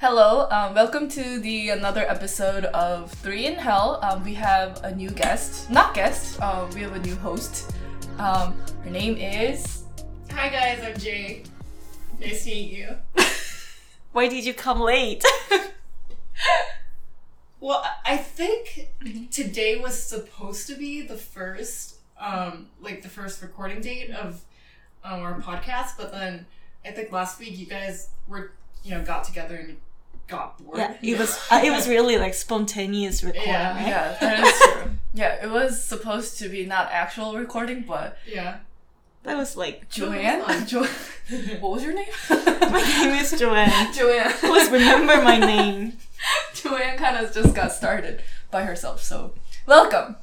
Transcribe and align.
Hello, 0.00 0.46
um, 0.50 0.74
welcome 0.74 1.08
to 1.08 1.40
the 1.40 1.70
another 1.70 2.08
episode 2.08 2.66
of 2.66 3.10
Three 3.10 3.46
in 3.46 3.54
Hell. 3.54 3.98
Um, 4.02 4.22
we 4.22 4.34
have 4.34 4.80
a 4.84 4.94
new 4.94 5.10
guest, 5.10 5.68
not 5.70 5.92
guest. 5.92 6.40
Um, 6.40 6.70
we 6.70 6.82
have 6.82 6.92
a 6.94 7.00
new 7.00 7.16
host. 7.16 7.74
Um, 8.18 8.54
her 8.84 8.90
name 8.90 9.16
is. 9.16 9.82
Hi 10.30 10.48
guys, 10.48 10.80
I'm 10.84 10.96
Jay. 10.98 11.42
Nice 12.20 12.44
to 12.44 12.50
meet 12.50 12.70
you. 12.72 12.96
Why 14.12 14.28
did 14.28 14.44
you 14.44 14.54
come 14.54 14.80
late? 14.80 15.24
Well, 17.60 17.84
I 18.06 18.16
think 18.18 18.90
today 19.32 19.80
was 19.80 20.00
supposed 20.00 20.68
to 20.68 20.76
be 20.76 21.02
the 21.02 21.16
first, 21.16 21.96
um, 22.20 22.68
like 22.80 23.02
the 23.02 23.08
first 23.08 23.42
recording 23.42 23.80
date 23.80 24.12
of 24.12 24.44
um, 25.02 25.22
our 25.22 25.40
podcast, 25.40 25.96
but 25.98 26.12
then 26.12 26.46
I 26.84 26.92
think 26.92 27.10
last 27.10 27.40
week 27.40 27.58
you 27.58 27.66
guys 27.66 28.10
were, 28.28 28.52
you 28.84 28.92
know, 28.92 29.04
got 29.04 29.24
together 29.24 29.56
and 29.56 29.76
got 30.28 30.62
bored. 30.64 30.78
yeah, 30.78 30.96
it 31.02 31.18
was 31.18 31.36
uh, 31.50 31.60
it 31.64 31.70
was 31.70 31.88
really 31.88 32.16
like 32.18 32.34
spontaneous 32.34 33.22
recording. 33.24 33.48
Yeah. 33.50 33.74
right? 33.74 33.86
Yeah, 33.88 34.16
that 34.20 34.46
is 34.46 34.60
true. 34.60 34.90
Yeah, 35.14 35.42
it 35.42 35.50
was 35.50 35.82
supposed 35.82 36.38
to 36.38 36.48
be 36.48 36.64
not 36.66 36.90
actual 36.92 37.34
recording, 37.36 37.82
but 37.82 38.18
Yeah. 38.30 38.58
That 39.24 39.36
was 39.36 39.56
like 39.56 39.88
Joanne. 39.88 40.42
fun. 40.44 40.66
Jo- 40.66 40.84
what 41.60 41.72
was 41.72 41.82
your 41.82 41.92
name? 41.94 42.06
my 42.30 42.82
name 43.00 43.14
is 43.20 43.32
Joanne. 43.38 43.92
Joanne. 43.92 44.32
Please 44.32 44.70
remember 44.70 45.20
my 45.22 45.38
name. 45.38 45.94
Joanne 46.54 46.96
kind 46.98 47.16
of 47.24 47.32
just 47.34 47.54
got 47.54 47.72
started 47.72 48.22
by 48.50 48.62
herself, 48.64 49.02
so 49.02 49.32
welcome. 49.66 50.16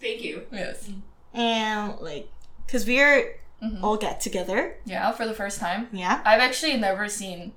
Thank 0.00 0.22
you. 0.24 0.42
Yes. 0.50 0.88
And 1.34 1.98
like, 2.00 2.28
cause 2.68 2.86
we're 2.86 3.36
Mhm. 3.62 3.82
all 3.82 3.96
get 3.96 4.20
together. 4.20 4.76
Yeah, 4.84 5.10
for 5.12 5.26
the 5.26 5.34
first 5.34 5.58
time. 5.60 5.88
Yeah. 5.92 6.20
I've 6.24 6.40
actually 6.40 6.76
never 6.76 7.08
seen 7.08 7.52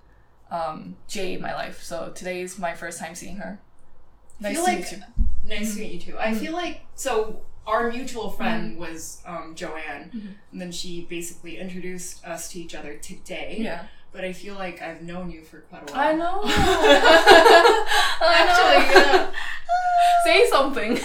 um, 0.52 0.96
Jay 1.08 1.34
in 1.34 1.42
my 1.42 1.54
life, 1.54 1.82
so 1.84 2.12
today 2.16 2.42
is 2.42 2.58
my 2.60 2.74
first 2.74 3.00
time 3.00 3.16
seeing 3.16 3.38
her. 3.38 3.60
Nice 4.40 4.55
to 4.58 4.64
like- 4.64 4.78
meet 4.80 4.91
you. 4.91 4.98
Nice 5.46 5.74
to 5.76 5.80
meet 5.80 5.91
you 5.94 5.99
too. 6.12 6.18
I 6.20 6.27
Mm-hmm. 6.27 6.40
feel 6.40 6.54
like 6.54 6.82
so 6.96 7.41
our 7.66 7.91
mutual 7.91 8.30
friend 8.30 8.77
was 8.77 9.21
um, 9.26 9.54
Joanne, 9.55 10.10
Mhm. 10.13 10.34
and 10.52 10.62
then 10.62 10.71
she 10.71 11.05
basically 11.10 11.58
introduced 11.58 12.24
us 12.26 12.49
to 12.52 12.60
each 12.60 12.74
other 12.76 12.96
today. 12.96 13.58
Yeah. 13.60 13.88
But 14.12 14.24
I 14.26 14.34
feel 14.34 14.55
like 14.55 14.82
I've 14.82 15.04
known 15.04 15.30
you 15.30 15.41
for 15.41 15.60
quite 15.70 15.90
a 15.90 15.94
while. 15.94 16.02
I 16.02 16.13
know. 16.13 16.41
I'm 18.22 18.48
actually, 18.48 18.96
yeah. 18.96 19.32
Say 20.24 20.48
something. 20.49 20.91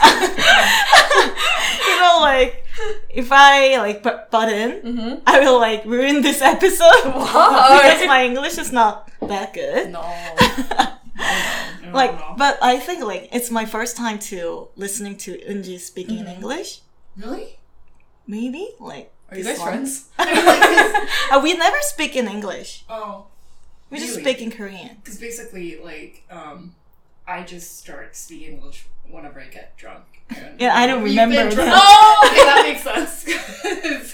you 1.86 1.96
know, 2.00 2.18
like 2.20 2.64
if 3.10 3.30
I 3.30 3.76
like 3.78 4.02
bu- 4.02 4.18
butt 4.30 4.48
in, 4.48 4.70
mm-hmm. 4.82 5.14
I 5.26 5.40
will 5.40 5.58
like 5.60 5.84
ruin 5.84 6.22
this 6.22 6.40
episode 6.42 7.02
because 7.04 8.06
my 8.06 8.24
English 8.24 8.58
is 8.58 8.72
not 8.72 9.10
that 9.20 9.52
good. 9.52 9.90
No. 9.92 10.02
No, 11.82 11.92
like, 11.92 12.12
no. 12.18 12.34
but 12.38 12.58
I 12.62 12.78
think 12.78 13.04
like 13.04 13.28
it's 13.32 13.50
my 13.50 13.66
first 13.66 13.96
time 13.96 14.18
to 14.30 14.68
listening 14.76 15.16
to 15.18 15.36
Unji 15.48 15.78
speaking 15.78 16.18
in 16.20 16.26
Mhm. 16.26 16.34
English. 16.36 16.80
really? 17.16 17.58
Maybe 18.26 18.70
like 18.80 19.12
Are 19.32 19.38
you 19.38 19.44
guys 19.44 19.62
friends? 19.62 20.08
Uh, 21.32 21.40
we 21.42 21.54
never 21.54 21.76
speak 21.80 22.14
in 22.14 22.28
English. 22.28 22.84
Oh, 22.90 23.24
We 23.90 23.98
just 23.98 24.14
speak 24.20 24.42
in 24.42 24.50
Korean. 24.50 24.96
because 25.02 25.18
basically, 25.18 25.78
like, 25.82 26.22
um, 26.30 26.74
I 27.26 27.42
just 27.42 27.78
start 27.78 28.14
speaking 28.14 28.54
English 28.56 28.84
whenever 29.10 29.40
I 29.40 29.46
get 29.46 29.74
drunk. 29.78 30.04
And 30.28 30.60
Yeah, 30.60 30.76
I 30.76 30.86
don't 30.86 31.02
remember 31.02 31.48
been 31.48 31.56
that. 31.56 31.72
Oh, 31.74 32.28
okay, 32.28 32.44
that 32.44 32.62
makes 32.68 32.82
sense. 32.84 33.24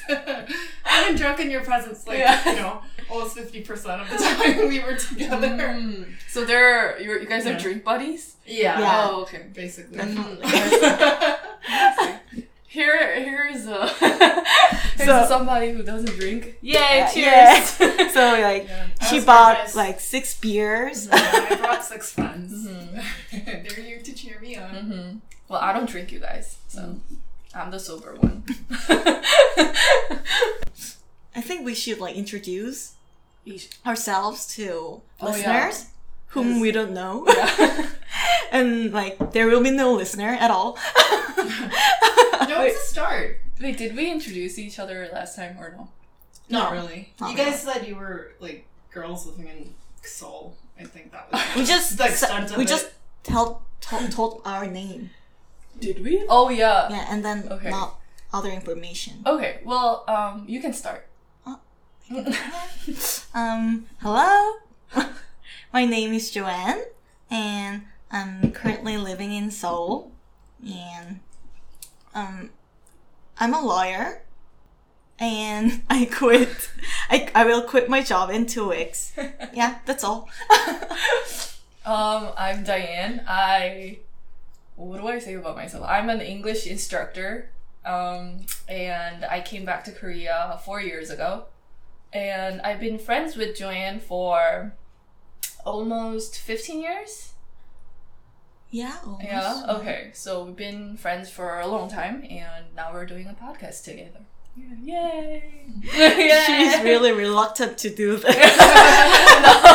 I've 0.85 1.07
been 1.09 1.17
drunk 1.17 1.41
in 1.41 1.51
your 1.51 1.63
presence, 1.65 2.07
like 2.07 2.19
Yeah. 2.19 2.51
you 2.51 2.57
know, 2.57 2.83
almost 3.11 3.35
fifty 3.37 3.63
percent 3.63 4.01
of 4.03 4.09
the 4.11 4.17
time 4.17 4.69
we 4.73 4.79
were 4.81 4.95
together. 4.97 5.49
Mm. 5.49 6.07
So 6.29 6.45
there, 6.45 6.95
are, 6.95 6.99
you 7.01 7.19
you 7.19 7.27
guys 7.27 7.47
are 7.47 7.51
Yeah. 7.53 7.59
drink 7.59 7.83
buddies? 7.85 8.37
Yeah, 8.47 8.79
Yeah. 8.79 9.07
Oh, 9.11 9.23
okay. 9.23 9.43
basically. 9.53 9.97
Definitely. 9.99 10.47
Here, 12.71 13.15
here's 13.21 13.67
a 13.67 13.89
here's 14.97 15.07
So- 15.09 15.27
somebody 15.27 15.73
who 15.73 15.83
doesn't 15.83 16.19
drink. 16.19 16.57
Yay! 16.61 16.75
Yeah, 16.75 17.09
cheers. 17.11 17.81
yeah. 17.81 18.09
so 18.13 18.41
like 18.43 18.69
Yeah, 18.69 18.87
she 19.09 19.21
bought 19.21 19.59
nervous. 19.59 19.75
like 19.75 20.01
six 20.01 20.39
beers. 20.39 21.07
Yeah, 21.07 21.15
I 21.51 21.57
brought 21.57 21.83
six 21.85 22.13
friends. 22.13 22.53
Mhm. 22.69 23.03
They're 23.33 23.85
here 23.85 24.01
to 24.01 24.13
cheer 24.15 24.39
me 24.41 24.57
on. 24.57 24.69
hmm 24.75 25.19
Well, 25.49 25.61
I 25.61 25.73
don't 25.73 25.89
drink, 25.89 26.13
you 26.13 26.21
guys, 26.21 26.59
so 26.69 26.97
I'm 27.55 27.71
the 27.71 27.81
sober 27.81 28.15
one. 28.17 28.45
I 31.35 31.41
think 31.41 31.65
we 31.65 31.75
should 31.75 32.01
like 32.01 32.17
introduce 32.17 32.95
ourselves 33.87 34.47
to 34.57 35.01
Oh, 35.21 35.27
listeners 35.27 35.87
whom 36.29 36.61
we 36.61 36.71
don't 36.73 36.93
know. 36.93 37.25
yeah. 37.29 37.87
and 38.53 38.93
like 38.93 39.33
there 39.33 39.47
will 39.47 39.63
be 39.63 39.71
no 39.71 39.93
listener 39.95 40.37
at 40.41 40.51
all. 40.51 40.79
No, 42.49 42.63
it's 42.63 42.83
a 42.83 42.87
start. 42.87 43.41
Wait, 43.61 43.77
did 43.77 43.95
we 43.95 44.11
introduce 44.11 44.59
each 44.59 44.79
other 44.79 45.09
last 45.13 45.37
time 45.37 45.57
or 45.59 45.71
no? 45.77 45.89
Not 46.49 46.73
No. 46.73 46.81
really. 46.81 47.13
Not 47.21 47.31
you 47.33 47.37
guys 47.37 47.61
said 47.63 47.87
you 47.87 47.97
were 47.97 48.33
like 48.41 48.65
girls 48.91 49.27
living 49.27 49.49
in 49.49 49.75
Seoul. 50.03 50.57
I 50.81 50.85
think 50.85 51.13
that 51.13 51.31
was 51.31 51.43
we 51.57 51.65
just 51.67 51.99
the 51.99 52.07
extent 52.07 52.51
of 52.53 52.57
we 52.57 52.65
it. 52.65 52.69
just 52.69 52.89
tell 53.23 53.63
told, 53.83 54.11
told 54.13 54.43
our 54.47 54.67
name. 54.67 55.11
Did 55.79 56.03
we? 56.03 56.25
Oh 56.29 56.49
yeah. 56.49 56.89
Yeah, 56.89 57.07
and 57.11 57.23
then 57.25 57.49
Okay. 57.51 57.69
not 57.71 57.99
other 58.33 58.49
information. 58.51 59.23
Okay. 59.27 59.61
Well, 59.65 60.05
um, 60.09 60.45
you 60.49 60.61
can 60.61 60.73
start. 60.73 61.07
Oh. 61.47 61.59
Um, 63.35 63.87
hello. 64.01 64.57
My 65.73 65.85
name 65.85 66.13
is 66.15 66.31
Joanne, 66.31 66.83
and 67.31 67.83
I'm 68.11 68.53
currently 68.53 68.97
living 68.97 69.33
in 69.33 69.51
Seoul. 69.51 70.11
And 70.65 71.21
um, 72.15 72.51
I'm 73.39 73.53
a 73.55 73.61
lawyer, 73.61 74.23
and 75.19 75.83
I 75.91 76.07
quit. 76.07 76.71
I 77.11 77.31
I 77.35 77.45
will 77.45 77.63
quit 77.63 77.89
my 77.89 78.03
job 78.03 78.31
in 78.31 78.47
two 78.47 78.69
weeks. 78.69 79.13
Yeah, 79.53 79.79
that's 79.87 80.05
all. 80.05 80.29
Um, 81.87 82.33
I'm 82.37 82.65
Diane. 82.65 83.25
I 83.27 84.01
what 84.77 85.01
do 85.01 85.09
I 85.09 85.19
say 85.19 85.35
about 85.35 85.57
myself? 85.57 85.87
I'm 85.89 86.11
an 86.11 86.21
English 86.21 86.67
instructor. 86.67 87.51
Um, 87.83 88.45
and 88.69 89.25
I 89.25 89.41
came 89.41 89.65
back 89.65 89.85
to 89.85 89.93
Korea 89.93 90.61
four 90.67 90.83
years 90.83 91.09
ago. 91.09 91.45
And 92.13 92.61
I've 92.61 92.81
been 92.81 92.99
friends 92.99 93.37
with 93.37 93.57
Joanne 93.57 94.01
for 94.01 94.75
almost 95.69 96.39
15 96.39 96.81
years. 96.81 97.33
yeah. 98.71 98.97
Almost. 99.05 99.25
Yeah. 99.25 99.65
Okay. 99.77 100.11
So 100.15 100.45
we've 100.45 100.57
been 100.57 100.97
friends 100.97 101.31
for 101.31 101.61
a 101.61 101.67
long 101.67 101.89
time, 101.91 102.25
and 102.29 102.65
now 102.77 102.93
we're 102.93 103.07
doing 103.07 103.27
a 103.27 103.35
podcast 103.35 103.85
together. 103.85 104.21
Yay! 104.83 105.43
Yay! 105.97 106.43
She's 106.47 106.83
really 106.83 107.13
reluctant 107.13 107.79
to 107.79 107.91
do 107.91 108.17
this. 108.23 108.37
no. 108.37 109.75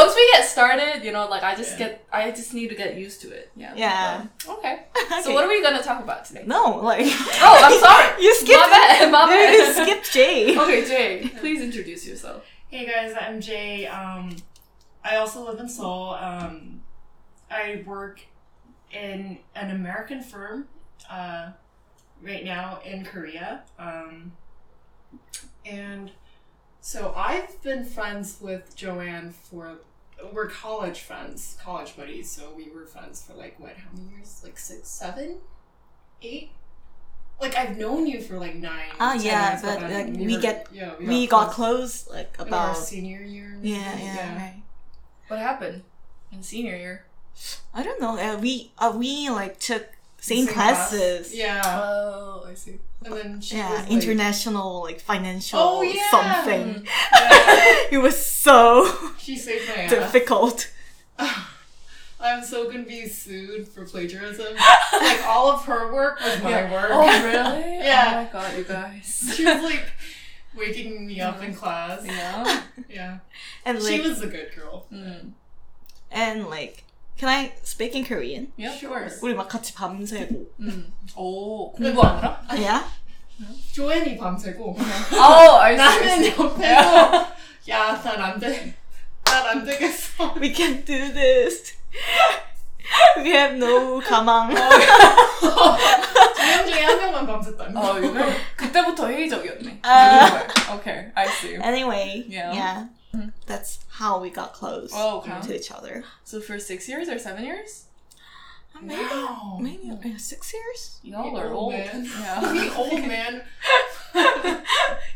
Once 0.00 0.14
we 0.16 0.24
get 0.32 0.44
started, 0.44 1.04
you 1.04 1.12
know, 1.12 1.28
like 1.28 1.42
I 1.42 1.54
just 1.54 1.72
Yeah. 1.72 1.78
get, 1.88 2.06
I 2.12 2.30
just 2.30 2.52
need 2.54 2.68
to 2.68 2.74
get 2.74 2.96
used 2.96 3.20
to 3.22 3.30
it. 3.30 3.50
Yeah. 3.56 3.72
Yeah. 3.76 4.24
So, 4.42 4.56
okay. 4.56 4.84
Okay. 5.04 5.22
So 5.22 5.32
what 5.34 5.44
are 5.44 5.48
we 5.48 5.62
gonna 5.62 5.82
talk 5.82 6.02
about 6.02 6.24
today? 6.24 6.44
No, 6.46 6.78
like. 6.90 7.06
Oh, 7.46 7.54
I'm 7.66 7.78
sorry. 7.86 8.22
You 8.24 8.34
skipped. 8.34 8.58
My 8.58 8.68
bad. 8.70 9.12
My 9.12 9.26
bad. 9.26 9.52
You 9.52 9.72
skipped 9.84 10.12
Jay. 10.12 10.58
Okay, 10.58 10.84
Jay, 10.92 11.30
please 11.40 11.60
introduce 11.62 12.06
yourself. 12.06 12.42
Hey 12.68 12.86
guys, 12.86 13.14
I'm 13.20 13.40
Jay. 13.40 13.86
Um, 13.86 14.34
I 15.06 15.16
also 15.16 15.44
live 15.46 15.60
in 15.60 15.68
Seoul. 15.68 16.14
Um, 16.14 16.80
I 17.48 17.84
work 17.86 18.22
in 18.92 19.38
an 19.54 19.70
American 19.70 20.20
firm 20.20 20.66
uh, 21.08 21.50
right 22.20 22.44
now 22.44 22.80
in 22.84 23.04
Korea. 23.04 23.62
Um, 23.78 24.32
and 25.64 26.10
so 26.80 27.12
I've 27.16 27.62
been 27.62 27.84
friends 27.84 28.38
with 28.40 28.74
Joanne 28.74 29.32
for 29.32 29.78
we're 30.32 30.48
college 30.48 31.00
friends, 31.02 31.56
college 31.62 31.96
buddies. 31.96 32.28
So 32.30 32.52
we 32.56 32.68
were 32.70 32.86
friends 32.86 33.22
for 33.22 33.34
like 33.34 33.60
what? 33.60 33.76
How 33.76 33.90
many 33.96 34.08
years? 34.16 34.40
Like 34.42 34.58
six, 34.58 34.88
seven, 34.88 35.38
eight. 36.22 36.50
Like 37.40 37.54
I've 37.54 37.76
known 37.78 38.06
you 38.06 38.20
for 38.22 38.38
like 38.38 38.56
nine. 38.56 38.88
10 38.98 39.20
yeah, 39.22 39.50
years, 39.52 39.62
but, 39.62 39.82
like, 39.88 40.16
we 40.16 40.34
were- 40.34 40.40
get- 40.40 40.68
yeah, 40.72 40.94
We 40.98 41.26
got 41.28 41.52
close 41.52 42.08
like 42.08 42.34
in 42.40 42.52
our 42.52 42.70
about. 42.70 42.76
senior 42.78 43.22
year. 43.22 43.56
Yeah, 43.62 43.94
maybe? 43.94 44.02
yeah, 44.04 44.36
right. 44.36 44.62
What 45.28 45.40
happened 45.40 45.82
in 46.32 46.42
senior 46.42 46.76
year? 46.76 47.04
I 47.74 47.82
don't 47.82 48.00
know. 48.00 48.18
Uh, 48.18 48.38
we 48.38 48.72
uh, 48.78 48.92
we 48.96 49.28
like 49.30 49.58
took 49.60 49.86
same, 50.18 50.46
Same 50.46 50.54
class. 50.54 50.90
classes. 50.90 51.34
Yeah, 51.34 51.62
Oh, 51.64 52.44
I 52.48 52.54
see. 52.54 52.78
and 53.04 53.12
then 53.14 53.40
she 53.40 53.56
Yeah, 53.56 53.70
was 53.70 53.80
like, 53.82 53.90
international 53.90 54.82
like 54.82 55.00
financial 55.00 55.58
Oh, 55.60 55.82
yeah. 55.82 56.10
something. 56.10 56.86
Yeah. 56.86 57.86
it 57.92 58.00
was 58.02 58.16
so 58.24 58.90
She 59.18 59.36
saved 59.36 59.68
my 59.68 59.82
ass. 59.82 59.90
difficult. 59.90 60.72
I'm 62.18 62.42
so 62.42 62.70
gonna 62.70 62.82
be 62.82 63.06
sued 63.06 63.68
for 63.68 63.84
plagiarism. 63.84 64.54
like 64.54 65.22
all 65.26 65.50
of 65.52 65.64
her 65.66 65.92
work 65.92 66.18
was 66.20 66.42
my 66.42 66.50
Yeah. 66.50 66.72
work. 66.72 66.90
Oh, 66.90 67.24
really? 67.24 67.76
Yeah. 67.84 68.12
Oh 68.12 68.22
my 68.24 68.28
god, 68.32 68.56
you 68.56 68.64
guys. 68.64 69.32
she 69.36 69.44
was 69.44 69.62
like 69.62 69.84
waking 70.55 71.05
me 71.07 71.21
up 71.21 71.41
in 71.43 71.53
class. 71.55 72.01
Yeah. 72.05 72.61
Yeah, 72.89 73.17
And 73.65 73.81
she 73.81 73.97
like 73.99 74.03
was 74.03 74.21
a 74.21 74.27
good 74.27 74.51
girl. 74.55 74.85
Mm. 74.91 75.31
And 76.11 76.47
like, 76.49 76.83
can 77.17 77.29
I 77.29 77.53
speak 77.63 77.95
in 77.95 78.03
Korean? 78.03 78.51
Yeah, 78.57 78.73
of 78.73 78.79
Sure. 78.79 78.89
course. 78.99 79.21
우리 79.21 79.33
막 79.33 79.47
같이 79.47 79.73
밤새고. 79.73 80.45
음. 80.59 80.91
오, 81.15 81.71
공부하느라? 81.71 82.41
Yeah? 82.51 82.83
조앤이 83.73 84.17
밤새고 84.17 84.77
어, 84.77 85.57
알수 85.57 85.81
나는 85.81 86.23
있어. 86.25 86.43
옆에서 86.43 87.27
야난 87.67 88.21
안돼 88.21 88.75
난 89.23 89.47
안 89.47 89.65
되겠어 89.65 90.35
We 90.39 90.53
can 90.53 90.83
do 90.85 91.11
this. 91.13 91.73
We 93.17 93.31
have 93.31 93.55
no 93.57 93.99
가망. 94.01 94.53
두명 96.55 96.65
중에 96.67 96.83
한 96.83 96.97
명만 96.99 97.27
밤샜다는 97.27 97.73
거 97.73 97.79
어, 97.91 97.99
이거 97.99 98.13
그때부터 98.55 99.07
회의적이었네. 99.09 99.79
아. 99.83 100.47
Okay, 100.77 101.11
I 101.15 101.27
see. 101.27 101.55
Anyway, 101.55 102.23
Yeah. 102.27 102.53
yeah. 102.53 102.85
That's 103.45 103.79
how 103.99 104.19
we 104.21 104.29
got 104.29 104.53
close 104.53 104.91
Oh, 104.95 105.17
okay. 105.19 105.35
to 105.47 105.53
each 105.55 105.69
other. 105.71 106.03
So 106.23 106.39
for 106.39 106.57
six 106.59 106.87
years 106.87 107.09
or 107.09 107.19
seven 107.19 107.43
years? 107.43 107.85
Maybe, 108.81 109.03
Wow. 109.03 109.57
maybe 109.59 109.91
uh, 109.91 110.17
six 110.17 110.53
years. 110.53 110.97
Y'all 111.03 111.35
The 111.35 111.41
are 111.41 111.51
old 111.53 111.73
old. 111.73 111.73
man. 111.73 112.05
Yeah. 112.19 112.39
The 112.39 112.73
old 112.75 113.05
man 113.05 113.43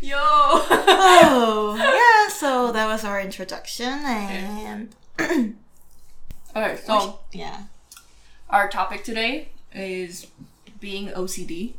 Yo. 0.01 0.17
oh, 0.19 1.75
yeah. 1.77 2.29
So 2.33 2.71
that 2.73 2.85
was 2.85 3.03
our 3.05 3.19
introduction, 3.21 3.87
and 4.05 4.93
Okay, 6.55 6.77
so 6.85 7.19
yeah. 7.31 7.63
our 8.49 8.69
topic 8.69 9.03
today 9.03 9.49
is 9.73 10.27
being 10.80 11.08
OCD. 11.08 11.74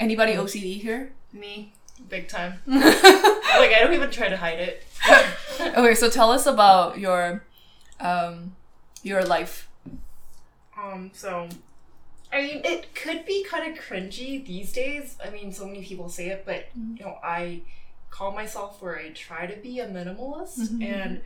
Anybody 0.00 0.32
OCD 0.34 0.80
here? 0.80 1.12
me 1.32 1.72
big 2.10 2.26
time 2.28 2.54
like 2.66 3.72
I 3.72 3.78
don't 3.80 3.94
even 3.94 4.10
try 4.10 4.28
to 4.28 4.36
hide 4.36 4.58
it 4.58 4.84
Okay, 5.60 5.94
so 5.94 6.10
tell 6.10 6.30
us 6.32 6.46
about 6.46 6.98
your 6.98 7.44
um 8.00 8.54
your 9.02 9.22
life. 9.24 9.68
Um, 10.76 11.10
so 11.14 11.48
I 12.32 12.40
mean, 12.42 12.62
it 12.64 12.94
could 12.94 13.24
be 13.26 13.44
kind 13.44 13.70
of 13.72 13.82
cringy 13.82 14.44
these 14.44 14.72
days. 14.72 15.16
I 15.24 15.30
mean, 15.30 15.52
so 15.52 15.66
many 15.66 15.82
people 15.84 16.08
say 16.08 16.28
it, 16.28 16.44
but 16.46 16.66
you 16.74 17.04
know, 17.04 17.18
I 17.22 17.60
call 18.10 18.32
myself 18.32 18.80
where 18.82 18.98
I 18.98 19.10
try 19.10 19.46
to 19.46 19.56
be 19.60 19.78
a 19.80 19.86
minimalist, 19.86 20.58
Mhm. 20.58 20.82
and 20.84 21.20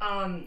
um, 0.00 0.46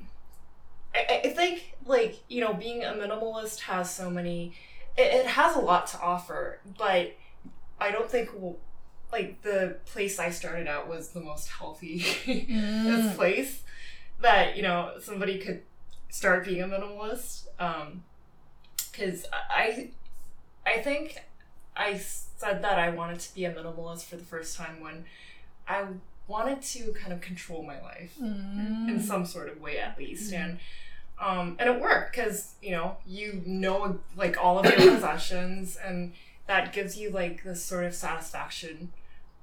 I, 0.94 1.22
I 1.26 1.30
think 1.30 1.76
like 1.86 2.20
you 2.28 2.42
know, 2.42 2.54
being 2.54 2.84
a 2.84 2.94
minimalist 2.94 3.62
has 3.62 3.94
so 3.94 4.10
many. 4.10 4.54
It, 4.98 5.14
it 5.14 5.26
has 5.28 5.56
a 5.56 5.60
lot 5.60 5.88
to 5.88 6.00
offer, 6.00 6.60
but 6.78 7.16
I 7.80 7.92
don't 7.92 8.10
think 8.10 8.30
like 9.12 9.42
the 9.42 9.78
place 9.86 10.20
I 10.20 10.30
started 10.30 10.68
out 10.68 10.88
was 10.88 11.10
the 11.10 11.22
most 11.22 11.50
healthy 11.50 12.00
this 12.26 13.16
place 13.18 13.64
that 14.22 14.56
you 14.56 14.64
know 14.64 14.94
somebody 15.02 15.38
could 15.40 15.62
start 16.10 16.46
being 16.46 16.62
a 16.62 16.68
minimalist 16.68 17.46
um 17.60 18.04
because 18.92 19.26
i 19.50 19.90
i 20.66 20.78
think 20.80 21.18
i 21.76 21.98
said 21.98 22.62
that 22.64 22.80
i 22.80 22.90
wanted 22.90 23.20
to 23.20 23.34
be 23.36 23.44
a 23.44 23.52
minimalist 23.54 24.06
for 24.06 24.16
the 24.16 24.24
first 24.24 24.56
time 24.58 24.80
when 24.80 25.04
i 25.68 25.84
wanted 26.28 26.62
to 26.62 26.94
kind 26.94 27.12
of 27.12 27.20
control 27.20 27.62
my 27.64 27.80
life 27.82 28.14
Mm. 28.22 28.90
in 28.90 29.02
some 29.02 29.26
sort 29.26 29.50
of 29.50 29.60
way 29.62 29.78
at 29.78 29.98
least. 29.98 30.32
And 30.34 30.60
um 31.20 31.56
and 31.60 31.70
it 31.70 31.82
worked 31.82 32.14
because 32.14 32.56
you 32.62 32.72
know 32.72 32.98
you 33.06 33.42
know 33.46 34.00
like 34.18 34.38
all 34.42 34.60
of 34.60 34.66
your 34.66 34.76
possessions 34.96 35.78
and 35.78 36.14
that 36.48 36.74
gives 36.74 36.98
you 36.98 37.10
like 37.10 37.44
this 37.44 37.64
sort 37.64 37.86
of 37.86 37.94
satisfaction 37.96 38.92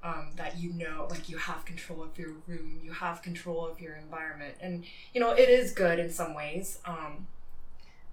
um, 0.05 0.31
that 0.37 0.59
you 0.59 0.73
know 0.73 1.07
like 1.11 1.29
you 1.29 1.37
have 1.37 1.65
control 1.65 2.03
of 2.03 2.19
your 2.19 2.33
room 2.47 2.81
you 2.83 2.93
have 2.93 3.23
control 3.23 3.67
of 3.67 3.81
your 3.81 3.95
environment 3.95 4.55
and 4.61 4.85
you 5.15 5.21
know 5.21 5.31
it 5.31 5.49
is 5.49 5.73
good 5.73 5.99
in 5.99 6.11
some 6.11 6.35
ways 6.35 6.79
um 6.85 7.27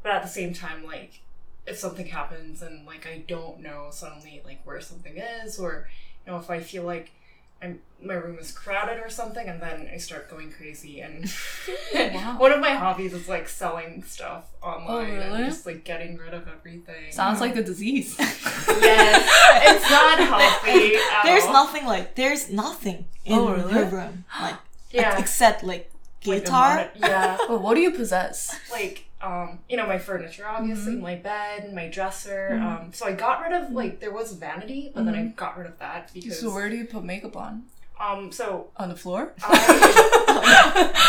but 0.04 0.12
at 0.12 0.22
the 0.22 0.30
same 0.30 0.54
time 0.54 0.86
like 0.86 1.22
if 1.66 1.78
something 1.78 2.08
happens 2.08 2.62
and 2.62 2.86
like 2.86 3.08
i 3.08 3.24
don't 3.28 3.60
know 3.60 3.88
suddenly 3.92 4.42
like 4.46 4.60
where 4.66 4.80
something 4.80 5.18
is 5.18 5.58
or 5.60 5.90
you 6.26 6.32
know 6.32 6.38
if 6.38 6.50
i 6.52 6.60
feel 6.60 6.84
like 6.84 7.12
I'm, 7.62 7.80
my 8.02 8.14
room 8.14 8.38
is 8.40 8.52
crowded 8.54 9.00
or 9.04 9.10
something 9.10 9.46
and 9.50 9.62
then 9.62 9.90
i 9.94 9.98
start 9.98 10.30
going 10.30 10.50
crazy 10.52 11.02
and 11.02 11.26
Wow. 11.94 12.36
one 12.40 12.52
of 12.54 12.60
my 12.62 12.72
hobbies 12.72 13.14
is 13.14 13.28
like 13.28 13.50
selling 13.50 14.04
stuff 14.04 14.46
online 14.64 14.88
oh, 14.90 15.00
really? 15.02 15.42
and 15.44 15.46
just 15.52 15.66
like 15.66 15.84
getting 15.84 16.16
rid 16.18 16.34
of 16.34 16.48
everything 16.48 17.12
Sounds 17.12 17.42
like 17.42 17.56
a 17.58 17.64
disease. 17.64 18.16
yes 18.20 19.30
it's 19.66 19.90
not 19.92 20.20
healthy 20.20 20.96
at 20.96 21.24
There's 21.24 21.44
all. 21.46 21.54
nothing 21.54 21.86
like 21.86 22.16
there's 22.16 22.50
nothing 22.50 23.06
in 23.26 23.38
Oh, 23.38 23.54
really? 23.54 23.74
her 23.74 23.86
room 23.86 24.24
like 24.40 24.56
yeah 24.92 25.18
except 25.20 25.64
like 25.64 25.92
Like 26.26 26.38
a 26.38 26.42
guitar. 26.42 26.76
mono- 26.76 26.90
yeah 26.96 27.38
but 27.48 27.62
what 27.62 27.76
do 27.76 27.82
you 27.82 27.92
possess? 27.92 28.58
like 28.72 29.06
um 29.22 29.60
you 29.68 29.76
know 29.78 29.86
my 29.86 29.98
furniture 30.00 30.48
obviously 30.48 30.96
Mhm. 30.96 31.02
my 31.02 31.16
bed 31.16 31.74
my 31.74 31.88
dresser 31.90 32.52
Mhm. 32.54 32.64
um 32.64 32.94
so 32.94 33.06
i 33.06 33.12
got 33.12 33.42
rid 33.42 33.52
of 33.52 33.72
like 33.72 34.00
there 34.00 34.12
was 34.12 34.32
vanity 34.34 34.92
but 34.94 35.06
then 35.06 35.14
i 35.16 35.24
Mhm. 35.24 35.36
got 35.36 35.58
rid 35.58 35.68
of 35.68 35.78
that 35.80 36.12
because 36.14 36.40
So 36.40 36.52
where 36.54 36.70
do 36.70 36.76
you 36.78 36.86
put 36.86 37.04
makeup 37.04 37.36
on? 37.36 37.66
um 38.00 38.32
so 38.32 38.72
On 38.78 38.88
the 38.88 38.96
floor? 38.96 39.34
I, 39.44 40.94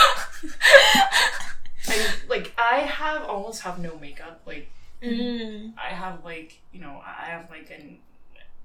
I 1.88 2.06
like 2.28 2.52
i 2.58 2.80
have 2.80 3.22
almost 3.24 3.62
have 3.62 3.78
no 3.78 3.96
makeup 3.98 4.40
like 4.46 4.70
Mm. 5.02 5.72
i 5.78 5.88
have 5.94 6.22
like 6.26 6.60
you 6.72 6.80
know 6.82 7.00
i 7.06 7.30
have 7.30 7.48
like 7.48 7.70
an 7.70 7.96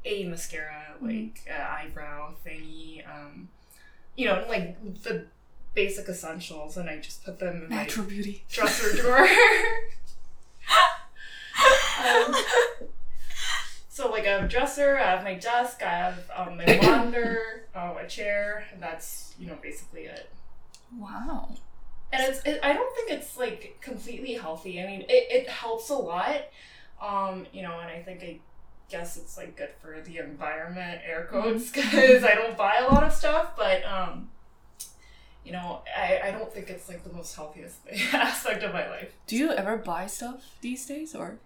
a 0.03 0.25
mascara 0.25 0.83
like 1.01 1.39
uh, 1.50 1.63
eyebrow 1.77 2.33
thingy 2.45 3.07
um 3.07 3.47
you 4.18 4.25
know 4.27 4.44
like 4.50 4.75
the 5.03 5.27
basic 5.75 6.07
essentials 6.10 6.77
and 6.77 6.89
i 6.89 6.98
just 6.98 7.24
put 7.25 7.38
them 7.39 7.63
in 7.63 7.69
my 7.69 7.75
Natural 7.75 8.06
beauty. 8.06 8.44
dresser 8.50 8.95
drawer. 9.01 9.27
Um, 12.06 12.36
so 13.89 14.10
like 14.12 14.25
I 14.25 14.31
have 14.31 14.44
a 14.44 14.48
dresser, 14.48 14.98
I 14.98 15.12
have 15.12 15.24
my 15.24 15.36
desk, 15.36 15.81
I 15.81 15.89
have 15.89 16.30
um, 16.36 16.57
my 16.57 16.80
monitor, 16.83 17.68
um, 17.74 17.95
a 18.04 18.07
chair, 18.07 18.66
and 18.74 18.81
that's 18.83 19.33
you 19.39 19.48
know 19.48 19.57
basically 19.62 20.01
it. 20.01 20.30
Wow. 20.98 21.50
And 22.12 22.21
it's 22.24 22.42
it, 22.45 22.60
I 22.62 22.74
don't 22.74 22.94
think 22.95 23.10
it's 23.12 23.38
like 23.38 23.78
completely 23.81 24.33
healthy. 24.33 24.81
I 24.81 24.86
mean 24.86 25.01
it, 25.04 25.28
it 25.30 25.50
helps 25.50 25.89
a 25.89 25.95
lot, 25.95 26.42
um, 27.01 27.48
you 27.54 27.63
know, 27.63 27.80
and 27.80 27.89
I 27.89 28.01
think 28.04 28.21
I 28.21 28.39
guess 28.89 29.18
it's 29.18 29.38
like 29.38 29.56
good 29.56 29.69
for 29.81 30.00
the 30.01 30.18
environment, 30.18 31.01
air 31.06 31.28
quotes, 31.31 31.71
because 31.71 32.24
I 32.24 32.36
don't 32.36 32.57
buy 32.57 32.75
a 32.88 32.94
lot 32.94 33.04
of 33.04 33.13
stuff, 33.13 33.56
but 33.57 33.83
um. 33.86 34.30
You 35.45 35.51
know, 35.51 35.81
I, 35.95 36.21
I 36.25 36.31
don't 36.31 36.51
think 36.51 36.69
it's 36.69 36.89
like 36.89 37.03
the 37.03 37.13
most 37.13 37.36
healthiest 37.36 37.77
aspect 38.13 38.63
of 38.63 38.74
my 38.74 38.89
life. 38.89 39.13
Do 39.27 39.36
you 39.38 39.51
ever 39.51 39.78
buy 39.78 40.07
stuff 40.07 40.42
these 40.61 40.85
days 40.87 41.14
or? 41.16 41.37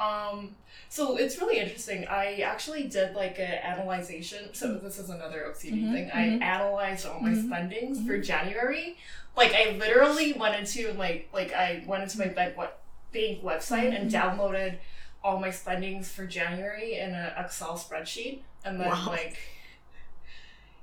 Um, 0.00 0.56
so 0.88 1.16
it's 1.16 1.38
really 1.40 1.58
interesting. 1.60 2.06
I 2.08 2.40
actually 2.40 2.88
did 2.88 3.14
like 3.14 3.38
an 3.38 3.52
analyzation. 3.62 4.52
So 4.54 4.78
this 4.78 4.98
is 4.98 5.10
another 5.10 5.44
OCD 5.48 5.74
Mhm, 5.82 5.92
thing. 5.92 6.04
mhm. 6.08 6.14
I 6.14 6.22
analyzed 6.44 7.06
all 7.06 7.20
my 7.20 7.30
Mhm, 7.30 7.46
spendings 7.48 8.04
for 8.06 8.18
January. 8.18 8.96
Like 9.36 9.52
I 9.54 9.72
literally 9.78 10.32
went 10.32 10.56
into 10.56 10.92
like 10.94 11.28
like 11.32 11.52
I 11.52 11.84
went 11.86 12.02
into 12.02 12.18
my 12.18 12.26
bank 12.28 12.56
what 12.56 12.80
bank 13.12 13.42
website 13.44 13.94
and 13.94 14.10
Mhm. 14.10 14.14
downloaded 14.20 14.78
all 15.22 15.38
my 15.38 15.50
spendings 15.50 16.10
for 16.10 16.26
January 16.26 16.94
in 16.94 17.10
an 17.14 17.32
Excel 17.36 17.76
spreadsheet, 17.78 18.40
and 18.64 18.80
then 18.80 18.88
Wow. 18.88 19.04
like 19.08 19.36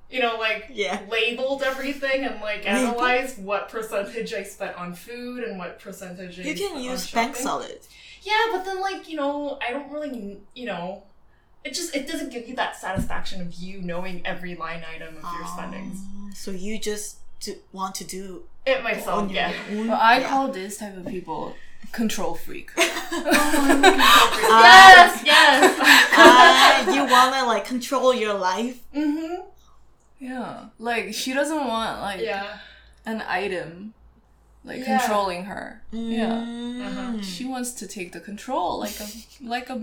you 0.10 0.22
know 0.22 0.38
like 0.38 0.66
Yeah. 0.72 1.02
labeled 1.10 1.64
everything 1.64 2.24
and 2.26 2.40
like 2.42 2.64
Label? 2.66 2.90
analyzed 2.90 3.44
what 3.44 3.70
percentage 3.70 4.34
I 4.34 4.44
spent 4.44 4.78
on 4.78 4.94
food 4.94 5.44
and 5.44 5.58
what 5.60 5.80
percentage 5.80 6.40
I 6.40 6.44
You 6.44 6.56
spent 6.56 6.70
can 6.72 6.78
on 6.78 6.84
use 6.84 7.12
bank 7.12 7.36
shopping. 7.36 7.44
solid. 7.44 7.80
Yeah, 8.24 8.34
but 8.52 8.66
then 8.66 8.80
like 8.82 9.08
you 9.10 9.16
know, 9.18 9.58
I 9.68 9.72
don't 9.72 9.92
really 9.92 10.40
you 10.56 10.66
know, 10.66 11.04
it 11.64 11.74
just 11.74 11.96
it 11.96 12.08
doesn't 12.08 12.32
give 12.32 12.48
you 12.48 12.56
that 12.56 12.76
satisfaction 12.78 13.42
of 13.42 13.54
you 13.56 13.82
knowing 13.82 14.22
every 14.26 14.56
line 14.56 14.84
item 14.94 15.18
of 15.18 15.24
your 15.38 15.48
spendings. 15.48 16.00
Oh, 16.04 16.30
So 16.34 16.52
you 16.52 16.80
just 16.80 17.18
do, 17.40 17.56
want 17.72 17.96
to 17.96 18.04
do 18.04 18.44
It 18.66 18.84
myself, 18.84 19.32
yeah. 19.32 19.54
Well, 19.72 19.94
I 20.02 20.20
yeah. 20.20 20.30
call 20.30 20.50
this 20.52 20.78
type 20.78 20.98
of 20.98 21.06
people 21.08 21.56
control 21.92 22.34
freak. 22.36 22.72
yes, 22.78 25.22
yes. 25.24 25.78
Ah, 26.14 26.94
you 26.94 27.06
wanna 27.10 27.46
like 27.46 27.66
control 27.66 28.14
your 28.14 28.34
life. 28.34 28.80
mhm. 28.94 29.46
Yeah. 30.20 30.66
Like 30.80 31.14
she 31.14 31.34
doesn't 31.34 31.68
want 31.68 32.02
like 32.02 32.22
yeah. 32.22 32.60
an 33.06 33.24
item 33.28 33.94
like 34.64 34.80
yeah. 34.80 35.00
controlling 35.00 35.46
her. 35.46 35.82
Yeah. 35.92 36.44
Mm-hmm. 36.46 37.22
She 37.22 37.46
wants 37.46 37.72
to 37.74 37.88
take 37.88 38.12
the 38.12 38.20
control 38.20 38.80
like 38.80 39.00
a 39.00 39.08
like 39.44 39.70
a 39.70 39.78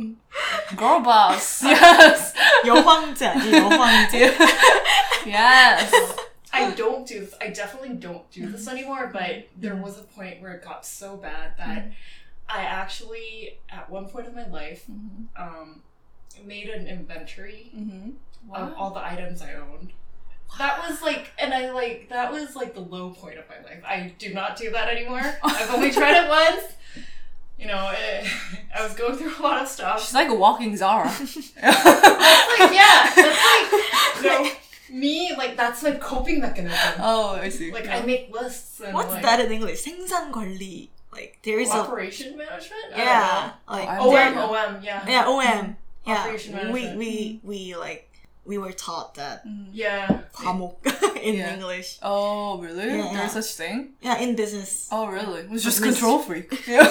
girl 0.77 1.01
boss. 1.01 1.63
Yes. 1.63 2.35
yes. 5.27 6.19
I 6.53 6.71
don't 6.71 7.07
do 7.07 7.27
I 7.41 7.49
definitely 7.49 7.97
don't 7.97 8.31
do 8.31 8.49
this 8.51 8.69
anymore, 8.69 9.11
but 9.13 9.49
there 9.57 9.77
was 9.77 9.99
a 9.99 10.03
point 10.03 10.41
where 10.41 10.53
it 10.53 10.65
got 10.65 10.87
so 10.87 11.17
bad 11.17 11.57
that 11.59 11.79
mm-hmm. 11.79 11.91
I 12.49 12.63
actually 12.63 13.59
at 13.71 13.91
one 13.91 14.07
point 14.07 14.29
in 14.29 14.35
my 14.35 14.47
life 14.47 14.85
mm-hmm. 14.91 15.43
um, 15.43 15.83
made 16.45 16.69
an 16.69 16.87
inventory 16.87 17.71
mm-hmm. 17.75 18.11
wow. 18.49 18.57
of 18.59 18.75
all 18.75 18.91
the 18.91 19.05
items 19.05 19.41
I 19.41 19.55
owned 19.55 19.93
that 20.58 20.90
was 20.90 21.02
like, 21.02 21.32
and 21.40 21.54
I 21.54 21.72
like 21.72 22.10
that 22.10 22.32
was 22.32 22.56
like 22.56 22.74
the 22.74 22.82
low 22.82 23.12
point 23.12 23.38
of 23.38 23.46
my 23.48 23.64
life. 23.64 23.84
I 23.86 24.14
do 24.20 24.34
not 24.34 24.58
do 24.58 24.70
that 24.72 24.90
anymore. 24.90 25.22
I've 25.44 25.72
only 25.74 25.92
tried 25.92 26.24
it 26.24 26.30
once. 26.30 26.74
You 27.58 27.68
know, 27.68 27.92
it, 27.94 28.28
I 28.76 28.84
was 28.84 28.94
going 28.94 29.18
through 29.18 29.38
a 29.38 29.42
lot 29.42 29.62
of 29.62 29.68
stuff. 29.68 30.02
She's 30.02 30.14
like 30.14 30.30
a 30.30 30.36
walking 30.36 30.76
Zara. 30.78 31.08
That's 31.08 31.56
like 31.56 32.74
yeah, 32.74 33.12
that's 33.16 34.24
like 34.24 34.24
you 34.24 34.30
know, 34.30 34.52
me 34.92 35.36
like 35.38 35.58
that's 35.58 35.84
my 35.84 35.92
coping 35.96 36.40
mechanism. 36.40 36.78
oh, 37.00 37.36
I 37.36 37.50
see. 37.50 37.72
Like 37.72 37.88
I 37.88 38.02
make 38.02 38.32
lists 38.34 38.80
and 38.80 38.94
What's 38.94 39.12
like, 39.14 39.24
that 39.24 39.40
in 39.40 39.52
English? 39.52 39.84
생산 39.84 40.32
관리. 40.32 40.90
Like 41.12 41.40
there 41.44 41.60
is 41.60 41.70
a 41.70 41.74
operation 41.84 42.38
management. 42.38 42.94
I 42.94 42.98
don't 42.98 43.00
yeah, 43.00 43.52
like 43.68 43.90
I'm 43.90 43.98
know. 43.98 44.12
there. 44.12 44.28
OM 44.28 44.76
OM 44.76 44.84
yeah 44.84 45.06
yeah 45.08 45.28
OM. 45.28 45.76
Yeah, 46.06 46.22
Operation 46.22 46.54
we 46.54 46.64
management. 46.64 46.98
we 46.98 47.40
we 47.44 47.76
like 47.76 48.10
we 48.45 48.59
were 48.59 48.73
taught 48.73 49.15
that 49.17 49.47
Mm. 49.47 49.67
yeah. 49.73 50.21
과목 50.33 50.77
in 51.23 51.35
Yeah. 51.37 51.55
English. 51.55 51.99
Oh, 52.03 52.59
really? 52.61 52.89
Yeah. 52.97 53.13
There's 53.13 53.33
such 53.33 53.55
thing? 53.57 53.95
Yeah, 54.03 54.19
in 54.19 54.37
business. 54.37 54.89
Oh, 54.93 55.07
really? 55.09 55.41
It 55.43 55.51
was 55.51 55.63
just 55.65 55.81
Business. 55.81 55.97
control 56.01 56.19
freak. 56.21 56.53
Yeah. 56.69 56.85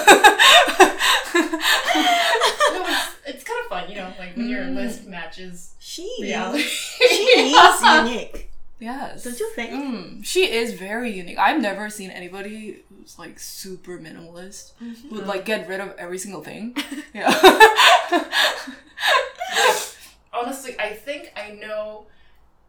No, 2.74 2.86
it's 2.88 3.06
it's 3.26 3.44
kind 3.44 3.60
of 3.64 3.68
fun, 3.70 3.90
you 3.90 3.96
know, 3.96 4.10
like 4.20 4.36
when 4.36 4.48
your 4.50 4.64
Mm. 4.66 4.76
list 4.76 5.06
matches 5.06 5.74
She 5.80 6.06
reality. 6.22 6.64
she 6.64 7.14
is 7.42 7.54
unique. 7.82 8.50
yes. 8.80 9.24
Don't 9.24 9.40
you 9.40 9.50
think? 9.56 9.72
Mm, 9.72 10.26
she 10.26 10.50
is 10.52 10.74
very 10.74 11.12
unique. 11.12 11.38
I've 11.38 11.62
never 11.62 11.90
seen 11.90 12.10
anybody 12.12 12.82
who's 12.90 13.18
like 13.18 13.40
super 13.40 13.98
minimalist 13.98 14.74
Mm-hmm. 14.82 15.10
who 15.10 15.16
would 15.22 15.28
like 15.28 15.46
get 15.46 15.68
rid 15.70 15.80
of 15.80 15.94
every 15.98 16.18
single 16.18 16.42
thing. 16.44 16.76
Yeah. 17.14 17.30
Honestly, 20.34 20.76
I 20.80 20.94
think 20.94 21.32
I 21.36 21.52
know 21.52 22.08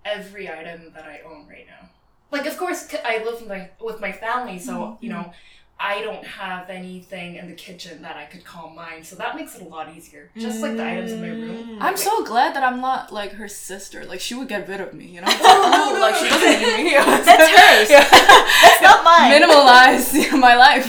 every 0.05 0.51
item 0.51 0.93
that 0.95 1.05
I 1.05 1.21
own 1.27 1.47
right 1.49 1.67
now. 1.67 1.89
Like, 2.31 2.47
of 2.47 2.57
course, 2.57 2.93
I 3.05 3.23
live 3.25 3.41
with 3.41 3.49
my 3.49 3.71
with 3.81 4.01
my 4.01 4.13
family, 4.13 4.59
so 4.59 4.73
mm-hmm. 4.73 5.05
you 5.05 5.11
know, 5.11 5.33
I 5.79 6.03
don't 6.03 6.25
have 6.25 6.71
anything 6.71 7.35
in 7.37 7.49
the 7.49 7.55
kitchen 7.55 8.03
that 8.03 8.17
I 8.17 8.25
could 8.25 8.45
call 8.45 8.71
mine. 8.71 9.03
So 9.03 9.17
that 9.17 9.35
makes 9.35 9.57
it 9.57 9.63
a 9.63 9.69
lot 9.69 9.95
easier. 9.95 10.31
Just 10.37 10.63
like 10.63 10.77
the 10.77 10.87
items 10.87 11.13
in 11.13 11.21
my 11.21 11.29
room. 11.29 11.79
Mm. 11.79 11.79
I'm 11.81 11.97
so 11.97 12.25
glad 12.25 12.55
that 12.55 12.63
I'm 12.63 12.81
not 12.81 13.13
like 13.13 13.33
her 13.33 13.49
sister. 13.49 14.05
Like 14.05 14.21
she 14.21 14.35
would 14.35 14.49
get 14.49 14.69
rid 14.69 14.81
of 14.81 14.95
me, 14.95 15.07
you 15.07 15.21
know? 15.21 15.27
Ooh, 15.29 16.01
like 16.01 16.15
she 16.15 16.29
doesn't 16.29 16.61
need 16.61 16.85
me. 16.85 16.93
That's 16.95 17.29
hers. 17.29 17.91
Yeah. 17.91 18.09
That's 18.63 18.83
not 18.83 19.05
mine. 19.05 19.33
Minimalize 19.33 20.39
my 20.39 20.55
life. 20.55 20.87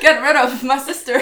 get 0.00 0.22
rid 0.22 0.36
of 0.36 0.64
my 0.64 0.78
sister 0.78 1.18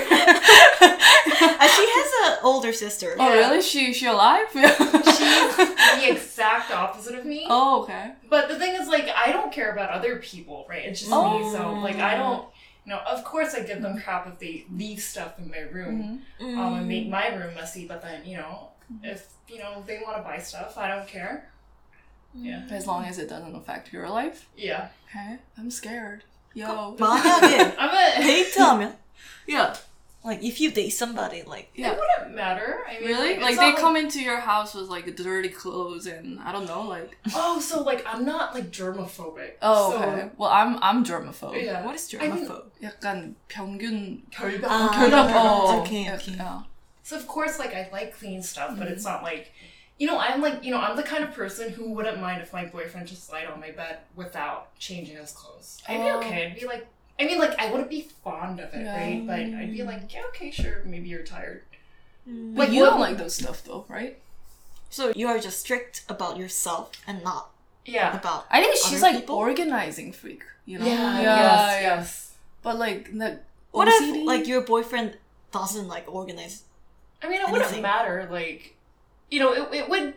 Uh, 1.65 1.67
she 1.67 1.86
has 1.98 2.10
an 2.31 2.38
older 2.43 2.72
sister. 2.74 3.15
Oh 3.20 3.27
Yeah. 3.27 3.39
really? 3.39 3.62
She 3.62 3.93
she 3.93 4.05
alive? 4.05 4.48
She's 4.53 5.58
the 5.58 6.08
exact 6.12 6.72
opposite 6.72 7.15
of 7.20 7.25
me. 7.25 7.46
oh 7.50 7.81
okay. 7.84 8.13
But 8.29 8.48
the 8.48 8.58
thing 8.58 8.74
is, 8.79 8.88
like, 8.88 9.10
I 9.10 9.31
don't 9.31 9.51
care 9.51 9.72
about 9.72 9.89
other 9.89 10.17
people, 10.17 10.65
right? 10.70 10.86
It's 10.86 11.00
just 11.01 11.12
Oh. 11.12 11.39
me. 11.39 11.51
So, 11.51 11.74
like, 11.81 11.98
I 11.98 12.15
don't. 12.15 12.46
You 12.86 12.93
know, 12.93 13.01
of 13.05 13.24
course, 13.24 13.53
I 13.53 13.62
give 13.62 13.81
them 13.81 14.01
crap 14.01 14.25
if 14.27 14.39
they 14.39 14.65
leave 14.74 15.00
stuff 15.01 15.38
in 15.38 15.50
my 15.50 15.62
room. 15.70 16.25
Mhm. 16.41 16.58
um, 16.58 16.74
and 16.81 16.88
make 16.88 17.08
my 17.08 17.27
room 17.29 17.53
messy. 17.53 17.86
But 17.86 18.01
then, 18.01 18.25
you 18.25 18.38
know, 18.38 18.70
if 19.03 19.27
you 19.48 19.60
know 19.60 19.84
they 19.86 20.00
want 20.05 20.17
to 20.17 20.24
buy 20.24 20.39
stuff, 20.39 20.77
I 20.77 20.88
don't 20.89 21.08
care. 21.08 21.50
Yeah, 22.34 22.63
As 22.72 22.88
long 22.88 23.03
as 23.05 23.20
it 23.20 23.27
doesn't 23.29 23.55
affect 23.55 23.91
your 23.93 24.08
life. 24.10 24.48
yeah. 24.55 24.88
Okay. 25.10 25.38
I'm 25.58 25.70
scared. 25.70 26.24
Yo. 26.55 26.96
만약에 26.98 27.75
I'm 27.77 27.91
a. 27.91 28.24
데이트하면 28.24 28.96
Yeah. 29.48 29.75
like 30.25 30.43
if 30.43 30.62
you 30.62 30.70
date 30.72 30.91
somebody 30.91 31.41
like 31.43 31.70
Yeah. 31.74 31.93
It 31.93 32.00
wouldn't 32.00 32.36
matter. 32.36 32.81
I 32.88 33.00
mean, 33.00 33.08
Really? 33.10 33.29
it's 33.34 33.41
Like 33.41 33.55
not 33.55 33.62
they 33.75 33.81
come 33.81 33.96
into 33.98 34.22
your 34.22 34.39
house 34.39 34.75
with 34.75 34.88
like 34.88 35.15
dirty 35.15 35.50
clothes 35.50 36.05
and 36.05 36.39
I 36.39 36.51
don't 36.51 36.65
know, 36.67 36.84
like 36.84 37.17
Oh, 37.34 37.60
so 37.60 37.81
like 37.81 38.05
I'm 38.05 38.24
not 38.24 38.53
like 38.53 38.70
germophobic. 38.72 39.53
Oh, 39.63 39.91
so, 39.91 39.98
okay. 40.03 40.29
Well, 40.38 40.50
I'm 40.50 40.77
I'm 40.84 41.03
germaphobe. 41.03 41.63
Yeah. 41.63 41.84
what 41.86 41.96
is 41.96 42.13
I 42.20 42.27
mean- 42.27 42.46
germaphobe? 42.48 42.65
약간 42.84 43.36
평균 43.50 44.22
결벽. 44.31 44.70
아, 44.70 44.89
결벽. 44.91 45.27
결벽. 45.27 45.36
어. 45.36 45.81
Okay, 45.81 46.05
약- 46.05 46.15
okay. 46.22 46.38
야. 46.38 46.65
So 47.03 47.15
of 47.17 47.25
course, 47.27 47.58
like 47.58 47.74
I 47.74 47.89
like 47.91 48.13
clean 48.17 48.41
stuff, 48.43 48.77
but 48.77 48.86
Mm-hmm. 48.86 48.93
it's 48.93 49.05
not 49.05 49.24
like. 49.24 49.51
You 49.98 50.08
know, 50.08 50.17
I'm 50.17 50.41
like, 50.41 50.63
you 50.65 50.72
know, 50.72 50.79
I'm 50.81 50.96
the 50.98 51.03
kind 51.03 51.24
of 51.24 51.31
person 51.31 51.70
who 51.70 51.91
wouldn't 51.93 52.20
mind 52.20 52.41
if 52.41 52.51
my 52.53 52.65
boyfriend 52.65 53.05
just 53.08 53.31
lied 53.31 53.46
on 53.46 53.60
my 53.60 53.70
bed 53.70 54.00
without 54.15 54.74
changing 54.79 55.17
his 55.17 55.31
clothes. 55.31 55.77
I'd 55.88 55.98
be 55.98 56.10
Oh. 56.10 56.17
okay. 56.17 56.48
I'd 56.48 56.55
be 56.60 56.65
like, 56.65 56.88
I 57.18 57.25
mean, 57.25 57.38
like, 57.38 57.58
I 57.58 57.70
wouldn't 57.70 57.88
be 57.90 58.02
fond 58.23 58.61
of 58.61 58.73
it, 58.75 58.85
Yeah. 58.85 58.96
right? 58.96 59.26
But 59.26 59.38
I'd 59.40 59.73
be 59.73 59.82
like, 59.82 60.12
yeah, 60.12 60.23
okay, 60.28 60.50
sure, 60.50 60.82
maybe 60.85 61.08
you're 61.08 61.23
tired. 61.23 61.62
Mm. 62.28 62.54
But 62.54 62.68
Like, 62.68 62.73
you 62.73 62.85
don't 62.85 63.00
like 63.00 63.16
those 63.18 63.35
stuff 63.35 63.64
though, 63.64 63.85
right? 63.88 64.18
So 64.90 65.12
you 65.16 65.26
are 65.28 65.38
just 65.38 65.61
strict 65.61 66.04
about 66.08 66.37
yourself 66.37 66.92
and 67.06 67.23
not 67.25 67.50
Yeah. 67.85 68.16
about 68.16 68.46
I 68.50 68.61
think 68.62 68.76
she's 68.76 69.02
like 69.02 69.16
people? 69.20 69.37
organizing 69.37 70.12
freak, 70.12 70.42
you 70.66 70.78
know? 70.78 70.87
Yeah, 70.87 71.20
yeah, 71.20 71.23
yes, 71.23 71.82
yeah. 71.82 71.96
yes. 71.96 72.32
But 72.62 72.78
like 72.78 73.12
the 73.16 73.40
What 73.73 73.88
OCD? 73.88 74.20
if 74.20 74.26
like 74.26 74.46
your 74.46 74.61
boyfriend 74.61 75.16
doesn't 75.52 75.88
like 75.88 76.04
organize? 76.12 76.64
I 77.23 77.28
mean, 77.28 77.40
it 77.40 77.50
wouldn't 77.50 77.80
matter. 77.80 78.28
Like, 78.30 78.76
you 79.30 79.38
know, 79.40 79.52
it, 79.52 79.73
it 79.75 79.88
would 79.88 80.14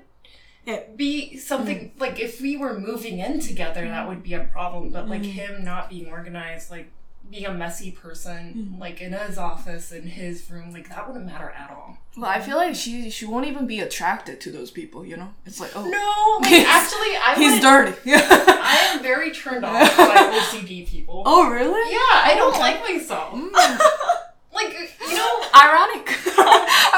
Yeah. 0.70 0.80
be 0.96 1.38
something 1.38 1.92
like 2.00 2.20
if 2.20 2.40
we 2.42 2.58
were 2.58 2.80
moving 2.80 3.20
in 3.20 3.40
together, 3.40 3.88
that 3.88 4.08
would 4.08 4.24
be 4.24 4.34
a 4.34 4.44
problem. 4.46 4.90
But 4.90 5.10
like 5.10 5.22
Mm. 5.24 5.32
him 5.32 5.64
not 5.64 5.90
being 5.90 6.08
organized, 6.10 6.70
like 6.72 6.92
being 7.30 7.46
a 7.46 7.54
messy 7.54 7.92
person, 7.92 8.42
Mm. 8.76 8.80
like 8.80 9.02
in 9.02 9.14
his 9.14 9.38
office, 9.38 9.92
in 9.92 10.04
his 10.08 10.50
room, 10.50 10.72
like 10.74 10.90
that 10.90 11.08
wouldn't 11.08 11.26
matter 11.28 11.50
at 11.56 11.70
all. 11.70 11.98
well, 12.18 12.30
I 12.30 12.40
feel 12.42 12.58
like 12.58 12.76
she 12.76 13.10
she 13.12 13.26
won't 13.26 13.46
even 13.46 13.68
be 13.68 13.80
attracted 13.82 14.42
to 14.42 14.52
those 14.52 14.72
people, 14.72 15.06
you 15.06 15.16
know? 15.18 15.30
It's 15.46 15.60
like 15.60 15.72
oh 15.76 15.86
No, 15.86 16.50
like 16.50 16.66
actually, 16.68 17.14
I 17.28 17.36
he's 17.38 17.60
dirty. 17.62 17.94
I 18.12 18.78
am 18.94 19.04
very 19.04 19.32
turned 19.32 19.64
off 19.66 19.96
by 19.98 20.16
OCD 20.40 20.88
people. 20.88 21.24
oh 21.26 21.50
really? 21.50 21.86
Yeah, 21.92 22.30
I 22.30 22.34
don't 22.36 22.52
okay. 22.54 22.60
like 22.60 22.82
myself. 22.90 23.34
Mm. 23.34 23.80
Like, 24.52 24.74
you 24.74 25.16
know, 25.16 25.34
Ironic. 25.56 26.06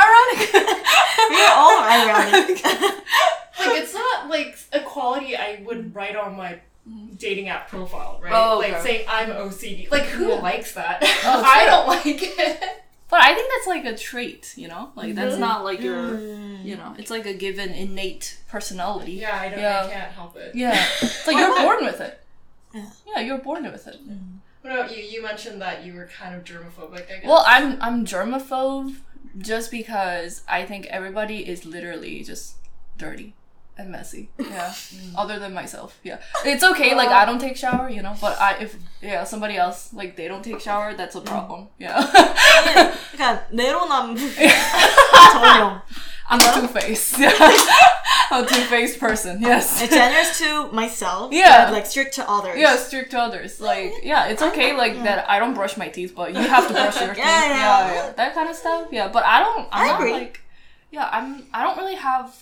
Ironic. 0.04 0.54
We're 1.30 1.54
all 1.62 1.78
ironic. 1.84 2.64
Like 3.68 3.82
it's 3.82 3.94
not 3.94 4.30
like 4.30 4.58
a 4.74 4.80
quality 4.82 5.36
I 5.36 5.62
would 5.66 5.94
write 5.96 6.16
on 6.16 6.36
my 6.36 6.60
dating 7.18 7.48
app 7.50 7.70
profile, 7.70 8.20
right? 8.24 8.34
Oh, 8.34 8.60
Like 8.60 8.74
okay. 8.74 8.82
saying 8.84 9.06
I'm 9.08 9.30
OCD. 9.30 9.90
Like 9.92 10.04
who 10.04 10.30
Yeah. 10.30 10.36
likes 10.36 10.74
that? 10.74 11.00
Oh, 11.26 11.44
I 11.46 11.66
don't 11.66 11.88
like 11.88 12.06
it. 12.06 12.60
But 13.10 13.22
I 13.22 13.34
think 13.36 13.52
that's 13.54 13.68
like 13.68 13.86
a 13.86 13.98
trait, 13.98 14.54
you 14.56 14.68
know? 14.68 14.92
Like 14.96 15.14
that's 15.16 15.32
Really? 15.32 15.40
not 15.42 15.64
like 15.64 15.82
your 15.82 15.96
Mm. 16.12 16.64
you 16.66 16.76
know, 16.78 16.96
it's 16.98 17.12
like 17.12 17.26
a 17.26 17.34
given 17.34 17.70
innate 17.72 18.40
personality. 18.50 19.14
Yeah, 19.14 19.38
I 19.40 19.50
don't. 19.50 19.60
Yeah. 19.60 19.84
I 19.86 19.90
can't 19.92 20.12
help 20.14 20.36
it. 20.38 20.56
Yeah. 20.56 20.82
It's 21.02 21.28
like 21.28 21.38
you're 21.38 21.56
born 21.62 21.84
with 21.86 22.00
it. 22.02 22.20
Yeah. 22.74 22.86
Yeah, 23.08 23.20
you're 23.22 23.38
born 23.40 23.64
with 23.72 23.86
it. 23.88 23.98
What 24.62 24.74
about 24.74 24.96
you? 24.96 25.04
You 25.04 25.22
mentioned 25.24 25.62
that 25.62 25.84
you 25.86 25.94
were 25.94 26.06
kind 26.08 26.36
of 26.36 26.44
germophobic. 26.44 27.06
I 27.12 27.18
guess. 27.20 27.26
Well, 27.26 27.44
I'm 27.48 27.82
I'm 27.82 28.06
germaphobe 28.06 28.96
just 29.38 29.72
because 29.72 30.42
I 30.48 30.66
think 30.66 30.86
everybody 30.88 31.48
is 31.48 31.66
literally 31.66 32.24
just 32.24 32.56
dirty 32.98 33.34
and 33.81 33.91
messy. 33.91 34.31
Yeah. 34.39 34.73
Other 35.17 35.39
than 35.39 35.53
myself. 35.53 35.99
Yeah. 36.03 36.19
It's 36.45 36.65
okay, 36.65 36.95
like 36.95 37.09
I 37.09 37.25
don't 37.25 37.41
take 37.41 37.57
shower, 37.57 37.91
you 37.91 38.03
know, 38.03 38.15
but 38.21 38.41
I 38.41 38.57
if 38.61 38.77
yeah, 39.03 39.25
somebody 39.25 39.57
else 39.57 39.93
like 39.93 40.17
they 40.17 40.29
don't 40.29 40.43
take 40.43 40.61
shower, 40.61 40.95
that's 40.95 41.15
a 41.15 41.21
problem. 41.21 41.69
Yeah. 41.79 42.01
그러니까 42.01 43.47
내로남불 43.53 44.19
전용. 45.33 45.83
I'm 46.29 46.41
a 46.41 46.53
two-faced. 46.61 47.19
Yeah. 47.21 47.31
I'm 48.33 48.43
a 48.43 48.47
two-faced 48.47 48.99
person. 48.99 49.41
Yes. 49.41 49.79
Generous 49.89 50.39
to 50.41 50.73
myself. 50.73 51.33
Yeah. 51.33 51.67
But 51.67 51.75
like 51.75 51.87
strict 51.87 52.15
to 52.15 52.29
others. 52.29 52.59
Yeah, 52.59 52.75
strict 52.75 53.13
to 53.13 53.21
others. 53.21 53.61
Like, 53.61 53.93
yeah, 54.03 54.27
it's 54.27 54.43
okay, 54.43 54.77
like 54.77 55.05
that. 55.05 55.31
I 55.31 55.39
don't 55.39 55.55
brush 55.55 55.77
my 55.77 55.87
teeth, 55.87 56.15
but 56.17 56.35
you 56.35 56.41
have 56.41 56.67
to 56.67 56.75
brush 56.75 57.01
your 57.01 57.15
teeth. 57.15 57.23
Yeah, 57.25 57.49
yeah. 57.49 57.95
yeah, 57.95 58.13
that 58.17 58.35
kind 58.35 58.51
of 58.51 58.57
stuff. 58.57 58.89
Yeah, 58.91 59.07
but 59.07 59.25
I 59.25 59.39
don't. 59.39 59.69
I'm 59.71 59.85
I 59.85 59.87
not 59.87 60.01
agree. 60.01 60.13
like, 60.13 60.41
yeah, 60.91 61.09
I'm. 61.13 61.47
I 61.55 61.63
don't 61.63 61.79
really 61.79 61.95
have 61.95 62.35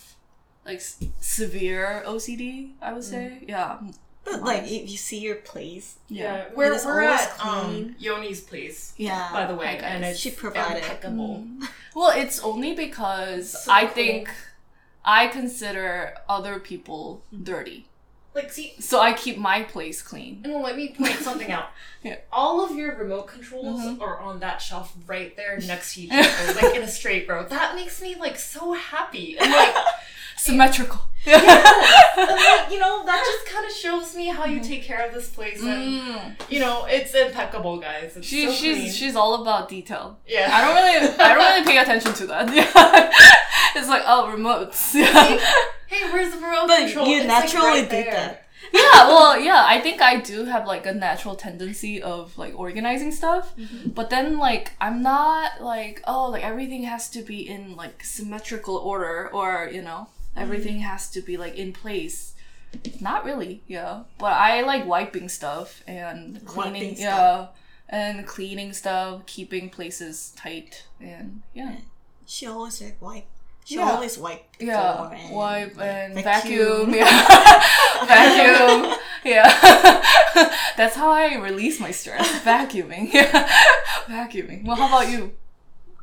like 0.64 0.76
s- 0.78 1.02
severe 1.20 2.02
OCD. 2.06 2.72
I 2.82 2.92
would 2.92 3.04
say. 3.04 3.44
Yeah. 3.46 3.78
But 4.24 4.42
like 4.42 4.64
if 4.64 4.90
you 4.90 4.96
see 4.98 5.18
your 5.18 5.36
place. 5.36 5.96
yeah, 6.08 6.36
Yeah. 6.36 6.44
we're, 6.54 6.72
It 6.72 6.76
is 6.76 6.84
we're 6.84 7.02
always 7.04 7.20
at 7.22 7.44
um, 7.44 7.64
clean. 7.66 7.96
Yoni's 7.98 8.40
place, 8.40 8.92
Yeah. 8.98 9.30
by 9.32 9.46
the 9.46 9.54
way, 9.56 9.66
Hi, 9.80 9.86
and 9.86 10.04
it's 10.04 10.20
She 10.20 10.30
provided. 10.30 10.82
impeccable. 10.82 11.44
Well, 11.94 12.12
it's 12.16 12.38
only 12.40 12.74
because 12.74 13.64
So 13.64 13.72
I 13.72 13.86
cool. 13.86 13.94
think 13.94 14.30
I 15.04 15.26
consider 15.26 16.14
other 16.28 16.60
people 16.60 17.22
dirty, 17.42 17.86
Like, 18.34 18.52
see, 18.52 18.74
so 18.78 19.00
I 19.00 19.12
keep 19.14 19.38
my 19.38 19.62
place 19.64 20.02
clean. 20.02 20.42
and 20.44 20.52
let 20.62 20.76
me 20.76 20.94
point 20.96 21.18
something 21.28 21.50
out. 21.50 21.70
Yeah. 22.04 22.18
All 22.30 22.62
of 22.64 22.76
your 22.76 22.94
remote 22.96 23.26
controls 23.26 23.80
Mhm. 23.80 24.00
are 24.02 24.20
on 24.20 24.38
that 24.40 24.60
shelf 24.62 24.92
right 25.06 25.34
there 25.36 25.58
next 25.66 25.94
to 25.94 26.02
each 26.02 26.10
other, 26.12 26.52
like 26.60 26.76
in 26.76 26.82
a 26.82 26.88
straight 26.88 27.26
row. 27.28 27.42
That 27.44 27.74
makes 27.74 28.00
me 28.02 28.14
like 28.16 28.38
so 28.38 28.74
happy. 28.74 29.36
And 29.38 29.50
like, 29.50 29.74
Symmetrical. 30.40 31.00
and, 31.26 31.34
like, 31.44 32.70
you 32.72 32.78
know, 32.78 33.04
that 33.04 33.22
just 33.24 33.46
kind 33.54 33.66
of 33.66 33.72
shows 33.72 34.16
me 34.16 34.28
how 34.28 34.46
you 34.46 34.58
take 34.60 34.82
care 34.82 35.06
of 35.06 35.12
this 35.12 35.28
place. 35.28 35.60
And 35.62 36.00
Mm. 36.00 36.34
you 36.50 36.60
know, 36.60 36.86
it's 36.86 37.14
impeccable, 37.14 37.78
guys. 37.78 38.16
It's 38.16 38.26
She, 38.26 38.46
so 38.46 38.52
she's 38.52 38.76
clean. 38.78 38.90
she's 38.92 39.16
all 39.16 39.42
about 39.42 39.68
detail. 39.68 40.18
yeah. 40.26 40.48
I 40.50 40.60
don't 40.64 40.74
really 40.76 41.14
I 41.18 41.28
don't 41.34 41.38
really 41.38 41.64
pay 41.66 41.78
attention 41.78 42.14
to 42.14 42.26
that. 42.28 42.48
Yeah. 42.54 43.10
it's 43.76 43.88
like 43.88 44.02
oh 44.06 44.34
remotes. 44.34 44.94
Yeah. 44.94 45.38
Hey, 45.86 46.10
where's 46.10 46.32
the 46.32 46.38
remote 46.40 46.68
But 46.68 46.78
control? 46.86 47.06
you 47.08 47.18
It's, 47.18 47.26
like, 47.28 47.42
naturally 47.44 47.80
right 47.82 47.90
did 47.90 48.06
there. 48.06 48.14
that. 48.14 48.46
yeah, 48.72 49.08
well, 49.08 49.38
yeah, 49.40 49.64
I 49.66 49.80
think 49.80 50.00
I 50.00 50.20
do 50.20 50.44
have 50.44 50.66
like 50.66 50.86
a 50.86 50.94
natural 50.94 51.34
tendency 51.34 52.00
of 52.00 52.36
like 52.38 52.54
organizing 52.58 53.10
stuff. 53.12 53.52
But 53.86 54.08
then 54.10 54.38
like 54.38 54.72
I'm 54.80 55.02
not 55.02 55.60
like, 55.62 56.00
oh, 56.06 56.30
like 56.30 56.44
everything 56.44 56.84
has 56.84 57.08
to 57.10 57.22
be 57.22 57.46
in 57.46 57.76
like 57.76 58.04
symmetrical 58.04 58.76
order 58.76 59.28
or, 59.32 59.68
you 59.72 59.82
know, 59.82 60.08
Mm-hmm. 60.30 60.42
everything 60.42 60.78
has 60.80 61.10
to 61.10 61.20
be 61.20 61.36
like 61.36 61.56
in 61.56 61.72
place. 61.72 62.34
Not 63.00 63.24
really, 63.24 63.62
yeah. 63.66 64.04
But 64.18 64.32
I 64.34 64.60
like 64.62 64.86
wiping 64.86 65.28
stuff 65.28 65.82
and 65.88 66.44
cleaning, 66.46 66.82
Wiping 66.90 67.02
yeah. 67.02 67.46
And 67.88 68.24
cleaning 68.26 68.72
stuff, 68.72 69.26
keeping 69.26 69.70
places 69.70 70.32
tight 70.36 70.84
and 71.00 71.42
yeah. 71.52 71.78
She 72.26 72.46
always 72.46 72.80
like 72.80 73.00
wipe. 73.02 73.26
She 73.64 73.74
Yeah. 73.74 73.90
always 73.90 74.16
wipe. 74.18 74.44
Yeah, 74.60 75.10
and 75.10 75.34
wipe 75.34 75.78
and 75.80 76.14
vacuum. 76.14 76.92
vacuum. 76.92 76.94
Yeah, 76.94 78.06
vacuum. 78.06 78.98
Yeah, 79.24 79.50
that's 80.76 80.94
how 80.96 81.10
I 81.10 81.34
release 81.36 81.80
my 81.80 81.90
stress. 81.90 82.26
Vacuuming. 82.44 83.12
Yeah, 83.12 83.48
vacuuming. 84.06 84.64
Well, 84.64 84.76
how 84.76 84.86
about 84.86 85.10
you? 85.10 85.32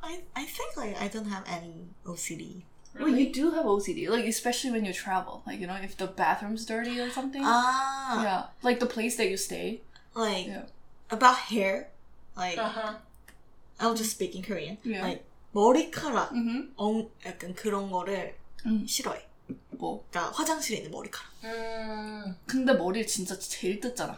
I, 0.03 0.19
I 0.35 0.43
think 0.45 0.75
like 0.77 1.01
I 1.01 1.07
don't 1.07 1.29
have 1.29 1.43
any 1.47 1.87
OCD. 2.05 2.63
Well, 2.99 3.09
you 3.09 3.31
do 3.31 3.51
have 3.51 3.65
OCD, 3.65 4.09
like 4.09 4.25
especially 4.25 4.71
when 4.71 4.85
you 4.85 4.93
travel. 4.93 5.43
Like 5.45 5.59
you 5.59 5.67
know, 5.67 5.75
if 5.81 5.95
the 5.97 6.07
bathroom's 6.07 6.65
dirty 6.65 6.99
or 6.99 7.09
something. 7.11 7.41
Ah, 7.45 8.23
yeah, 8.23 8.43
like 8.63 8.79
the 8.79 8.85
place 8.87 9.15
that 9.17 9.29
you 9.29 9.37
stay. 9.37 9.81
like 10.15 10.47
Yeah. 10.47 10.65
about 11.11 11.37
hair. 11.51 11.89
Like 12.35 12.57
Uh-huh. 12.57 12.93
I'll 13.79 13.93
just 13.93 14.11
speak 14.11 14.33
in 14.35 14.41
Korean. 14.43 14.77
Yeah. 14.83 15.03
Like 15.05 15.23
머리카락, 15.53 16.31
음. 16.33 16.71
엉, 16.77 17.09
약간 17.25 17.53
그런 17.55 17.89
거를 17.91 18.35
음. 18.65 18.85
싫어해. 18.87 19.25
뭐. 19.77 20.03
그러니까 20.09 20.33
화장실에 20.35 20.77
있는 20.79 20.91
머리카락. 20.91 21.31
음. 21.45 22.35
근데 22.45 22.73
머리를 22.73 23.07
진짜 23.07 23.37
제일 23.39 23.79
뜯잖아. 23.79 24.17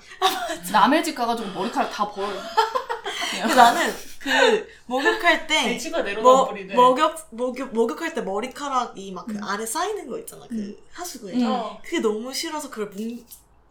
남의 0.71 1.03
집 1.03 1.15
가가지고 1.15 1.51
머리카락 1.51 1.91
다 1.91 2.07
버려. 2.09 2.33
나는 3.38 3.93
그 4.19 4.67
목욕할 4.86 5.48
때 5.48 5.63
돼지가 5.63 6.01
내려놓은 6.01 6.24
뭐, 6.24 6.48
뿌리네. 6.50 6.74
목욕, 6.75 7.15
목욕, 7.31 7.74
목욕할 7.74 8.13
때 8.13 8.21
머리카락이 8.21 9.12
막그 9.12 9.39
아래 9.41 9.65
쌓이는 9.65 10.07
거 10.07 10.17
있잖아. 10.19 10.45
그 10.48 10.77
하수구에. 10.91 11.33
음. 11.36 11.45
어. 11.45 11.79
그게 11.83 12.00
너무 12.00 12.33
싫어서 12.33 12.69
그걸 12.69 12.89
뭉, 12.89 13.25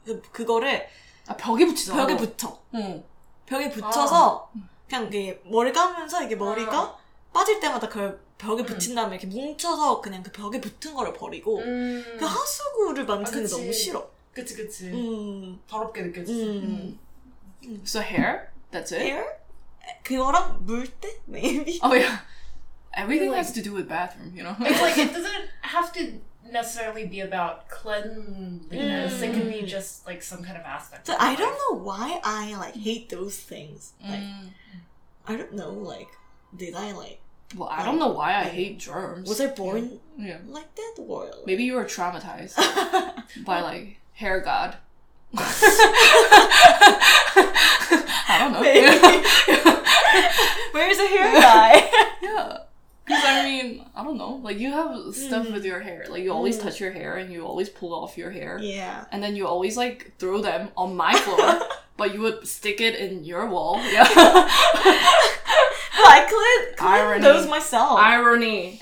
그, 0.04 0.22
그거를 0.32 0.86
아 1.26 1.36
벽에 1.36 1.66
붙이잖아. 1.66 2.06
벽에 2.06 2.16
붙여. 2.16 2.58
응. 2.74 3.04
벽에 3.46 3.70
붙여서 3.70 4.50
그냥 4.88 5.06
이게 5.08 5.40
머리 5.44 5.72
감으면서 5.72 6.22
이게 6.22 6.36
머리가 6.36 6.82
어. 6.82 6.98
빠질 7.32 7.60
때마다 7.60 7.88
그걸 7.88 8.18
벽에 8.38 8.62
음. 8.62 8.66
붙인 8.66 8.94
다음에 8.94 9.16
이렇게 9.16 9.26
뭉쳐서 9.26 10.00
그냥 10.00 10.22
그 10.22 10.30
벽에 10.30 10.60
붙은 10.60 10.94
거를 10.94 11.12
버리고 11.12 11.58
음. 11.58 12.16
그 12.18 12.24
하수구를 12.24 13.04
만지는 13.04 13.40
게 13.40 13.48
그치. 13.48 13.60
너무 13.60 13.72
싫어. 13.72 14.10
그치 14.32 14.54
그치. 14.54 14.86
음, 14.86 15.60
더럽게 15.68 16.02
느껴지지. 16.02 16.42
음. 16.44 16.98
So 17.84 18.00
hair? 18.00 18.50
That's 18.70 18.92
it? 18.92 19.02
hair? 19.02 19.24
그거랑 20.03 20.65
물 20.65 20.87
때? 20.99 21.09
Maybe? 21.27 21.79
Oh 21.83 21.93
yeah. 21.93 22.19
Everything 22.93 23.29
Like- 23.31 23.37
has 23.45 23.51
to 23.53 23.61
do 23.63 23.73
with 23.73 23.87
bathroom, 23.89 24.33
you 24.35 24.43
know. 24.43 24.55
It's 24.59 24.81
like 24.81 24.97
it 24.97 25.11
doesn't 25.13 25.49
have 25.61 25.91
to 25.93 26.19
necessarily 26.51 27.07
be 27.07 27.21
about 27.21 27.67
cleanliness. 27.69 29.21
It 29.21 29.33
can 29.33 29.49
be 29.49 29.63
just 29.63 30.05
like 30.05 30.21
some 30.21 30.43
kind 30.43 30.57
of 30.57 30.63
aspect. 30.63 31.07
So 31.07 31.13
of 31.15 31.21
I 31.21 31.29
life. 31.29 31.39
don't 31.39 31.57
know 31.57 31.77
why 31.83 32.19
I 32.23 32.55
like 32.57 32.75
hate 32.75 33.09
those 33.09 33.37
things. 33.39 33.93
Like 34.03 34.19
Mm. 34.19 34.51
I 35.25 35.35
don't 35.37 35.53
know, 35.53 35.71
like 35.71 36.09
did 36.55 36.75
I 36.75 36.91
like 36.91 37.19
Well, 37.55 37.69
I 37.69 37.83
don't 37.83 37.97
know 37.97 38.09
why 38.09 38.35
I 38.35 38.43
hate 38.43 38.77
germs. 38.77 39.27
was 39.29 39.39
I 39.41 39.47
born 39.47 39.99
Yeah. 40.17 40.37
like 40.47 40.69
that 40.75 40.95
or 41.01 41.25
like, 41.25 41.45
Maybe 41.47 41.63
you 41.63 41.73
were 41.73 41.85
traumatized 41.85 42.53
by 43.45 43.61
like 43.61 43.97
hair 44.13 44.39
god. 44.41 44.77
I 48.25 48.37
don't 48.39 48.53
know. 48.53 48.61
Where's 50.72 50.96
the 50.96 51.06
hair 51.06 51.32
guy? 51.40 51.90
yeah. 52.22 52.58
Because 53.04 53.24
I 53.26 53.42
mean, 53.44 53.84
I 53.96 54.04
don't 54.04 54.18
know. 54.18 54.40
Like 54.42 54.58
you 54.58 54.70
have 54.70 55.14
stuff 55.14 55.46
Mm. 55.46 55.52
with 55.54 55.64
your 55.64 55.80
hair. 55.80 56.04
Like 56.10 56.22
you 56.22 56.32
always 56.32 56.58
Mm. 56.58 56.62
touch 56.62 56.80
your 56.80 56.92
hair 56.92 57.16
and 57.16 57.32
you 57.32 57.46
always 57.46 57.68
pull 57.70 57.94
off 57.94 58.18
your 58.18 58.30
hair. 58.30 58.58
yeah. 58.60 59.04
And 59.12 59.22
then 59.22 59.34
you 59.36 59.46
always 59.46 59.76
like 59.76 60.12
throw 60.18 60.40
them 60.42 60.70
on 60.76 60.94
my 60.96 61.14
floor, 61.14 61.60
but 61.96 62.12
you 62.14 62.20
would 62.20 62.46
stick 62.46 62.80
it 62.80 62.96
in 62.96 63.24
your 63.24 63.46
wall. 63.46 63.80
Yeah. 63.90 64.06
I 66.00 66.20
clean, 66.28 66.76
clean 66.76 66.90
Irony. 67.00 67.22
those 67.22 67.48
myself. 67.48 67.98
Irony. 67.98 68.80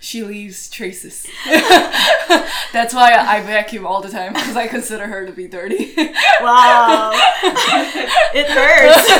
She 0.00 0.22
leaves 0.22 0.68
traces. 0.70 1.26
That's 2.72 2.94
why 2.94 3.12
I 3.14 3.42
vacuum 3.42 3.86
all 3.86 4.00
the 4.00 4.10
time 4.10 4.32
because 4.32 4.56
I 4.56 4.68
consider 4.68 5.06
her 5.06 5.26
to 5.26 5.32
be 5.32 5.48
dirty. 5.48 5.94
wow. 6.40 7.12
it 8.34 8.46
hurts. 8.48 9.10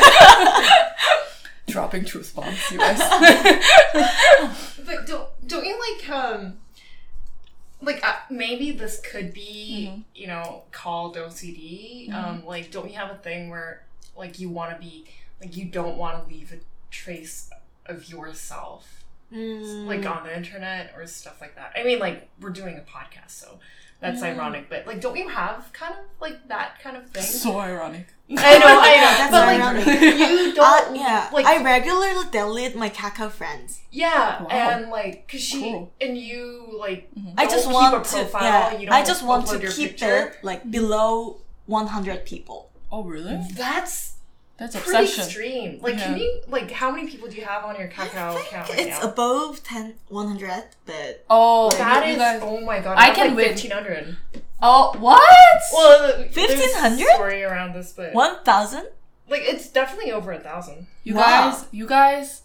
Dropping 1.66 2.04
truth 2.04 2.34
bombs, 2.34 2.70
you 2.70 2.78
guys. 2.78 2.98
But 4.84 5.06
don't 5.06 5.28
don't 5.46 5.66
you 5.66 5.78
like 5.78 6.08
um 6.10 6.58
like 7.82 8.04
uh, 8.06 8.16
maybe 8.30 8.70
this 8.72 9.00
could 9.00 9.32
be 9.34 10.04
you 10.14 10.26
know 10.26 10.62
called 10.72 11.16
OCD. 11.16 12.12
Um, 12.12 12.44
like 12.46 12.70
don't 12.70 12.88
you 12.90 12.96
have 12.96 13.10
a 13.10 13.16
thing 13.16 13.50
where 13.50 13.84
like 14.16 14.38
you 14.40 14.48
want 14.48 14.74
to 14.74 14.80
be 14.80 15.04
like 15.40 15.56
you 15.56 15.66
don't 15.66 15.96
want 15.96 16.22
to 16.22 16.34
leave 16.34 16.52
a 16.52 16.58
trace 16.90 17.50
of 17.86 18.08
yourself 18.08 18.97
Mm. 19.32 19.86
like 19.86 20.06
on 20.06 20.24
the 20.24 20.34
internet 20.34 20.92
or 20.96 21.06
stuff 21.06 21.40
like 21.40 21.54
that. 21.56 21.72
I 21.78 21.84
mean, 21.84 21.98
like 21.98 22.28
we're 22.40 22.48
doing 22.50 22.76
a 22.76 22.80
podcast, 22.80 23.30
so 23.32 23.58
that's 24.00 24.20
Mm. 24.22 24.36
ironic. 24.38 24.70
But 24.70 24.86
like, 24.86 25.00
don't 25.02 25.16
you 25.16 25.28
have 25.28 25.70
kind 25.74 25.92
of 25.92 26.00
like 26.20 26.48
that 26.48 26.80
kind 26.82 26.96
of 26.96 27.10
thing? 27.10 27.22
so 27.22 27.58
ironic. 27.58 28.06
I 28.30 28.58
know, 28.58 28.66
I 28.66 28.94
know. 28.96 29.12
That's 29.18 29.30
but 29.30 29.46
like, 29.46 29.60
ironic. 29.60 29.86
you 30.18 30.62
Uh, 30.62 30.80
don't. 30.84 30.96
yeah, 30.96 31.30
like 31.32 31.46
I 31.46 31.62
regularly 31.62 32.24
delete 32.30 32.76
my 32.76 32.88
Kakao 32.90 33.30
friends. 33.30 33.80
Yeah, 33.90 34.42
Wow. 34.42 34.48
and 34.50 34.90
like, 34.90 35.28
cause 35.30 35.40
she 35.42 35.60
Cool. 35.60 35.92
and 36.00 36.16
you 36.16 36.76
like. 36.78 37.10
I 37.36 37.44
don't 37.44 37.50
just 37.50 37.64
keep 37.66 37.74
want 37.74 38.06
a 38.06 38.10
to, 38.10 38.28
yeah, 38.32 38.72
you 38.78 38.86
don't 38.86 38.94
I 38.94 39.04
just 39.04 39.22
want 39.24 39.46
to 39.48 39.58
keep 39.58 39.90
picture. 39.90 40.16
it 40.28 40.44
like 40.44 40.70
below 40.70 41.40
100 41.66 42.24
people. 42.24 42.70
Oh, 42.90 43.02
really? 43.04 43.38
That's 43.52 44.07
That's 44.58 44.74
pretty 44.74 45.04
obsession. 45.04 45.24
extreme. 45.24 45.78
Like, 45.80 45.98
can 45.98 46.18
you 46.18 46.40
like 46.48 46.70
how 46.70 46.90
many 46.90 47.08
people 47.08 47.28
do 47.28 47.36
you 47.36 47.44
have 47.44 47.64
on 47.64 47.78
your 47.78 47.88
Kakao 47.88 48.34
account 48.40 48.66
think 48.66 48.78
right 48.78 48.86
it's 48.88 49.02
now? 49.02 49.08
above 49.10 49.62
10, 49.62 49.94
100, 50.08 50.64
but 50.84 51.24
Oh, 51.30 51.70
that 51.70 52.06
you 52.08 52.16
guys- 52.16 52.40
oh 52.42 52.60
my 52.62 52.80
god! 52.80 52.98
I 52.98 53.06
have, 53.06 53.14
can 53.14 53.26
like 53.28 53.36
win. 53.36 53.48
fifteen 53.50 53.70
hundred. 53.70 54.16
Oh, 54.60 54.94
what? 54.98 55.22
Well, 55.72 56.24
there's 56.32 56.34
1500? 56.36 57.06
story 57.14 57.44
around 57.44 57.74
this, 57.74 57.92
but 57.92 58.12
1,000? 58.14 58.88
like 59.30 59.42
it's 59.44 59.68
definitely 59.68 60.10
over 60.10 60.32
a 60.32 60.38
thousand. 60.40 60.88
You 61.04 61.14
Wow. 61.14 61.50
guys, 61.50 61.64
you 61.70 61.86
guys, 61.86 62.42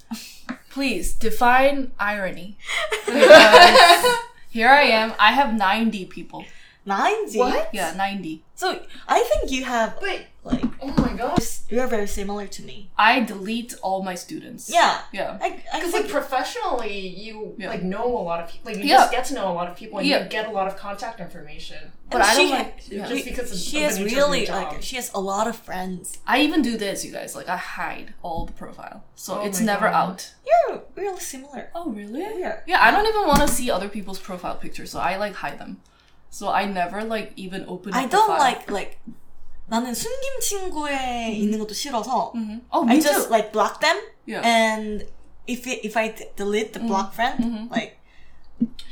please 0.70 1.14
define 1.14 1.92
irony. 2.00 2.58
Because 3.08 4.16
here 4.50 4.70
I 4.70 4.84
am. 4.84 5.14
I 5.18 5.32
have 5.32 5.54
90 5.56 6.06
people. 6.06 6.46
90? 6.86 7.40
What? 7.40 7.70
Yeah, 7.74 7.94
90. 7.96 8.44
So 8.56 8.80
I 9.08 9.24
think 9.24 9.52
you 9.52 9.64
have, 9.66 9.98
But 10.00 10.26
like, 10.44 10.64
oh 10.82 10.94
my 10.98 11.14
god! 11.14 11.40
you're 11.70 11.88
very 11.88 12.08
similar 12.08 12.46
to 12.48 12.62
me. 12.64 12.92
I 12.98 13.22
delete 13.22 13.74
all 13.82 14.04
my 14.04 14.16
students. 14.16 14.70
Yeah. 14.70 15.02
Yeah. 15.12 15.38
I, 15.42 15.64
I 15.74 15.80
Because 15.80 15.94
like 15.94 16.08
professionally, 16.10 16.98
you 17.08 17.56
Yeah. 17.58 17.70
like 17.70 17.84
know 17.84 18.06
a 18.06 18.24
lot 18.30 18.40
of 18.44 18.50
people. 18.52 18.72
Like 18.72 18.80
you 18.82 18.90
Yeah. 18.90 18.98
just 18.98 19.12
get 19.12 19.26
to 19.26 19.34
know 19.34 19.52
a 19.52 19.56
lot 19.60 19.68
of 19.70 19.76
people, 19.78 20.00
and 20.00 20.08
Yeah. 20.08 20.24
you 20.24 20.30
get 20.30 20.48
a 20.48 20.52
lot 20.52 20.68
of 20.68 20.76
contact 20.78 21.20
information. 21.20 21.92
But 22.10 22.22
and 22.22 22.24
I 22.24 22.34
don't 22.36 22.48
she 22.48 22.54
like. 22.54 22.84
yeah. 22.90 23.08
Just 23.08 23.26
because 23.26 23.52
of, 23.52 23.58
she 23.58 23.78
of 23.78 23.84
has 23.84 23.98
the 23.98 24.04
nature 24.04 24.22
of 24.22 24.30
really, 24.32 24.46
like, 24.48 24.82
she 24.84 24.96
has 24.98 25.10
a 25.16 25.20
lot 25.22 25.48
of 25.48 25.56
friends. 25.56 26.20
I 26.28 26.42
even 26.42 26.62
do 26.62 26.78
this, 26.78 27.04
you 27.06 27.12
guys. 27.12 27.36
Like, 27.36 27.50
I 27.50 27.58
hide 27.58 28.14
all 28.22 28.46
the 28.46 28.54
profile. 28.54 29.04
So 29.16 29.40
Oh 29.40 29.46
it's 29.46 29.60
never 29.62 29.88
God. 29.90 29.96
out. 30.10 30.34
You're 30.46 30.84
really 30.96 31.20
similar. 31.20 31.70
Oh, 31.74 31.90
really? 31.90 32.22
Yeah. 32.40 32.60
Yeah, 32.68 32.84
I 32.86 32.92
don't 32.92 33.08
even 33.08 33.26
want 33.28 33.42
to 33.42 33.48
see 33.48 33.72
other 33.72 33.90
people's 33.90 34.20
profile 34.20 34.56
pictures, 34.56 34.92
so 34.92 35.00
I 35.00 35.16
like 35.18 35.36
hide 35.36 35.58
them. 35.58 35.82
So 36.30 36.50
I 36.50 36.66
never 36.66 37.04
like 37.04 37.32
even 37.36 37.66
open 37.68 37.94
up 37.94 38.00
I 38.04 38.06
don't 38.08 38.28
file. 38.28 38.40
like, 38.40 38.70
like, 38.70 39.00
나는 39.68 39.94
숨김 39.94 40.40
친구에 40.42 41.32
있는 41.32 41.60
것도 41.60 41.74
싫어서 41.74 42.32
Mhm. 42.36 42.62
Oh, 42.72 42.88
I 42.90 43.00
too. 43.00 43.02
just 43.12 43.30
like 43.30 43.52
block 43.52 43.80
them 43.80 43.98
yeah. 44.28 44.42
and 44.46 45.06
if 45.48 45.68
it, 45.70 45.86
if 45.88 45.98
I 45.98 46.14
d- 46.14 46.30
delete 46.36 46.74
the 46.74 46.86
block 46.86 47.14
friend, 47.14 47.40
Mhm. 47.40 47.72
like 47.72 47.98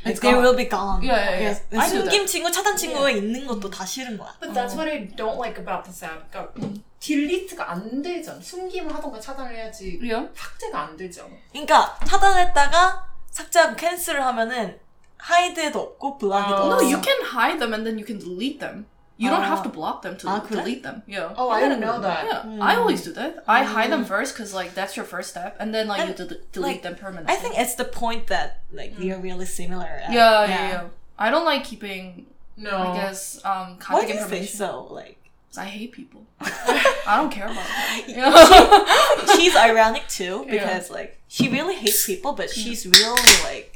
It's 0.04 0.20
they 0.20 0.32
gone. 0.32 0.42
will 0.42 0.56
be 0.56 0.68
gone. 0.68 1.00
Yeah, 1.02 1.16
yeah, 1.16 1.38
yeah. 1.38 1.60
Yes. 1.70 1.90
숨김 1.90 2.26
친구, 2.26 2.50
차단 2.50 2.76
친구에 2.76 3.12
있는 3.12 3.46
것도 3.46 3.70
다 3.70 3.86
싫은 3.86 4.18
거야. 4.18 4.34
But 4.40 4.52
that's 4.52 4.74
what 4.74 4.88
I 4.90 5.08
don't 5.14 5.38
like 5.38 5.56
about 5.60 5.84
this 5.84 6.04
app. 6.04 6.28
그러니까 6.30 6.52
딜리트가 7.00 7.70
안 7.70 8.02
되잖아. 8.02 8.40
숨김을 8.40 8.92
하던가 8.94 9.18
차단을 9.20 9.54
해야지. 9.54 9.98
Yeah. 10.02 10.28
삭제가 10.34 10.80
안 10.80 10.96
되잖아. 10.96 11.28
그러니까 11.52 11.96
차단했다가 12.04 13.06
삭제하고 13.30 13.76
캔슬을 13.76 14.22
하면은 14.24 14.78
하이드도 15.18 15.78
없고 15.80 16.18
블락이도 16.18 16.54
어. 16.56 16.66
No, 16.66 16.74
없어. 16.74 16.84
you 16.86 17.00
can 17.02 17.18
hide 17.22 17.58
them 17.58 17.72
and 17.72 17.84
then 17.84 17.96
you 17.96 18.04
can 18.04 18.18
delete 18.18 18.58
them. 18.58 18.86
You 19.22 19.30
don't 19.30 19.42
have 19.52 19.60
Oh. 19.60 19.68
to 19.68 19.68
block 19.80 20.02
them 20.02 20.16
to 20.18 20.40
could 20.46 20.56
delete 20.58 20.82
them. 20.82 21.02
Yeah. 21.06 21.32
Oh, 21.40 21.48
I 21.56 21.60
didn't 21.60 21.80
know 21.80 22.00
that. 22.08 22.24
Yeah, 22.26 22.42
Mm. 22.44 22.60
I 22.70 22.72
always 22.76 23.00
do 23.08 23.12
that. 23.20 23.44
I 23.46 23.62
hide 23.62 23.90
them 23.94 24.04
first 24.04 24.34
because 24.34 24.52
like 24.60 24.70
that's 24.78 24.94
your 24.98 25.04
first 25.14 25.28
step, 25.30 25.56
and 25.60 25.68
then 25.74 25.84
like 25.92 26.00
And, 26.00 26.08
you 26.10 26.14
de- 26.26 26.40
delete 26.56 26.72
like, 26.74 26.82
them 26.82 26.94
permanently. 26.96 27.32
I 27.34 27.36
think 27.42 27.54
it's 27.62 27.74
the 27.82 27.84
point 28.02 28.26
that 28.34 28.48
like 28.72 28.92
you're 28.98 29.18
really 29.28 29.46
similar. 29.46 29.86
at- 30.04 30.12
Yeah, 30.12 30.44
yeah, 30.46 30.68
yeah, 30.72 30.82
I 31.18 31.30
don't 31.30 31.44
like 31.52 31.62
keeping. 31.64 32.26
No. 32.56 32.76
I 32.92 32.96
guess 33.00 33.40
um 33.44 33.52
Why 33.52 33.76
contact 33.78 34.08
do 34.08 34.14
you 34.14 34.20
think 34.20 34.42
information. 34.42 34.56
so? 34.58 34.70
Like, 35.00 35.18
I 35.56 35.64
hate 35.76 35.92
people. 35.92 36.22
I 36.40 37.14
don't 37.18 37.30
care 37.30 37.46
about 37.46 37.66
them. 37.66 38.02
Yeah. 38.08 39.36
she's 39.36 39.54
ironic 39.56 40.06
too 40.08 40.44
Yeah. 40.48 40.52
because 40.52 40.90
like 40.90 41.18
she 41.28 41.48
really 41.48 41.74
hates 41.76 42.04
people, 42.06 42.32
but 42.32 42.50
she's 42.50 42.84
really 42.86 43.22
like 43.44 43.71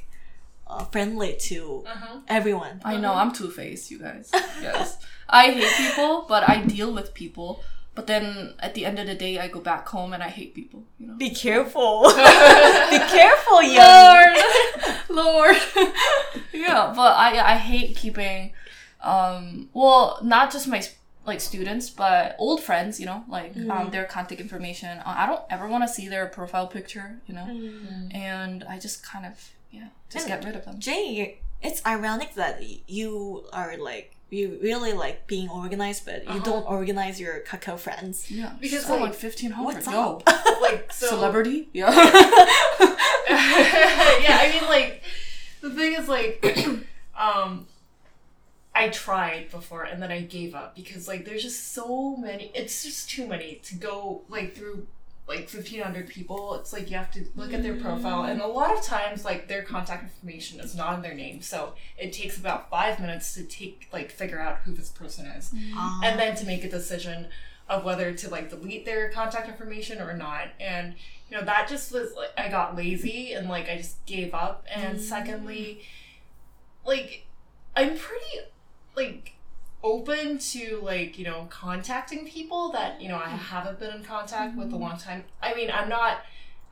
uh, 0.66 0.85
friendly 0.87 1.37
to 1.48 1.85
Uh-huh. 1.87 2.18
everyone. 2.29 2.81
I 2.85 2.96
know 2.96 3.14
I'm 3.14 3.33
two 3.33 3.50
faced, 3.50 3.90
you 3.90 3.98
guys. 3.98 4.31
Yes, 4.61 4.98
I 5.29 5.50
hate 5.50 5.72
people, 5.76 6.24
but 6.29 6.48
I 6.48 6.62
deal 6.62 6.92
with 6.92 7.14
people. 7.14 7.61
But 7.94 8.07
then 8.07 8.52
at 8.61 8.74
the 8.74 8.85
end 8.85 8.98
of 8.98 9.07
the 9.07 9.14
day, 9.14 9.38
I 9.38 9.48
go 9.48 9.59
back 9.61 9.88
home 9.88 10.12
and 10.12 10.22
I 10.22 10.29
hate 10.29 10.55
people. 10.55 10.85
You 10.98 11.07
know. 11.07 11.14
Be 11.14 11.31
careful. 11.31 12.02
Be 12.90 12.98
careful, 13.16 13.62
young. 13.62 14.37
Lord, 15.09 15.09
Lord. 15.09 15.57
yeah, 16.52 16.92
but 16.94 17.12
I 17.16 17.55
I 17.55 17.57
hate 17.57 17.96
keeping, 17.96 18.52
um, 19.00 19.70
well, 19.72 20.18
not 20.22 20.52
just 20.52 20.68
my 20.68 20.83
like 21.24 21.40
students, 21.40 21.88
but 21.90 22.37
old 22.38 22.62
friends. 22.62 23.00
You 23.00 23.07
know, 23.07 23.24
like 23.29 23.57
um, 23.70 23.90
their 23.90 24.05
contact 24.05 24.40
information. 24.42 25.00
I 25.07 25.24
don't 25.26 25.42
ever 25.48 25.66
want 25.66 25.83
to 25.85 25.88
see 25.88 26.07
their 26.09 26.26
profile 26.26 26.66
picture. 26.66 27.20
You 27.26 27.35
know, 27.35 27.46
and 28.12 28.62
I 28.64 28.79
just 28.79 29.02
kind 29.02 29.24
of 29.24 29.35
yeah, 29.70 29.88
just 30.11 30.29
And- 30.29 30.42
get 30.42 30.46
rid 30.46 30.57
of 30.57 30.64
them. 30.64 30.79
Jay, 30.81 31.38
it's 31.62 31.85
ironic 31.87 32.35
that 32.35 32.62
you 32.88 33.46
are 33.52 33.76
like 33.79 34.12
you 34.29 34.59
really 34.61 34.92
like 34.92 35.26
being 35.29 35.48
organized, 35.48 36.05
but 36.05 36.24
you 36.24 36.31
Uh-huh. 36.31 36.40
don't 36.44 36.66
organize 36.68 37.20
your 37.20 37.40
kakao 37.40 37.79
friends. 37.79 38.29
Yeah, 38.31 38.55
Because, 38.61 38.85
so 38.85 38.96
like, 38.96 39.14
fifteen 39.14 39.52
hundred. 39.52 39.87
Up? 39.87 40.22
like 40.61 40.92
so 41.00 41.07
celebrity. 41.09 41.68
Yeah. 41.72 41.90
yeah, 43.29 44.38
I 44.40 44.50
mean, 44.52 44.68
like, 44.68 45.02
the 45.61 45.70
thing 45.70 45.92
is, 45.94 46.09
like, 46.09 46.44
um, 47.18 47.66
I 48.74 48.88
tried 48.88 49.50
before 49.50 49.85
and 49.85 50.02
then 50.02 50.11
I 50.11 50.20
gave 50.22 50.55
up 50.55 50.74
because, 50.74 51.07
like, 51.09 51.24
there's 51.24 51.42
just 51.42 51.72
so 51.72 52.16
many. 52.16 52.50
It's 52.55 52.83
just 52.83 53.09
too 53.09 53.26
many 53.26 53.61
to 53.64 53.74
go 53.76 54.22
like 54.29 54.55
through 54.57 54.87
like 55.29 55.41
1500 55.41 56.09
people 56.09 56.55
it's 56.55 56.73
like 56.73 56.89
you 56.91 56.97
have 56.97 57.11
to 57.11 57.25
look 57.35 57.53
at 57.53 57.62
their 57.62 57.77
profile. 57.77 58.25
And 58.25 58.41
a 58.41 58.47
lot 58.47 58.77
of 58.77 58.83
times 58.83 59.25
like 59.25 59.49
their 59.49 59.62
contact 59.62 60.05
information 60.05 60.61
is 60.61 60.75
not 60.75 60.95
in 60.95 61.03
their 61.03 61.15
name 61.15 61.43
so 61.43 61.75
it 61.99 62.12
takes 62.12 62.39
about 62.39 62.71
five 62.71 63.01
minutes 63.01 63.35
to 63.35 63.43
take 63.43 63.89
like 63.93 64.11
figure 64.11 64.39
out 64.41 64.59
who 64.65 64.73
this 64.73 64.89
person 64.89 65.27
is. 65.27 65.53
Ah. 65.75 66.01
and 66.05 66.19
then 66.19 66.37
to 66.37 66.47
make 66.47 66.65
a 66.65 66.71
decision 66.71 67.27
of 67.69 67.85
whether 67.85 68.12
to 68.12 68.31
like 68.31 68.51
delete 68.51 68.85
their 68.85 69.11
contact 69.11 69.49
information 69.49 70.01
or 70.01 70.17
not. 70.17 70.49
And 70.61 70.95
you 71.29 71.37
know 71.37 71.45
that 71.45 71.69
just 71.69 71.93
was 71.93 72.12
like 72.15 72.31
i 72.39 72.49
got 72.49 72.77
lazy 72.77 73.33
and 73.33 73.49
like 73.49 73.69
i 73.69 73.77
just 73.77 74.05
gave 74.07 74.33
up. 74.33 74.65
And 74.73 75.01
secondly 75.01 75.83
like 76.85 77.27
i'm 77.75 77.97
pretty 77.97 78.47
like 78.97 79.36
open 79.92 80.38
to 80.38 80.81
like 80.83 81.18
you 81.18 81.25
know 81.25 81.46
contacting 81.51 82.27
people 82.27 82.62
that 82.72 83.01
you 83.01 83.09
know 83.09 83.16
i 83.16 83.29
haven't 83.29 83.79
been 83.79 83.94
in 83.99 84.03
contact 84.03 84.57
with 84.59 84.72
a 84.72 84.77
long 84.77 84.96
time 84.99 85.22
i 85.42 85.55
mean 85.55 85.70
i'm 85.70 85.88
not 85.88 86.14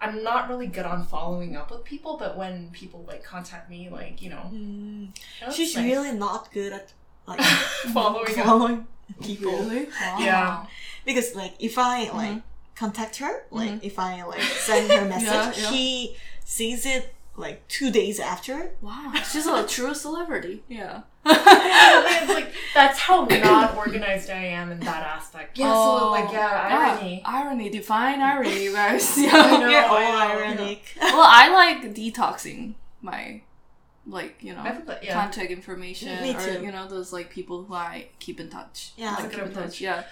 i'm 0.00 0.22
not 0.24 0.48
really 0.50 0.66
good 0.66 0.84
on 0.94 1.04
following 1.04 1.54
up 1.60 1.70
with 1.70 1.84
people 1.84 2.16
but 2.22 2.36
when 2.36 2.70
people 2.72 3.04
like 3.06 3.22
contact 3.22 3.70
me 3.70 3.88
like 3.88 4.20
you 4.24 4.30
know 4.30 4.44
Mm. 4.52 5.08
that's 5.40 5.54
She's 5.56 5.74
nice. 5.76 5.84
really 5.90 6.12
not 6.26 6.52
good 6.52 6.72
at 6.72 6.92
like 7.28 7.40
following 7.96 8.38
up 8.40 8.46
following 8.46 8.86
people. 9.22 9.52
Really? 9.52 9.84
Wow. 10.00 10.16
Yeah. 10.18 10.66
Because 11.04 11.34
like 11.34 11.54
if 11.58 11.78
I 11.78 12.06
Mm-hmm. 12.06 12.16
like 12.16 12.42
contact 12.74 13.16
her, 13.18 13.44
like 13.50 13.84
if 13.84 13.98
I 13.98 14.24
like 14.24 14.40
send 14.42 14.90
her 14.90 15.04
message, 15.14 15.26
Yeah, 15.28 15.52
yeah. 15.62 15.70
she 15.70 16.16
sees 16.44 16.84
it 16.86 17.13
like 17.36 17.66
two 17.68 17.90
days 17.90 18.20
after. 18.20 18.70
Wow. 18.80 19.12
She's 19.30 19.46
a 19.46 19.66
true 19.66 19.94
celebrity. 19.94 20.62
Yeah. 20.68 21.02
it's 21.26 22.28
like 22.32 22.52
that's 22.74 22.98
how 22.98 23.24
not 23.24 23.76
organized 23.76 24.30
I 24.30 24.44
am 24.44 24.70
in 24.70 24.80
that 24.80 25.02
aspect. 25.02 25.58
Yeah, 25.58 25.72
so 25.72 26.06
oh, 26.06 26.10
like 26.10 26.30
yeah, 26.32 26.96
irony. 26.96 27.22
Oh, 27.24 27.30
irony. 27.30 27.70
Define 27.70 28.20
irony, 28.20 28.64
you 28.64 28.72
guys. 28.72 29.14
I 29.18 29.22
Yeah. 29.22 29.58
know, 29.58 29.68
You're 29.68 29.84
all 29.84 29.96
I 29.96 30.34
know, 30.34 30.38
ironic. 30.38 30.96
well, 31.00 31.26
I 31.26 31.48
like 31.50 31.94
detoxing 31.94 32.74
my, 33.00 33.42
like 34.06 34.36
you 34.40 34.54
know, 34.54 34.60
I 34.60 34.72
that 34.72 35.02
yeah. 35.02 35.14
contact 35.14 35.50
information 35.50 36.22
Me 36.22 36.36
or 36.36 36.62
you 36.62 36.70
know 36.70 36.86
those 36.86 37.12
like 37.12 37.30
people 37.30 37.64
who 37.64 37.74
I 37.74 38.08
keep 38.18 38.38
in 38.38 38.50
touch. 38.50 38.92
Yeah. 38.96 39.14
like, 39.14 39.30
keep 39.32 39.42
in 39.42 39.52
touch. 39.52 39.80
Yeah. 39.80 40.04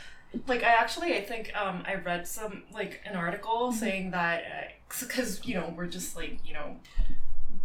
Like 0.47 0.63
I 0.63 0.73
actually 0.75 1.15
I 1.17 1.21
think 1.23 1.53
um 1.57 1.83
I 1.87 1.95
read 1.97 2.27
some 2.27 2.63
like 2.73 3.01
an 3.05 3.17
article 3.17 3.73
saying 3.73 4.11
that 4.13 4.43
because 4.89 5.41
you 5.45 5.55
know 5.55 5.73
we're 5.77 5.87
just 5.87 6.17
like 6.17 6.39
you 6.45 6.55
know 6.55 6.77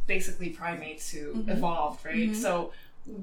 basically 0.05 0.49
primates 0.49 1.09
who 1.09 1.33
Mhm. 1.33 1.49
evolved 1.57 2.05
right? 2.05 2.29
Mhm. 2.31 2.35
so 2.35 2.71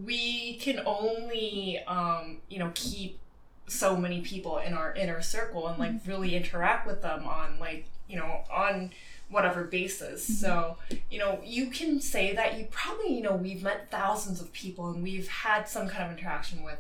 we 0.05 0.55
can 0.57 0.81
only 0.87 1.79
um 1.87 2.39
you 2.49 2.59
know 2.59 2.71
keep 2.75 3.19
so 3.67 3.97
many 3.97 4.21
people 4.21 4.59
in 4.59 4.75
our 4.75 4.95
inner 4.95 5.23
circle 5.23 5.67
and 5.69 5.79
like 5.79 5.93
really 6.07 6.35
interact 6.37 6.87
with 6.87 7.01
them 7.03 7.27
on 7.27 7.59
like 7.59 7.87
you 8.09 8.17
know 8.17 8.45
on 8.53 8.91
whatever 9.31 9.65
basis. 9.65 10.39
So 10.41 10.77
you 11.11 11.19
know 11.19 11.41
you 11.43 11.71
can 11.71 12.01
say 12.01 12.35
that 12.35 12.59
you 12.59 12.67
probably 12.71 13.15
you 13.15 13.23
know 13.23 13.35
we've 13.35 13.63
met 13.63 13.91
thousands 13.91 14.41
of 14.41 14.53
people 14.53 14.89
and 14.91 15.03
we've 15.03 15.29
had 15.29 15.67
some 15.69 15.89
kind 15.89 16.05
of 16.13 16.19
interaction 16.19 16.63
with 16.63 16.79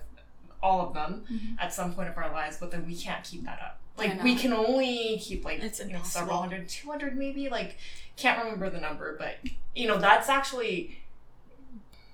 all 0.62 0.86
of 0.86 0.94
them 0.94 1.24
Mhm. 1.30 1.56
at 1.62 1.72
some 1.72 1.94
point 1.94 2.08
of 2.08 2.16
our 2.16 2.30
lives 2.32 2.56
but 2.58 2.70
then 2.70 2.86
we 2.86 2.94
can't 2.96 3.22
keep 3.24 3.44
that 3.44 3.60
up. 3.60 3.80
Like 3.96 4.22
we 4.24 4.34
can 4.34 4.52
only 4.52 5.18
keep 5.18 5.44
like 5.44 5.60
It's 5.62 5.78
you 5.80 5.92
know 5.92 6.02
several 6.02 6.38
hundred 6.38 6.68
200 6.68 7.16
maybe 7.16 7.48
like 7.48 7.78
can't 8.16 8.38
remember 8.42 8.68
the 8.70 8.80
number 8.80 9.16
but 9.18 9.36
you 9.74 9.86
know 9.86 9.98
that's 9.98 10.28
actually 10.28 10.98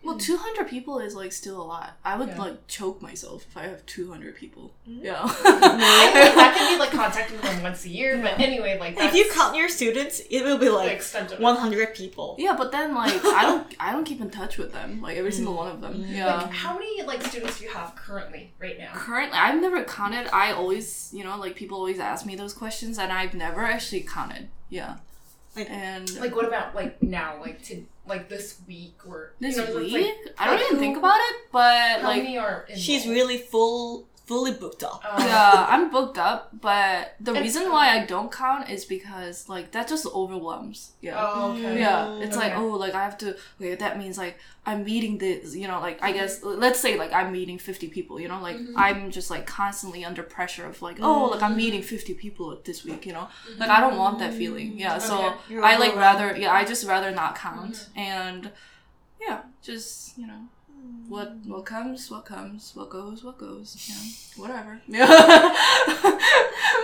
Well, 0.02 0.16
two 0.16 0.38
hundred 0.38 0.66
people 0.68 0.98
is 0.98 1.14
like 1.14 1.30
still 1.30 1.60
a 1.60 1.64
lot. 1.64 1.92
I 2.04 2.16
would 2.16 2.28
Yeah. 2.30 2.38
like 2.38 2.66
choke 2.66 3.02
myself 3.02 3.44
if 3.48 3.56
I 3.56 3.64
have 3.64 3.84
two 3.84 4.10
hundred 4.10 4.34
people. 4.36 4.72
Mm. 4.88 5.04
Yeah. 5.04 5.20
I 5.24 5.30
think 5.30 6.34
that 6.36 6.54
can 6.56 6.74
be 6.74 6.78
like 6.78 6.90
contacting 6.90 7.38
them 7.40 7.62
once 7.62 7.84
a 7.84 7.90
year 7.90 8.16
but 8.16 8.38
anyway 8.40 8.78
like 8.78 8.94
If 8.98 9.14
you 9.14 9.30
count 9.32 9.56
your 9.56 9.68
students, 9.68 10.20
it 10.30 10.42
will 10.42 10.56
be 10.58 10.70
like 10.70 10.90
extent 10.92 11.32
of 11.32 11.38
it. 11.38 11.42
100 11.42 11.94
people. 11.94 12.34
yeah, 12.38 12.54
but 12.56 12.72
then 12.72 12.94
like 12.94 13.12
I 13.24 13.42
don't 13.42 13.66
I 13.78 13.92
don't 13.92 14.04
keep 14.04 14.20
in 14.22 14.30
touch 14.30 14.56
with 14.56 14.72
them 14.72 15.02
like 15.02 15.16
every 15.18 15.32
single 15.32 15.54
one 15.54 15.68
of 15.70 15.80
them. 15.82 16.02
Yeah. 16.08 16.34
like 16.42 16.50
how 16.52 16.72
many 16.74 17.02
like 17.02 17.22
students 17.26 17.58
do 17.58 17.64
you 17.66 17.70
have 17.70 17.94
currently 17.94 18.52
right 18.58 18.78
now 18.78 18.92
Currently, 18.94 19.36
I've 19.38 19.60
never 19.60 19.84
counted. 19.84 20.28
I 20.34 20.52
always, 20.52 21.10
you 21.12 21.24
know, 21.24 21.36
like 21.38 21.56
people 21.56 21.76
always 21.76 21.98
ask 22.00 22.24
me 22.24 22.36
those 22.36 22.54
questions, 22.54 22.98
and 22.98 23.12
I've 23.12 23.34
never 23.34 23.64
actually 23.64 24.00
counted. 24.00 24.48
Yeah. 24.70 24.96
Like- 25.56 25.68
and 25.70 26.08
like 26.20 26.34
what 26.34 26.46
about 26.46 26.74
like 26.74 27.02
now 27.02 27.38
like 27.40 27.60
to 27.64 27.84
like 28.10 28.28
this 28.28 28.60
week 28.68 28.98
or 29.06 29.32
this 29.40 29.56
you 29.56 29.64
know, 29.64 29.76
week, 29.76 29.92
like, 30.26 30.34
I 30.38 30.46
don't 30.46 30.60
even 30.66 30.78
think 30.78 30.98
about 30.98 31.18
it. 31.18 31.36
But 31.50 32.00
how 32.02 32.08
like, 32.08 32.22
many 32.22 32.36
are 32.36 32.66
in 32.68 32.76
She's 32.76 33.06
really 33.06 33.38
full, 33.38 34.06
fully 34.30 34.52
booked 34.62 34.82
up. 34.90 35.00
Uh, 35.04 35.24
yeah, 35.30 35.66
I'm 35.74 35.84
booked 35.96 36.18
up. 36.28 36.40
But 36.68 37.00
the 37.26 37.32
And- 37.34 37.42
reason 37.44 37.64
why 37.74 37.84
I 37.96 37.98
don't 38.12 38.30
count 38.44 38.64
is 38.74 38.82
because 38.96 39.36
like 39.54 39.66
that 39.74 39.84
just 39.92 40.06
overwhelms. 40.20 40.78
Yeah. 41.06 41.16
oh 41.18 41.50
okay 41.52 41.80
Yeah, 41.84 42.24
it's 42.24 42.36
like 42.42 42.54
oh, 42.60 42.70
like 42.84 42.94
I 43.00 43.02
have 43.08 43.18
to. 43.24 43.28
Okay, 43.56 43.74
that 43.84 43.92
means 44.02 44.16
like 44.24 44.36
I'm 44.70 44.80
meeting 44.90 45.14
this. 45.24 45.56
You 45.62 45.66
know, 45.70 45.80
like 45.88 45.98
I 46.08 46.10
guess 46.18 46.32
let's 46.64 46.80
say 46.84 46.92
like 47.02 47.12
I'm 47.18 47.30
meeting 47.38 47.58
fifty 47.70 47.88
people. 47.96 48.16
You 48.22 48.28
know, 48.32 48.40
like 48.48 48.58
Mhm. 48.60 48.74
I'm 48.86 49.00
just 49.18 49.28
like 49.34 49.44
constantly 49.60 50.00
under 50.10 50.22
pressure 50.36 50.66
of 50.72 50.76
like 50.88 50.98
oh, 51.08 51.24
like 51.32 51.42
I'm 51.46 51.56
meeting 51.64 51.82
fifty 51.94 52.14
people 52.24 52.46
this 52.68 52.78
week. 52.88 53.02
You 53.08 53.14
know, 53.16 53.26
like 53.58 53.68
Mm-hmm. 53.68 53.76
I 53.76 53.80
don't 53.84 53.98
want 54.04 54.16
that 54.22 54.32
feeling. 54.40 54.68
Yeah, 54.84 54.96
so 54.98 55.14
Okay. 55.18 55.36
You're 55.50 55.64
I 55.70 55.74
like 55.84 55.94
rather. 56.06 56.28
Yeah, 56.42 56.52
I 56.60 56.62
just 56.72 56.82
rather 56.94 57.10
not 57.22 57.30
count 57.46 57.74
Mm-hmm. 57.74 57.98
and 58.16 58.42
yeah, 59.24 59.38
just 59.68 60.16
you 60.20 60.26
know. 60.30 60.42
What 61.10 61.32
what 61.44 61.66
comes, 61.66 62.08
what 62.08 62.24
comes, 62.24 62.70
what 62.76 62.88
goes, 62.88 63.24
what 63.24 63.36
goes. 63.36 63.76
Know, 63.88 64.42
whatever. 64.42 64.80
Yeah. 64.86 65.56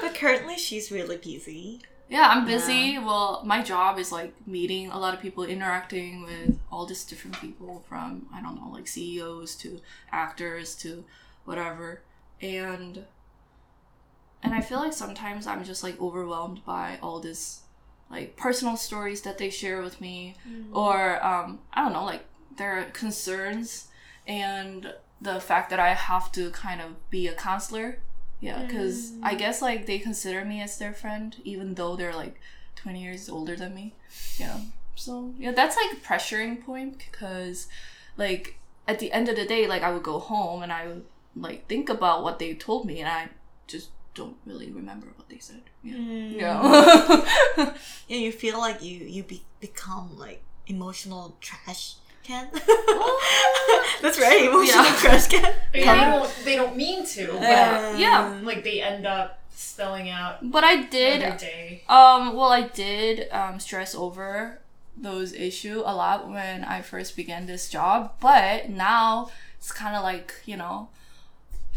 But 0.02 0.14
currently, 0.16 0.56
she's 0.56 0.90
really 0.90 1.16
busy. 1.16 1.80
Yeah, 2.08 2.28
I'm 2.28 2.44
busy. 2.44 2.98
Well, 2.98 3.42
my 3.44 3.62
job 3.62 3.98
is 3.98 4.10
like 4.10 4.34
meeting 4.46 4.90
a 4.90 4.98
lot 4.98 5.14
of 5.14 5.20
people, 5.20 5.44
interacting 5.44 6.22
with 6.22 6.58
all 6.72 6.86
these 6.86 7.04
different 7.04 7.40
people 7.40 7.84
from 7.88 8.26
I 8.34 8.42
don't 8.42 8.56
know, 8.56 8.68
like 8.72 8.88
CEOs 8.88 9.54
to 9.56 9.80
actors 10.10 10.74
to 10.76 11.04
whatever. 11.44 12.02
And 12.42 13.04
and 14.42 14.54
I 14.54 14.60
feel 14.60 14.78
like 14.78 14.92
sometimes 14.92 15.46
I'm 15.46 15.62
just 15.64 15.84
like 15.84 16.00
overwhelmed 16.00 16.64
by 16.64 16.98
all 17.00 17.20
this 17.20 17.60
like 18.10 18.36
personal 18.36 18.76
stories 18.76 19.22
that 19.22 19.38
they 19.38 19.50
share 19.50 19.82
with 19.82 20.00
me 20.00 20.34
or 20.72 21.24
um 21.24 21.60
I 21.72 21.82
don't 21.82 21.92
know, 21.92 22.04
like 22.04 22.24
their 22.56 22.84
concerns 22.92 23.85
and 24.26 24.94
the 25.20 25.40
fact 25.40 25.70
that 25.70 25.80
I 25.80 25.94
have 25.94 26.30
to 26.32 26.50
kind 26.50 26.80
of 26.80 27.10
be 27.10 27.26
a 27.26 27.32
counselor 27.32 27.98
yeah, 28.40 28.62
because 28.62 29.12
I 29.22 29.34
guess 29.34 29.62
like 29.62 29.86
they 29.86 29.98
consider 29.98 30.44
me 30.44 30.60
as 30.60 30.78
their 30.78 30.92
friend, 30.92 31.34
even 31.44 31.74
though 31.74 31.96
they're 31.96 32.14
like 32.14 32.40
twenty 32.74 33.02
years 33.02 33.28
older 33.28 33.56
than 33.56 33.74
me. 33.74 33.94
Yeah. 34.36 34.60
So 34.94 35.32
yeah, 35.38 35.52
that's 35.52 35.76
like 35.76 35.92
a 35.92 36.00
pressuring 36.00 36.64
point 36.64 36.98
because, 36.98 37.68
like, 38.16 38.58
at 38.86 38.98
the 38.98 39.12
end 39.12 39.28
of 39.28 39.36
the 39.36 39.46
day, 39.46 39.66
like 39.66 39.82
I 39.82 39.90
would 39.90 40.02
go 40.02 40.18
home 40.18 40.62
and 40.62 40.72
I 40.72 40.86
would 40.86 41.04
like 41.34 41.66
think 41.66 41.88
about 41.88 42.22
what 42.22 42.38
they 42.38 42.54
told 42.54 42.84
me, 42.84 43.00
and 43.00 43.08
I 43.08 43.28
just 43.66 43.90
don't 44.14 44.36
really 44.44 44.70
remember 44.70 45.08
what 45.16 45.28
they 45.28 45.38
said. 45.38 45.62
Yeah. 45.82 45.96
Mm. 45.96 46.36
Yeah. 46.36 47.74
Yeah, 48.08 48.18
you 48.18 48.32
feel 48.32 48.58
like 48.58 48.82
you 48.82 48.98
you 48.98 49.22
be, 49.22 49.42
become 49.60 50.18
like 50.18 50.42
emotional 50.66 51.36
trash 51.40 51.94
can. 52.26 52.48
That's 54.02 54.18
right, 54.20 54.42
emotional 54.42 54.84
Yeah. 54.84 54.96
trash 54.98 55.26
can. 55.28 55.52
They 55.72 55.84
don't. 55.84 56.30
They 56.44 56.56
don't 56.56 56.76
mean 56.76 57.06
to. 57.14 57.26
But 57.32 57.94
Um, 57.94 58.00
Yeah. 58.00 58.40
like 58.42 58.62
they 58.64 58.80
end 58.82 59.06
up 59.06 59.40
spelling 59.54 60.08
out 60.10 60.34
but 60.50 60.64
I 60.64 60.82
did 60.82 61.22
every 61.22 61.38
day. 61.38 61.82
Um, 61.88 62.34
well, 62.36 62.52
I 62.52 62.62
did 62.62 63.28
um, 63.32 63.58
stress 63.60 63.94
over 63.94 64.58
those 64.96 65.32
issue 65.32 65.82
a 65.84 65.94
lot 65.94 66.28
when 66.28 66.64
I 66.64 66.80
first 66.82 67.16
began 67.16 67.46
this 67.46 67.68
job, 67.68 68.12
but 68.20 68.68
now 68.70 69.30
it's 69.58 69.72
kind 69.72 69.94
of 69.96 70.02
like 70.02 70.34
you 70.46 70.56
know, 70.56 70.88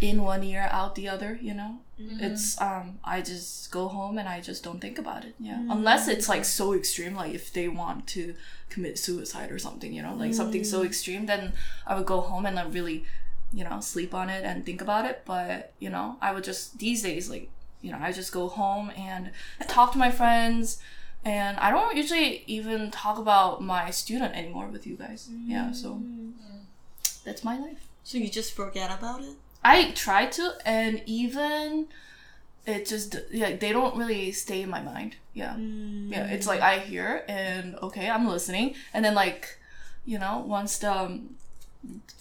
in 0.02 0.24
one 0.24 0.44
ear, 0.44 0.68
out 0.72 0.96
the 0.96 1.08
other. 1.10 1.38
You 1.42 1.54
know, 1.54 1.72
it's 1.98 2.60
um, 2.62 3.00
I 3.04 3.22
just 3.22 3.72
go 3.72 3.88
home 3.90 4.18
and 4.18 4.28
I 4.30 4.40
just 4.42 4.64
don't 4.64 4.80
think 4.80 4.98
about 5.00 5.26
it. 5.26 5.36
Yeah, 5.40 5.60
unless 5.70 6.08
it's 6.08 6.30
like 6.30 6.46
so 6.46 6.74
extreme, 6.74 7.16
like 7.16 7.34
if 7.34 7.52
they 7.52 7.68
want 7.68 8.08
to 8.16 8.36
commit 8.70 9.00
suicide 9.00 9.52
or 9.52 9.60
something, 9.60 9.94
you 9.94 10.02
know, 10.02 10.16
like 10.16 10.34
something 10.34 10.64
so 10.64 10.82
mm. 10.82 10.86
extreme, 10.86 11.26
then 11.26 11.54
I 11.88 11.96
would 11.96 12.06
go 12.06 12.22
home 12.22 12.46
and 12.46 12.60
I 12.60 12.66
really, 12.66 13.06
you 13.54 13.64
know, 13.64 13.80
sleep 13.80 14.14
on 14.14 14.30
it 14.30 14.44
and 14.46 14.66
think 14.66 14.82
about 14.82 15.06
it. 15.06 15.24
But 15.26 15.74
you 15.80 15.90
know, 15.90 16.18
I 16.22 16.32
would 16.32 16.44
just 16.44 16.80
these 16.80 17.04
days 17.04 17.30
like 17.30 17.50
you 17.82 17.92
know, 17.92 18.00
I 18.02 18.12
just 18.12 18.32
go 18.32 18.48
home 18.48 18.92
and 18.98 19.32
talk 19.68 19.94
to 19.94 19.98
my 19.98 20.12
friends. 20.12 20.80
And 21.26 21.58
I 21.58 21.70
don't 21.70 21.96
usually 21.98 22.44
even 22.48 22.92
talk 22.92 23.18
about 23.18 23.62
my 23.62 23.90
student 23.90 24.36
anymore 24.36 24.68
with 24.68 24.88
you 24.88 24.96
guys. 24.96 25.30
Yeah, 25.46 25.72
so 25.72 25.96
mm. 25.96 26.32
that's 27.26 27.44
my 27.44 27.58
life. 27.58 27.88
So 28.04 28.18
you 28.18 28.30
just 28.30 28.54
forget 28.54 28.90
about 28.98 29.22
it. 29.22 29.36
I 29.64 29.92
try 29.92 30.28
to, 30.28 30.54
and 30.66 31.02
even 31.06 31.88
it 32.70 32.86
just 32.86 33.16
yeah, 33.32 33.56
they 33.56 33.72
don't 33.72 33.96
really 33.98 34.32
stay 34.32 34.62
in 34.62 34.70
my 34.70 34.82
mind. 34.82 35.16
Yeah, 35.34 35.56
yeah. 35.58 36.28
It's 36.28 36.48
like 36.48 36.62
I 36.62 36.80
hear 36.80 37.24
and 37.28 37.76
okay, 37.82 38.10
I'm 38.10 38.28
listening, 38.28 38.76
and 38.94 39.04
then 39.04 39.16
like, 39.16 39.58
you 40.06 40.20
know, 40.20 40.44
once 40.46 40.78
the 40.78 40.94
um, 40.94 41.36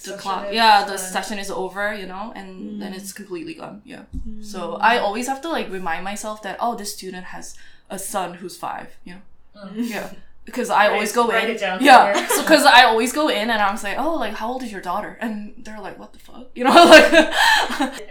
the 0.04 0.16
clock, 0.16 0.48
yeah, 0.52 0.84
the 0.84 0.96
done. 0.96 0.98
session 0.98 1.38
is 1.38 1.50
over, 1.50 1.94
you 1.94 2.06
know, 2.06 2.32
and 2.34 2.80
then 2.80 2.94
it's 2.94 3.12
mm. 3.12 3.16
completely 3.16 3.54
gone. 3.54 3.82
Yeah. 3.84 4.04
Mm. 4.26 4.44
So 4.44 4.74
I 4.74 4.98
always 4.98 5.26
have 5.26 5.40
to 5.42 5.48
like 5.48 5.70
remind 5.70 6.04
myself 6.04 6.42
that 6.42 6.56
oh, 6.60 6.74
this 6.74 6.94
student 6.94 7.26
has 7.26 7.56
a 7.90 7.98
son 7.98 8.34
who's 8.34 8.56
five. 8.56 8.96
You 9.04 9.14
know. 9.14 9.22
Mm. 9.66 9.88
Yeah. 9.88 10.10
Because 10.48 10.70
I 10.70 10.88
always 10.88 11.12
go 11.12 11.28
write 11.28 11.50
in. 11.50 11.56
it 11.56 11.60
down 11.60 11.82
yeah. 11.82 12.26
So 12.28 12.42
because 12.42 12.64
I 12.64 12.84
always 12.84 13.12
go 13.12 13.28
in 13.28 13.50
and 13.50 13.62
I'm 13.62 13.76
like, 13.82 13.98
oh, 13.98 14.14
like 14.14 14.34
how 14.34 14.48
old 14.52 14.62
is 14.62 14.72
your 14.72 14.80
daughter? 14.80 15.18
And 15.20 15.54
they're 15.58 15.80
like, 15.80 15.98
what 15.98 16.12
the 16.12 16.18
fuck? 16.18 16.46
You 16.54 16.64
know, 16.64 16.70
like. 16.94 17.12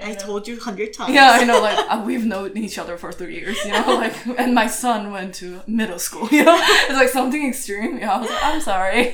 I 0.04 0.16
told 0.18 0.48
you 0.48 0.58
a 0.58 0.60
hundred 0.60 0.94
times. 0.94 1.14
Yeah, 1.14 1.32
I 1.32 1.44
know. 1.44 1.62
Like 1.62 1.78
uh, 1.90 2.04
we've 2.06 2.26
known 2.26 2.56
each 2.58 2.78
other 2.78 2.98
for 2.98 3.12
three 3.12 3.36
years, 3.36 3.58
you 3.66 3.72
know. 3.72 3.96
Like, 3.96 4.16
and 4.38 4.54
my 4.54 4.68
son 4.68 5.12
went 5.12 5.36
to 5.36 5.62
middle 5.68 6.00
school. 6.00 6.28
You 6.38 6.44
know, 6.44 6.58
it's 6.60 6.94
like 6.94 7.10
something 7.10 7.48
extreme. 7.48 7.98
Yeah, 7.98 8.14
I 8.14 8.18
was 8.20 8.30
like, 8.30 8.44
I'm 8.44 8.62
sorry. 8.62 9.12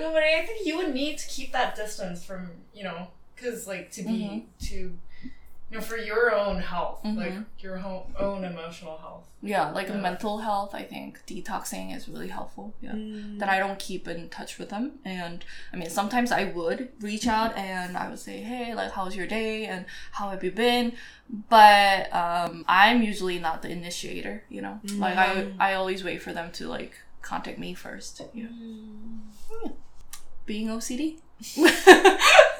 No, 0.00 0.12
but 0.12 0.22
I 0.22 0.44
think 0.46 0.64
you 0.66 0.76
would 0.76 0.94
need 0.94 1.18
to 1.18 1.26
keep 1.26 1.52
that 1.52 1.74
distance 1.74 2.24
from 2.24 2.50
you 2.74 2.84
know, 2.84 3.08
because 3.34 3.66
like 3.66 3.90
to 3.92 4.02
be 4.02 4.46
to, 4.62 4.96
you 5.74 5.80
know, 5.80 5.84
for 5.84 5.96
your 5.96 6.32
own 6.32 6.60
health, 6.60 7.02
mm-hmm. 7.02 7.18
like 7.18 7.32
your 7.58 7.78
ho- 7.78 8.06
own 8.16 8.44
emotional 8.44 8.96
health. 8.96 9.24
yeah, 9.42 9.70
like 9.72 9.88
Yeah. 9.88 9.96
mental 9.96 10.38
health. 10.38 10.72
I 10.72 10.84
think 10.84 11.18
detoxing 11.26 11.94
is 11.96 12.08
really 12.08 12.28
helpful. 12.28 12.74
Yeah, 12.80 12.92
mm. 12.92 13.40
that 13.40 13.48
I 13.48 13.58
don't 13.58 13.78
keep 13.80 14.06
in 14.06 14.28
touch 14.28 14.56
with 14.56 14.68
them. 14.70 15.00
And 15.04 15.44
I 15.72 15.76
mean, 15.76 15.90
sometimes 15.90 16.30
I 16.30 16.44
would 16.44 16.90
reach 17.00 17.26
out 17.26 17.56
and 17.56 17.96
I 17.96 18.08
would 18.08 18.20
say, 18.20 18.40
hey, 18.40 18.72
like, 18.72 18.92
how's 18.92 19.16
your 19.16 19.26
day 19.26 19.66
and 19.66 19.84
how 20.12 20.30
have 20.30 20.44
you 20.44 20.52
been? 20.52 20.92
But 21.28 22.14
um, 22.14 22.64
I'm 22.68 23.02
usually 23.02 23.40
not 23.40 23.62
the 23.62 23.70
initiator. 23.70 24.44
You 24.48 24.62
know, 24.62 24.80
like 24.94 25.16
I 25.16 25.28
mm. 25.34 25.54
I 25.58 25.74
always 25.74 26.04
wait 26.04 26.22
for 26.22 26.32
them 26.32 26.52
to 26.52 26.68
like 26.68 26.92
contact 27.20 27.58
me 27.58 27.74
first. 27.74 28.22
Yeah. 28.32 28.44
Mm. 28.44 29.18
Yeah. 29.64 29.72
Being 30.46 30.68
OCD. 30.68 31.18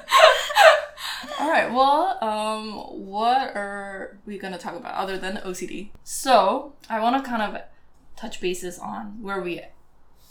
All 1.40 1.50
right. 1.50 1.72
Well, 1.72 2.18
um, 2.22 2.72
what 3.06 3.56
are 3.56 4.18
we 4.26 4.38
gonna 4.38 4.58
talk 4.58 4.76
about 4.76 4.94
other 4.94 5.18
than 5.18 5.36
OCD? 5.38 5.90
So 6.04 6.74
I 6.88 7.00
want 7.00 7.22
to 7.22 7.28
kind 7.28 7.42
of 7.42 7.62
touch 8.16 8.40
bases 8.40 8.78
on 8.78 9.22
where 9.22 9.40
we, 9.40 9.60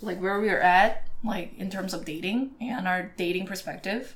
like, 0.01 0.21
where 0.21 0.39
we 0.39 0.49
are 0.49 0.59
at, 0.59 1.07
like 1.23 1.57
in 1.57 1.69
terms 1.69 1.93
of 1.93 2.05
dating 2.05 2.51
and 2.59 2.87
our 2.87 3.11
dating 3.17 3.45
perspective. 3.47 4.15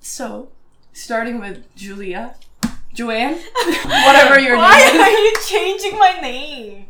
So, 0.00 0.48
starting 0.92 1.40
with 1.40 1.74
Julia, 1.74 2.36
Joanne, 2.94 3.34
whatever 3.84 4.38
your 4.40 4.56
Why 4.56 4.78
name 4.78 4.98
Why 4.98 5.08
are 5.08 5.10
you 5.10 5.34
changing 5.46 5.98
my 5.98 6.20
name? 6.20 6.86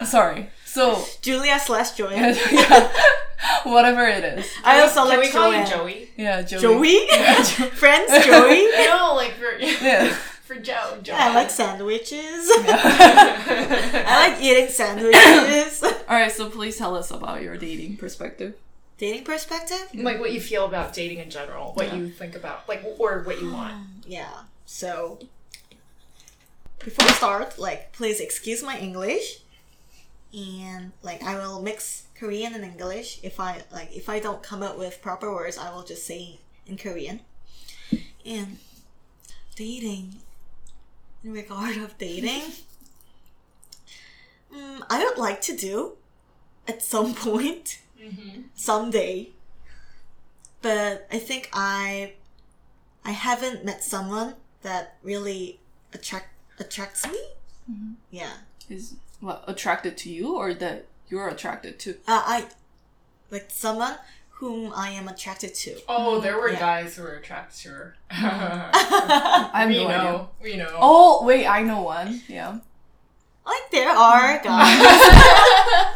Sorry. 0.06 0.50
So, 0.64 1.04
Julia 1.20 1.58
slash 1.58 1.92
Joanne. 1.92 2.36
yeah, 2.52 2.92
whatever 3.64 4.04
it 4.06 4.24
is. 4.24 4.50
I 4.64 4.80
also 4.80 5.00
Can 5.00 5.08
like 5.08 5.20
we 5.20 5.30
call 5.30 5.52
you 5.54 5.66
Joey? 5.66 6.10
Yeah, 6.16 6.42
Joey. 6.42 6.60
Joey? 6.60 7.08
Friends, 7.70 8.24
Joey? 8.26 8.66
No, 8.86 9.14
like 9.16 9.32
for 9.32 9.56
Yeah. 9.58 10.08
for 10.44 10.56
Joe. 10.56 10.98
Joe. 11.02 11.14
I 11.16 11.34
like 11.34 11.50
sandwiches. 11.50 12.50
I 12.56 14.28
like 14.30 14.42
eating 14.42 14.68
sandwiches. 14.68 15.82
All 15.82 16.16
right, 16.16 16.30
so 16.32 16.50
please 16.50 16.76
tell 16.76 16.94
us 16.96 17.10
about 17.10 17.42
your 17.42 17.56
dating 17.56 17.96
perspective. 17.96 18.54
Dating 18.98 19.24
perspective? 19.24 19.88
like 19.94 20.20
what 20.20 20.32
you 20.32 20.40
feel 20.40 20.64
about 20.66 20.92
dating 20.94 21.18
in 21.18 21.28
general, 21.30 21.72
what 21.74 21.88
Yeah. 21.88 21.96
you 21.96 22.10
think 22.10 22.36
about, 22.36 22.68
like 22.68 22.84
or 22.98 23.22
what 23.24 23.40
you 23.40 23.52
want. 23.52 23.74
Yeah. 24.06 24.28
So 24.66 25.18
before 26.78 27.06
we 27.06 27.12
start, 27.14 27.58
like 27.58 27.92
please 27.92 28.20
excuse 28.20 28.62
my 28.62 28.78
English. 28.78 29.40
And 30.36 30.92
like 31.02 31.22
I 31.22 31.36
will 31.38 31.62
mix 31.62 32.03
Korean 32.14 32.54
and 32.54 32.64
English. 32.64 33.20
If 33.22 33.40
I 33.40 33.62
like 33.72 33.94
if 33.94 34.08
I 34.08 34.20
don't 34.20 34.42
come 34.42 34.62
up 34.62 34.78
with 34.78 35.02
proper 35.02 35.32
words, 35.32 35.58
I 35.58 35.74
will 35.74 35.82
just 35.82 36.06
say 36.06 36.38
in 36.66 36.76
Korean. 36.76 37.20
And 38.24 38.58
dating 39.54 40.16
in 41.22 41.32
regard 41.32 41.76
of 41.76 41.98
dating, 41.98 42.42
mm, 44.54 44.82
I 44.88 45.04
would 45.04 45.18
like 45.18 45.40
to 45.42 45.56
do 45.56 45.92
at 46.66 46.82
some 46.82 47.14
point 47.14 47.80
someday. 48.54 49.30
But 50.62 51.06
I 51.12 51.18
think 51.18 51.50
I 51.52 52.14
I 53.04 53.10
haven't 53.10 53.64
met 53.64 53.84
someone 53.84 54.34
that 54.62 54.96
really 55.02 55.60
attract 55.92 56.28
attracts 56.58 57.06
me. 57.06 57.18
Yeah. 58.10 58.32
Is 58.70 58.94
what 59.20 59.44
attracted 59.46 59.98
to 59.98 60.10
you, 60.10 60.36
or 60.36 60.54
that 60.54 60.86
you're 61.09 61.27
attracted 61.29 61.79
to? 61.79 61.91
Uh, 62.07 62.21
I 62.25 62.45
like 63.31 63.47
someone 63.49 63.95
whom 64.39 64.71
I 64.75 64.89
am 64.91 65.07
attracted 65.07 65.53
to. 65.55 65.75
Oh, 65.87 66.19
there 66.21 66.37
were 66.39 66.49
Yeah. 66.51 66.59
guys 66.59 66.95
who 66.95 67.03
were 67.03 67.15
attracted 67.19 67.59
to 67.63 67.69
her. 67.69 67.95
I 68.11 69.49
have 69.53 69.69
we 69.69 69.83
no 69.83 69.87
know. 69.89 69.95
idea. 69.97 70.27
We 70.41 70.57
know. 70.57 70.77
Oh 70.79 71.25
wait, 71.25 71.45
I 71.45 71.63
know 71.63 71.81
one. 71.83 72.21
Yeah. 72.27 72.59
like 73.45 73.71
there 73.71 73.89
are 73.89 74.37
guys, 74.43 74.77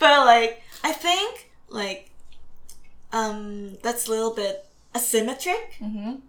but 0.00 0.24
like 0.26 0.62
I 0.82 0.92
think 0.92 1.50
like 1.68 2.10
um 3.12 3.76
that's 3.82 4.08
a 4.08 4.10
little 4.10 4.34
bit 4.34 4.64
asymmetric. 4.94 5.78
Mm-hmm. 5.80 6.22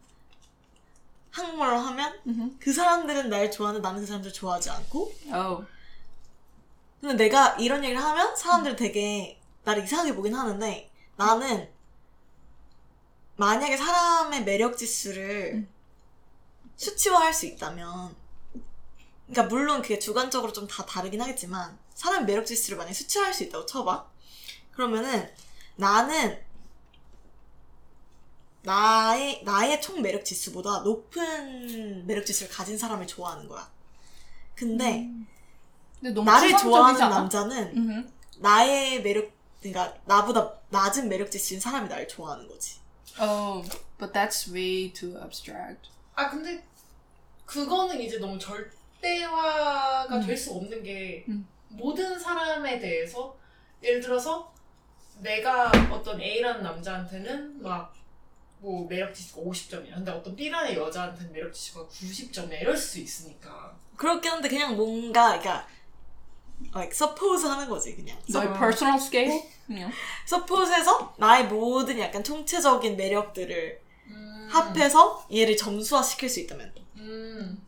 한국말로 1.31 1.77
하면 1.79 2.11
Mhm. 2.27 2.59
그 2.59 2.73
사람들은 2.73 3.29
날 3.29 3.49
좋아하는데 3.49 3.81
나는 3.81 4.01
그 4.01 4.05
사람들 4.07 4.33
좋아하지 4.33 4.69
않고 4.69 5.13
Oh. 5.33 5.63
근데 7.00 7.14
내가 7.14 7.54
이런 7.56 7.84
얘기를 7.84 8.02
하면 8.02 8.36
사람들이 8.36 8.76
되게 8.76 9.40
나를 9.64 9.84
이상하게 9.84 10.14
보긴 10.14 10.34
하는데 10.34 10.90
나는 11.16 11.68
만약에 13.36 13.76
사람의 13.76 14.44
매력 14.44 14.76
지수를 14.78 15.68
수치화할 16.76 17.32
수 17.34 17.46
있다면 17.46 18.14
그러니까 19.28 19.42
물론 19.54 19.82
그게 19.82 19.98
주관적으로 19.98 20.52
좀 20.52 20.66
다 20.68 20.84
다르긴 20.86 21.20
하겠지만 21.20 21.78
사람의 21.94 22.26
매력 22.26 22.46
지수를 22.46 22.78
만약에 22.78 22.94
수치화할 22.94 23.34
수 23.34 23.44
있다고 23.44 23.66
쳐봐. 23.66 24.06
그러면은 24.72 25.30
나는 25.76 26.42
나의 28.62 29.42
나의 29.44 29.80
총 29.80 30.02
매력 30.02 30.24
지수보다 30.24 30.80
높은 30.80 32.06
매력 32.06 32.26
지수를 32.26 32.52
가진 32.52 32.76
사람을 32.76 33.06
좋아하는 33.06 33.48
거야. 33.48 33.70
근데 34.54 35.08
너무 35.08 35.26
나를 36.12 36.56
좋아하는? 36.56 36.98
남자는 37.00 37.74
Mhm. 37.74 38.12
나의 38.38 39.02
매력 39.02 39.30
그러니까 39.60 39.94
나보다 40.04 40.52
낮은 40.70 41.08
매력 41.08 41.30
지수인 41.30 41.58
사람이 41.60 41.88
나를 41.88 42.06
좋아하는 42.08 42.46
거지. 42.46 42.78
Oh, 43.20 43.66
but 43.98 44.12
that's 44.12 44.52
way 44.52 44.92
too 44.92 45.16
abstract. 45.22 45.90
아 46.14 46.28
근데 46.30 46.62
그거는 47.46 48.00
이제 48.00 48.18
너무 48.18 48.38
절대화가 48.38 50.16
음. 50.16 50.26
될수 50.26 50.52
없는 50.52 50.82
게 50.82 51.24
음. 51.28 51.46
모든 51.68 52.18
사람에 52.18 52.78
대해서 52.78 53.36
예를 53.82 54.00
들어서 54.00 54.52
내가 55.20 55.70
어떤 55.90 56.20
A라는 56.20 56.62
남자한테는 56.62 57.62
막 57.62 57.94
뭐 58.58 58.86
매력 58.88 59.14
지수가 59.14 59.42
50점이야. 59.42 59.94
근데 59.94 60.10
어떤 60.10 60.34
B라는 60.34 60.74
여자한테는 60.74 61.30
매력 61.30 61.52
지수가 61.52 61.86
90점이야. 61.88 62.62
이럴 62.62 62.74
수 62.76 62.98
있으니까. 62.98 63.76
그렇긴 63.96 64.32
한데 64.32 64.48
그냥 64.48 64.74
뭔가 64.76 65.38
그러니까 65.38 65.68
like 66.74 66.92
suppose 66.92 67.46
하는 67.48 67.68
거지 67.68 67.94
그냥. 67.94 68.16
Like 68.28 68.58
personal 68.58 69.00
scale? 69.00 69.42
Know? 69.68 69.90
suppose에서 70.26 71.14
나의 71.18 71.46
모든 71.46 71.98
약간 71.98 72.22
총체적인 72.22 72.96
매력들을 72.96 73.80
음. 74.08 74.48
합해서 74.50 75.26
얘를 75.32 75.56
점수화 75.56 76.02
시킬 76.02 76.28
수 76.28 76.40
있다면 76.40 76.72
음. 76.96 77.64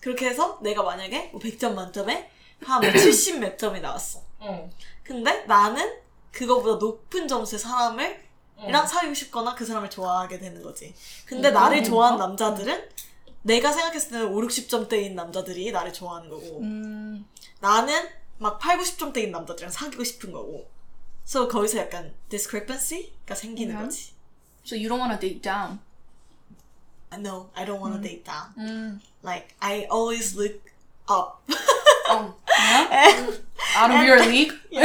그렇게 0.00 0.26
해서 0.26 0.58
내가 0.62 0.82
만약에 0.82 1.30
뭐 1.32 1.40
100점 1.40 1.74
만점에 1.74 2.30
한 2.62 2.82
70 2.82 3.38
몇 3.40 3.58
점이 3.58 3.80
나왔어. 3.80 4.20
어. 4.38 4.70
근데 5.02 5.44
나는 5.44 5.98
그거보다 6.30 6.78
높은 6.78 7.28
점수의 7.28 7.58
사람을 7.58 8.24
어. 8.56 8.66
이랑 8.68 8.86
사귀고 8.86 9.14
싶거나 9.14 9.54
그 9.54 9.64
사람을 9.64 9.90
좋아하게 9.90 10.38
되는 10.38 10.62
거지. 10.62 10.94
근데 11.26 11.48
어, 11.48 11.50
나를 11.52 11.78
그런 11.78 11.84
좋아하는 11.84 12.18
건가? 12.18 12.44
남자들은 12.46 12.88
내가 13.42 13.72
생각했을 13.72 14.10
때는 14.10 14.28
5, 14.28 14.40
60점대인 14.40 15.12
남자들이 15.12 15.70
나를 15.70 15.92
좋아하는 15.92 16.30
거고 16.30 16.60
Mm. 16.60 17.24
나는 17.64 18.06
막 18.36 18.58
8, 18.58 18.76
90점대인 18.76 19.30
남자들이랑 19.30 19.72
사귀고 19.72 20.04
싶은 20.04 20.32
거고. 20.32 20.68
So 21.24 21.48
거기서 21.48 21.78
약간 21.78 22.12
discrepancy가 22.28 23.34
생기는 23.34 23.74
음. 23.74 23.84
거지. 23.84 24.12
So 24.66 24.76
you 24.76 24.90
don't 24.90 25.00
want 25.00 25.18
to 25.18 25.20
date 25.20 25.40
down. 25.40 25.80
No, 27.16 27.48
I 27.56 27.64
don't 27.64 27.80
want 27.80 27.94
to 27.94 28.00
date 28.02 28.24
down. 28.24 28.52
Mm. 28.58 29.00
Like 29.22 29.54
I 29.62 29.86
always 29.90 30.36
look 30.36 30.60
up. 31.08 31.40
Oh, 32.06 32.34
yeah? 32.58 33.30
Out 33.76 33.90
of 33.90 34.04
your 34.04 34.20
league? 34.26 34.52
Maybe 34.70 34.84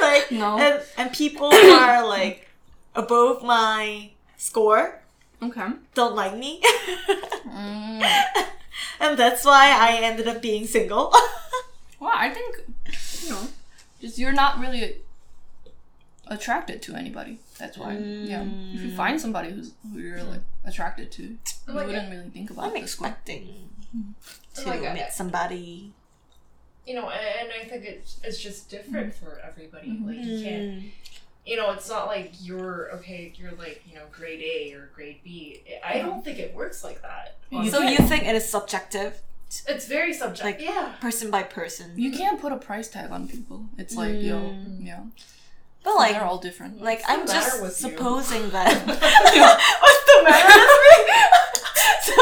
like 0.00 0.32
No. 0.32 0.56
and, 0.56 0.80
and 0.96 1.12
people 1.12 1.52
are 1.52 2.06
like 2.08 2.48
above 2.94 3.44
my 3.44 4.10
score 4.38 5.02
Okay. 5.42 5.68
don't 5.94 6.14
like 6.16 6.34
me. 6.34 6.62
Mm. 7.44 8.00
and 9.00 9.18
that's 9.18 9.44
why 9.44 9.76
I 9.78 9.98
ended 10.02 10.28
up 10.28 10.40
being 10.42 10.66
single. 10.66 11.12
Well, 12.00 12.10
I 12.12 12.30
think, 12.30 12.56
you 13.22 13.30
know, 13.30 13.46
just 14.00 14.18
you're 14.18 14.32
not 14.32 14.58
really 14.58 14.96
attracted 16.26 16.82
to 16.82 16.94
anybody. 16.96 17.38
That's 17.58 17.78
why. 17.78 17.96
Yeah. 17.96 18.44
If 18.74 18.80
you 18.82 18.90
find 18.96 19.20
somebody 19.20 19.50
who's 19.52 19.72
who 19.92 20.00
you're 20.00 20.22
like 20.24 20.40
attracted 20.64 21.12
to, 21.12 21.22
you 21.22 21.38
Like, 21.68 21.86
wouldn't 21.86 22.10
really 22.10 22.30
think 22.30 22.50
about 22.50 22.64
it. 22.64 22.66
I'm 22.68 22.74
the 22.74 22.80
expecting 22.80 23.68
to 24.54 24.68
Like, 24.68 24.82
uh, 24.84 24.94
meet 24.94 25.12
somebody. 25.12 25.92
You 26.86 26.94
know, 26.96 27.08
and 27.10 27.48
I 27.60 27.64
think 27.68 27.84
it's 27.84 28.18
it's 28.24 28.38
just 28.40 28.68
different 28.68 29.14
for 29.14 29.40
everybody. 29.48 29.90
Like 30.04 30.16
you 30.16 30.38
Mm. 30.38 30.42
can't 30.42 30.82
you 31.44 31.56
know, 31.56 31.70
it's 31.72 31.88
not 31.88 32.06
like 32.06 32.32
you're 32.40 32.90
okay, 32.94 33.32
you're 33.36 33.52
like, 33.52 33.82
you 33.88 33.94
know, 33.96 34.02
grade 34.12 34.40
A 34.42 34.74
or 34.74 34.90
grade 34.94 35.20
B. 35.24 35.62
I 35.84 35.98
don't 35.98 36.24
think 36.24 36.38
it 36.38 36.54
works 36.54 36.84
like 36.84 37.02
that. 37.02 37.36
You, 37.50 37.70
So 37.70 37.80
you 37.80 37.98
think 37.98 38.24
it 38.24 38.34
is 38.34 38.48
subjective, 38.48 39.20
it's 39.68 39.86
very 39.86 40.12
subjective. 40.14 40.44
Like- 40.66 40.74
yeah. 40.76 40.94
person 41.00 41.30
by 41.30 41.42
person. 41.42 41.92
You 41.96 42.10
can't 42.12 42.40
put 42.40 42.52
a 42.52 42.56
price 42.56 42.88
tag 42.88 43.10
on 43.10 43.28
people. 43.28 43.66
It's 43.76 43.94
like, 43.96 44.22
yo, 44.22 44.38
Mm. 44.40 44.86
yeah. 44.86 45.00
but 45.84 45.94
like, 45.96 46.12
they're 46.12 46.24
all 46.24 46.38
different. 46.38 46.80
like 46.80 47.02
I'm 47.08 47.26
just 47.26 47.60
with 47.60 47.78
you? 47.82 47.90
supposing 47.90 48.48
that. 48.56 48.72
What's 48.86 50.04
the 50.08 50.22
matter 50.24 50.58
with 50.82 51.06
me? 51.06 51.18
so 52.08 52.14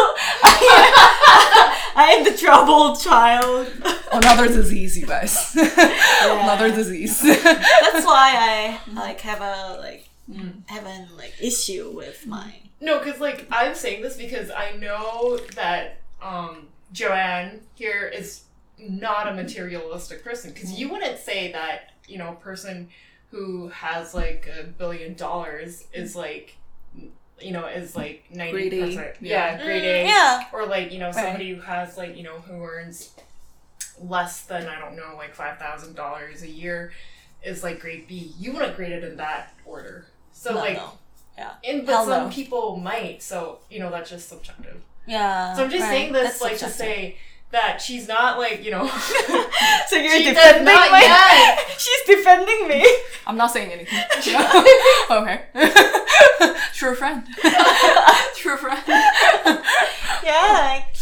I, 0.43 1.77
I 2.01 2.13
am 2.13 2.25
the 2.25 2.37
troubled 2.37 2.99
child. 3.01 3.69
Another 4.13 4.49
disease, 4.49 4.97
you 4.99 5.07
guys. 5.07 5.55
Another 5.55 6.71
disease. 6.75 7.21
That's 7.21 8.07
why 8.07 8.35
I 8.37 8.81
like 8.95 9.21
have 9.21 9.41
a 9.41 9.79
like 9.81 10.07
Mm. 10.31 10.63
have 10.67 10.87
an 10.87 11.09
like 11.17 11.35
issue 11.41 11.91
with 11.91 12.25
my. 12.25 12.55
No, 12.81 13.01
because 13.01 13.21
like 13.21 13.49
I'm 13.51 13.75
saying 13.75 14.01
this 14.03 14.17
because 14.17 14.49
I 14.51 14.77
know 14.77 15.39
that 15.57 16.01
um, 16.23 16.69
Joanne 16.93 17.63
here 17.75 18.07
is 18.07 18.45
not 18.79 19.27
a 19.27 19.35
materialistic 19.35 20.23
person. 20.23 20.53
Because 20.53 20.79
you 20.79 20.89
wouldn't 20.89 21.19
say 21.19 21.51
that 21.51 21.95
you 22.07 22.17
know 22.17 22.29
a 22.29 22.37
person 22.37 22.89
who 23.33 23.69
has 23.69 24.15
like 24.15 24.49
a 24.57 24.63
billion 24.65 25.15
dollars 25.15 25.87
is 25.93 26.15
like 26.15 26.57
you 27.43 27.53
know 27.53 27.67
is 27.67 27.97
like 27.97 28.25
ninety 28.31 28.69
Grade 28.69 28.81
percent 28.81 29.17
yeah. 29.21 29.57
yeah 29.57 29.65
grade 29.65 29.85
A 29.85 30.05
mm, 30.05 30.07
Yeah. 30.07 30.45
or 30.53 30.67
like 30.67 30.93
you 30.93 30.99
know 30.99 31.13
somebody 31.13 31.55
who 31.55 31.61
has 31.61 31.97
like 31.97 32.17
you 32.17 32.23
know 32.23 32.39
who 32.41 32.63
earns 32.65 33.15
less 34.03 34.43
than 34.43 34.67
I 34.67 34.79
don't 34.81 34.97
know 34.97 35.15
like 35.17 35.35
five 35.35 35.59
thousand 35.59 35.95
dollars 35.97 36.43
a 36.43 36.49
year 36.49 36.93
is 37.43 37.63
like 37.63 37.81
grade 37.81 38.07
B. 38.07 38.33
You 38.39 38.53
wouldn't 38.53 38.77
grade 38.77 38.93
it 38.93 39.05
in 39.05 39.17
that 39.17 39.55
order. 39.65 40.07
So 40.33 40.53
No, 40.55 40.61
like 40.61 40.77
no. 41.39 41.51
and 41.65 41.87
but 41.87 41.93
Hell 41.93 42.07
some 42.07 42.25
no. 42.25 42.31
people 42.35 42.77
might, 42.77 43.23
so 43.23 43.61
you 43.71 43.79
know 43.79 43.91
that's 43.91 44.11
just 44.11 44.29
subjective. 44.29 44.81
Yeah. 45.07 45.55
So 45.57 45.65
I'm 45.65 45.71
just 45.71 45.83
right. 45.83 45.89
saying 45.89 46.13
this 46.13 46.39
That's 46.39 46.43
like 46.43 46.59
to 46.59 46.69
say 46.69 47.17
that 47.51 47.81
she's 47.81 48.09
not 48.09 48.39
like 48.39 48.65
you 48.65 48.71
know. 48.71 48.91
So 49.89 49.97
you're 49.97 50.19
she 50.19 50.25
does 50.25 50.35
defending 50.35 50.65
not 50.67 50.91
yet. 51.03 51.59
She's 51.79 52.03
defending 52.07 52.69
me. 52.69 52.87
I'm 53.27 53.37
not 53.37 53.51
saying 53.51 53.73
anything. 53.73 53.99
okay. 55.11 55.43
True 56.75 56.95
friend. 56.95 57.27
True 58.37 58.57
friend. 58.57 58.83
yeah. 58.87 60.85
Like, 60.85 60.97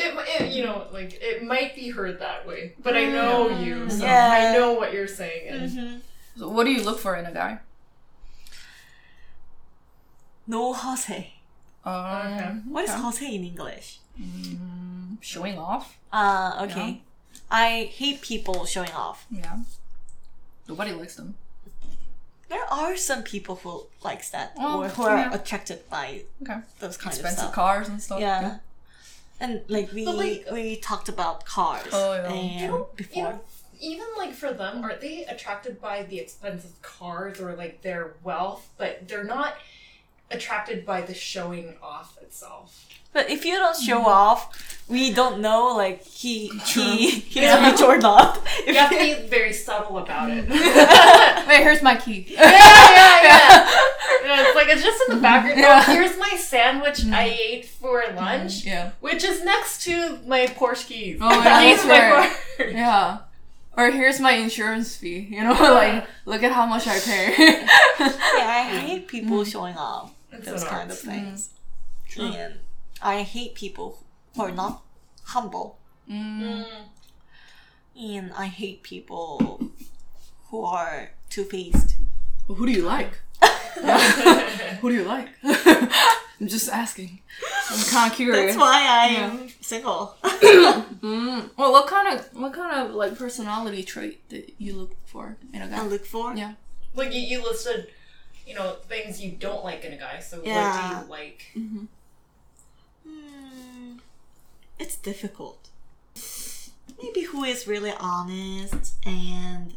It, 0.00 0.40
it, 0.40 0.52
you 0.52 0.64
know, 0.64 0.88
like 0.92 1.18
it 1.22 1.44
might 1.44 1.76
be 1.76 1.90
heard 1.90 2.18
that 2.18 2.46
way, 2.46 2.74
but 2.82 2.96
I 2.96 3.04
know 3.04 3.48
you, 3.48 3.88
so 3.88 4.04
Yeah. 4.04 4.50
I 4.52 4.58
know 4.58 4.72
what 4.72 4.92
you're 4.92 5.06
saying. 5.06 5.48
And 5.48 5.70
mm-hmm. 5.70 5.96
So 6.36 6.48
what 6.48 6.64
do 6.64 6.72
you 6.72 6.82
look 6.82 6.98
for 6.98 7.14
in 7.14 7.26
a 7.26 7.32
guy? 7.32 7.60
No 10.48 10.72
hase. 11.84 12.42
Um, 12.50 12.62
What 12.72 12.84
is 12.84 12.90
okay. 12.90 13.02
hase 13.26 13.34
in 13.34 13.44
English? 13.44 13.98
Mm, 14.20 15.18
showing 15.20 15.58
off? 15.58 15.98
Ah, 16.12 16.64
okay. 16.64 17.02
I 17.50 17.90
hate 17.92 18.20
people 18.22 18.64
showing 18.64 18.92
off. 18.92 19.26
Yeah. 19.30 19.58
Nobody 20.68 20.92
likes 20.92 21.16
them. 21.16 21.34
There 22.48 22.64
are 22.72 22.96
some 22.96 23.22
people 23.22 23.56
who 23.56 23.86
likes 24.02 24.30
that 24.30 24.52
Oh, 24.58 24.82
or 24.82 24.88
who 24.88 25.02
are 25.02 25.16
yeah. 25.18 25.34
attracted 25.34 25.88
by 25.90 26.22
Okay. 26.42 26.60
those 26.78 26.96
kind 26.96 27.12
of 27.12 27.18
Expensive 27.20 27.38
stuff. 27.38 27.54
cars 27.54 27.88
and 27.88 28.02
stuff. 28.02 28.20
Yeah. 28.20 28.58
And 29.40 29.62
like 29.68 29.92
we 29.92 30.06
like- 30.06 30.46
we 30.52 30.76
talked 30.76 31.08
about 31.08 31.44
cars 31.44 31.88
Oh, 31.92 32.14
yeah. 32.14 32.32
and 32.32 32.84
before. 32.96 33.32
you 33.32 33.40
even 33.80 34.06
like 34.16 34.32
for 34.32 34.52
them, 34.52 34.82
aren't 34.84 35.00
they 35.00 35.24
attracted 35.26 35.80
by 35.80 36.04
the 36.04 36.18
expensive 36.20 36.80
cars 36.82 37.40
or 37.40 37.54
like 37.56 37.82
their 37.82 38.14
wealth, 38.22 38.68
but 38.78 39.08
they're 39.08 39.24
not 39.24 39.54
attracted 40.30 40.84
by 40.86 41.00
the 41.02 41.14
showing 41.14 41.74
off 41.82 42.18
itself. 42.20 42.86
But 43.14 43.30
if 43.30 43.44
you 43.44 43.54
don't 43.54 43.76
show 43.76 44.00
Mm. 44.00 44.06
off, 44.06 44.76
we 44.88 45.12
don't 45.12 45.40
know 45.40 45.68
like 45.68 46.02
he 46.04 46.50
True. 46.66 46.82
he 46.96 47.10
he's 47.20 47.36
Yeah. 47.44 47.70
rich 47.70 47.80
or 47.80 47.96
not. 47.96 48.40
You 48.66 48.74
have 48.74 48.90
to 48.90 48.98
be 48.98 49.14
very 49.28 49.52
subtle 49.52 49.98
about 49.98 50.30
it. 50.30 50.48
Wait, 51.48 51.62
here's 51.62 51.80
my 51.82 51.94
key. 51.96 52.26
yeah, 52.28 52.40
yeah, 52.42 53.22
yeah. 53.22 53.70
Yeah, 54.24 54.46
It's 54.46 54.56
like 54.56 54.68
it's 54.68 54.82
just 54.82 55.00
in 55.02 55.08
the 55.08 55.14
mm-hmm. 55.14 55.22
background. 55.22 55.58
Oh, 55.58 55.62
yeah. 55.62 55.84
Oh, 55.86 55.92
here's 55.92 56.18
my 56.18 56.36
sandwich 56.36 56.98
mm-hmm. 56.98 57.14
I 57.14 57.38
ate 57.48 57.66
for 57.66 58.02
lunch, 58.16 58.64
Yeah. 58.64 58.90
which 59.00 59.22
is 59.22 59.44
next 59.44 59.82
to 59.84 60.18
my 60.26 60.46
Porsche 60.46 60.86
keys. 60.88 61.18
Oh, 61.20 61.30
yeah, 61.30 61.62
keys 61.62 61.84
that's 61.84 61.86
my 61.86 62.10
right. 62.10 62.36
Porsche. 62.58 62.72
Yeah. 62.72 63.18
Or 63.76 63.90
here's 63.90 64.18
my 64.20 64.32
insurance 64.32 64.96
fee. 64.96 65.28
You 65.30 65.44
know, 65.44 65.52
like 65.52 66.06
look 66.26 66.42
at 66.42 66.50
how 66.52 66.66
much 66.66 66.86
I 66.88 66.98
pay. 66.98 67.34
yeah, 67.38 68.48
I 68.48 68.62
hate 68.80 69.06
people 69.06 69.44
showing 69.44 69.76
off 69.76 70.13
It's 70.38 70.46
those 70.46 70.64
kind 70.64 70.90
art. 70.90 70.90
of 70.90 70.98
things. 70.98 71.50
True. 72.08 72.26
And 72.26 72.54
I 73.02 73.22
hate 73.22 73.54
people 73.54 74.02
who 74.34 74.42
are 74.42 74.52
not 74.52 74.82
humble. 75.24 75.78
Mm. 76.10 76.64
And 78.00 78.32
I 78.36 78.46
hate 78.46 78.82
people 78.82 79.70
who 80.48 80.64
are 80.64 81.10
two 81.30 81.44
faced. 81.44 81.96
Well, 82.48 82.56
who 82.56 82.66
do 82.66 82.72
you 82.72 82.82
like? 82.82 83.20
Who 84.80 84.88
do 84.90 84.94
you 84.94 85.02
like? 85.04 85.28
I'm 85.42 86.46
just 86.48 86.68
asking. 86.68 87.20
I'm 87.70 87.84
kind 87.86 88.10
of 88.10 88.16
curious. 88.16 88.54
That's 88.54 88.58
why 88.58 88.86
I 88.86 89.06
am 89.20 89.48
single. 89.60 90.16
Mm. 91.04 91.50
Well, 91.58 91.70
what 91.72 91.86
kind 91.86 92.18
of 92.18 92.26
what 92.34 92.54
kind 92.54 92.88
of 92.88 92.94
like 92.94 93.18
personality 93.18 93.82
trait 93.82 94.26
that 94.30 94.54
you 94.58 94.72
look 94.74 94.92
for 95.04 95.36
in 95.52 95.60
a 95.60 95.66
I 95.66 95.68
guy? 95.68 95.78
I 95.80 95.86
look 95.86 96.06
for. 96.06 96.34
Yeah. 96.34 96.54
like 96.94 97.12
you, 97.12 97.20
you 97.20 97.42
listed, 97.42 97.88
you 98.46 98.54
know, 98.54 98.76
things 98.88 99.20
you 99.20 99.32
don't 99.32 99.64
like 99.64 99.84
in 99.84 99.92
a 99.92 99.96
guy. 99.98 100.20
So 100.20 100.40
Yeah. 100.44 100.64
what 100.64 100.74
do 100.74 101.04
you 101.06 101.10
like? 101.10 101.46
Mm-hmm. 101.56 101.84
Hmm, 103.08 103.96
it's 104.78 104.96
difficult. 104.96 105.68
Maybe 107.02 107.22
who 107.22 107.44
is 107.44 107.66
really 107.66 107.92
honest 107.98 108.94
and 109.04 109.74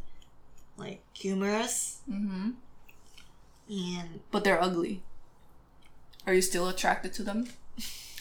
like 0.77 1.01
humorous 1.13 1.99
Mm-hmm. 2.09 2.51
and 3.69 4.19
But 4.31 4.43
they're 4.43 4.61
ugly. 4.61 5.01
Are 6.25 6.33
you 6.33 6.41
still 6.41 6.67
attracted 6.67 7.13
to 7.13 7.23
them? 7.23 7.47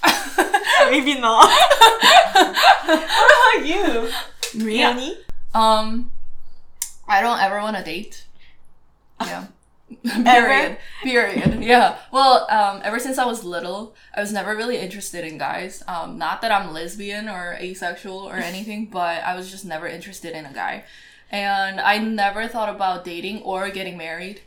maybe 0.90 1.18
not. 1.18 1.48
what 2.32 3.56
about 3.58 3.66
you? 3.66 4.10
Me? 4.54 4.78
Yanni? 4.78 5.18
Um, 5.54 6.10
I 7.08 7.20
don't 7.20 7.40
ever 7.40 7.60
want 7.60 7.76
to 7.76 7.82
date. 7.84 8.24
Yeah. 9.20 9.46
Period. 10.04 10.78
Period. 11.02 11.62
Yeah. 11.62 11.96
Well, 12.10 12.46
um, 12.50 12.80
ever 12.84 12.98
since 12.98 13.18
I 13.18 13.24
was 13.24 13.44
little, 13.44 13.94
I 14.14 14.20
was 14.20 14.32
never 14.32 14.56
really 14.56 14.78
interested 14.78 15.24
in 15.24 15.38
guys. 15.38 15.82
Um, 15.86 16.18
not 16.18 16.42
that 16.42 16.50
I'm 16.50 16.72
lesbian 16.72 17.28
or 17.28 17.56
asexual 17.60 18.18
or 18.18 18.36
anything, 18.36 18.86
but 18.86 19.22
I 19.22 19.36
was 19.36 19.50
just 19.50 19.64
never 19.64 19.86
interested 19.86 20.34
in 20.34 20.44
a 20.44 20.52
guy. 20.52 20.84
And 21.30 21.80
I 21.80 21.98
never 21.98 22.46
thought 22.48 22.68
about 22.74 23.04
dating 23.04 23.42
or 23.42 23.70
getting 23.70 23.96
married 23.96 24.42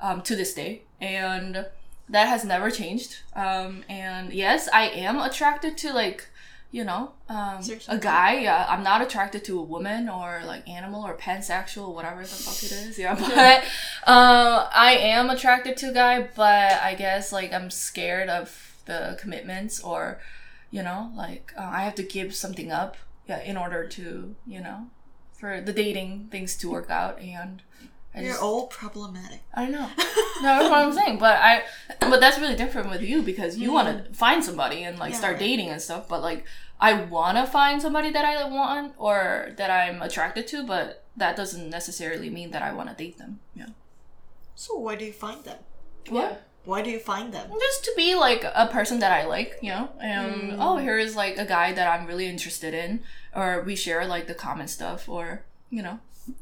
um, 0.00 0.22
to 0.22 0.36
this 0.36 0.54
day. 0.54 0.82
And 1.00 1.66
that 2.08 2.28
has 2.28 2.44
never 2.44 2.70
changed. 2.70 3.18
Um, 3.34 3.84
and 3.88 4.32
yes, 4.32 4.68
I 4.72 4.88
am 4.88 5.18
attracted 5.20 5.76
to 5.78 5.92
like, 5.92 6.28
you 6.72 6.84
know, 6.84 7.12
um, 7.28 7.60
a 7.88 7.98
guy. 7.98 8.40
Yeah, 8.40 8.66
I'm 8.68 8.82
not 8.82 9.02
attracted 9.02 9.44
to 9.46 9.58
a 9.58 9.62
woman 9.62 10.08
or 10.08 10.42
like 10.46 10.68
animal 10.68 11.04
or 11.04 11.16
pansexual, 11.16 11.92
whatever 11.94 12.22
the 12.22 12.28
fuck 12.28 12.62
it 12.62 12.72
is. 12.72 12.98
Yeah, 12.98 13.14
but 13.18 13.62
um, 14.10 14.68
I 14.72 14.96
am 15.00 15.30
attracted 15.30 15.76
to 15.78 15.90
a 15.90 15.94
guy, 15.94 16.28
but 16.34 16.80
I 16.80 16.94
guess 16.94 17.32
like 17.32 17.52
I'm 17.52 17.70
scared 17.70 18.28
of 18.28 18.76
the 18.86 19.18
commitments 19.20 19.80
or, 19.80 20.20
you 20.70 20.82
know, 20.82 21.12
like 21.16 21.52
uh, 21.58 21.68
I 21.72 21.82
have 21.82 21.96
to 21.96 22.02
give 22.02 22.34
something 22.34 22.70
up. 22.70 22.96
Yeah, 23.28 23.42
in 23.42 23.56
order 23.56 23.86
to 23.86 24.34
you 24.46 24.60
know, 24.60 24.86
for 25.32 25.60
the 25.60 25.72
dating 25.72 26.28
things 26.30 26.56
to 26.58 26.70
work 26.70 26.90
out 26.90 27.20
and. 27.20 27.62
I 28.14 28.20
You're 28.22 28.30
just- 28.32 28.42
all 28.42 28.66
problematic. 28.66 29.40
I 29.54 29.66
know. 29.66 29.88
No, 30.42 30.46
that's 30.58 30.70
what 30.70 30.78
I'm 30.78 30.92
saying. 30.94 31.18
But 31.18 31.36
I, 31.36 31.64
but 32.00 32.18
that's 32.18 32.38
really 32.38 32.56
different 32.56 32.88
with 32.88 33.02
you 33.02 33.20
because 33.22 33.58
you 33.58 33.72
want 33.74 33.88
to 34.06 34.14
find 34.14 34.42
somebody 34.42 34.84
and 34.84 34.98
like 34.98 35.12
Yeah, 35.12 35.18
start 35.18 35.32
right. 35.34 35.40
dating 35.40 35.68
and 35.68 35.82
stuff. 35.82 36.08
But 36.08 36.22
like, 36.22 36.46
I 36.80 36.94
want 36.94 37.36
to 37.36 37.44
find 37.46 37.82
somebody 37.82 38.08
that 38.10 38.24
I 38.24 38.48
want 38.48 38.94
or 38.96 39.50
that 39.58 39.70
I'm 39.70 40.00
attracted 40.00 40.46
to, 40.46 40.64
but 40.64 41.04
that 41.14 41.36
doesn't 41.36 41.68
necessarily 41.68 42.30
mean 42.30 42.52
that 42.52 42.62
I 42.62 42.72
want 42.72 42.88
to 42.88 42.94
date 42.94 43.18
them. 43.18 43.40
Yeah. 43.54 43.66
So 44.54 44.78
where 44.78 44.96
do 44.96 45.04
you 45.04 45.12
find 45.12 45.44
them? 45.44 45.58
What? 46.08 46.42
Why 46.64 46.80
do 46.80 46.88
you 46.88 47.00
find 47.00 47.34
them? 47.34 47.50
Just 47.60 47.84
to 47.84 47.92
be 47.94 48.14
like 48.14 48.42
a 48.42 48.66
person 48.68 48.98
that 49.00 49.12
I 49.12 49.26
like, 49.26 49.58
you 49.60 49.68
know, 49.70 49.90
and 50.00 50.52
Mm. 50.52 50.56
oh, 50.58 50.78
here 50.78 50.98
is 50.98 51.14
like 51.14 51.36
a 51.36 51.44
guy 51.44 51.74
that 51.74 51.86
I'm 51.86 52.06
really 52.06 52.26
interested 52.26 52.72
in, 52.72 53.00
or 53.34 53.62
we 53.62 53.76
share 53.76 54.06
like 54.06 54.26
the 54.26 54.34
common 54.34 54.68
stuff, 54.68 55.06
or 55.06 55.44
you 55.68 55.82
know, 55.82 55.98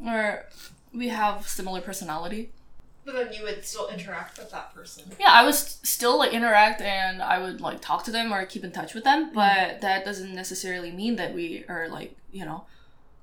or 0.06 0.46
we 0.93 1.09
have 1.09 1.49
similar 1.49 1.80
personality. 1.80 2.51
But 3.05 3.14
then 3.14 3.32
you 3.32 3.43
would 3.45 3.64
still 3.64 3.89
interact 3.89 4.39
with 4.39 4.51
that 4.51 4.74
person. 4.74 5.05
yeah 5.18 5.30
i 5.30 5.43
was 5.43 5.78
still 5.82 6.18
like 6.18 6.32
interact 6.34 6.82
and 6.82 7.22
i 7.22 7.39
would 7.39 7.59
like 7.59 7.80
talk 7.80 8.05
to 8.05 8.11
them 8.11 8.34
or 8.34 8.45
keep 8.45 8.64
in 8.64 8.70
touch 8.70 8.93
with 8.93 9.03
them 9.05 9.30
but 9.32 9.80
that 9.80 10.05
doesn't 10.05 10.34
necessarily 10.34 10.91
mean 10.91 11.16
that 11.16 11.32
we 11.34 11.64
are 11.70 11.89
like 11.89 12.14
you 12.32 12.45
know 12.45 12.64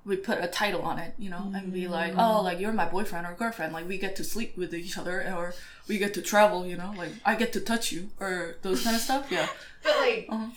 we 0.03 0.15
put 0.17 0.43
a 0.43 0.47
title 0.47 0.81
on 0.81 0.97
it 0.97 1.13
you 1.19 1.29
know 1.29 1.51
and 1.55 1.71
be 1.71 1.87
like 1.87 2.13
oh 2.17 2.41
like 2.41 2.59
you're 2.59 2.73
my 2.73 2.85
boyfriend 2.89 3.27
or 3.27 3.33
girlfriend 3.35 3.73
like 3.73 3.87
we 3.87 3.99
get 3.99 4.15
to 4.15 4.23
sleep 4.23 4.57
with 4.57 4.73
each 4.73 4.97
other 4.97 5.21
or 5.37 5.53
we 5.87 5.99
get 5.99 6.15
to 6.15 6.21
travel 6.21 6.65
you 6.65 6.75
know 6.75 6.91
like 6.97 7.11
i 7.23 7.35
get 7.35 7.53
to 7.53 7.59
touch 7.59 7.91
you 7.91 8.09
or 8.19 8.55
those 8.63 8.83
kind 8.83 8.95
of 8.95 9.01
stuff 9.03 9.27
yeah 9.29 9.47
But 9.83 9.97
like, 9.99 10.25
Uh-huh. 10.29 10.47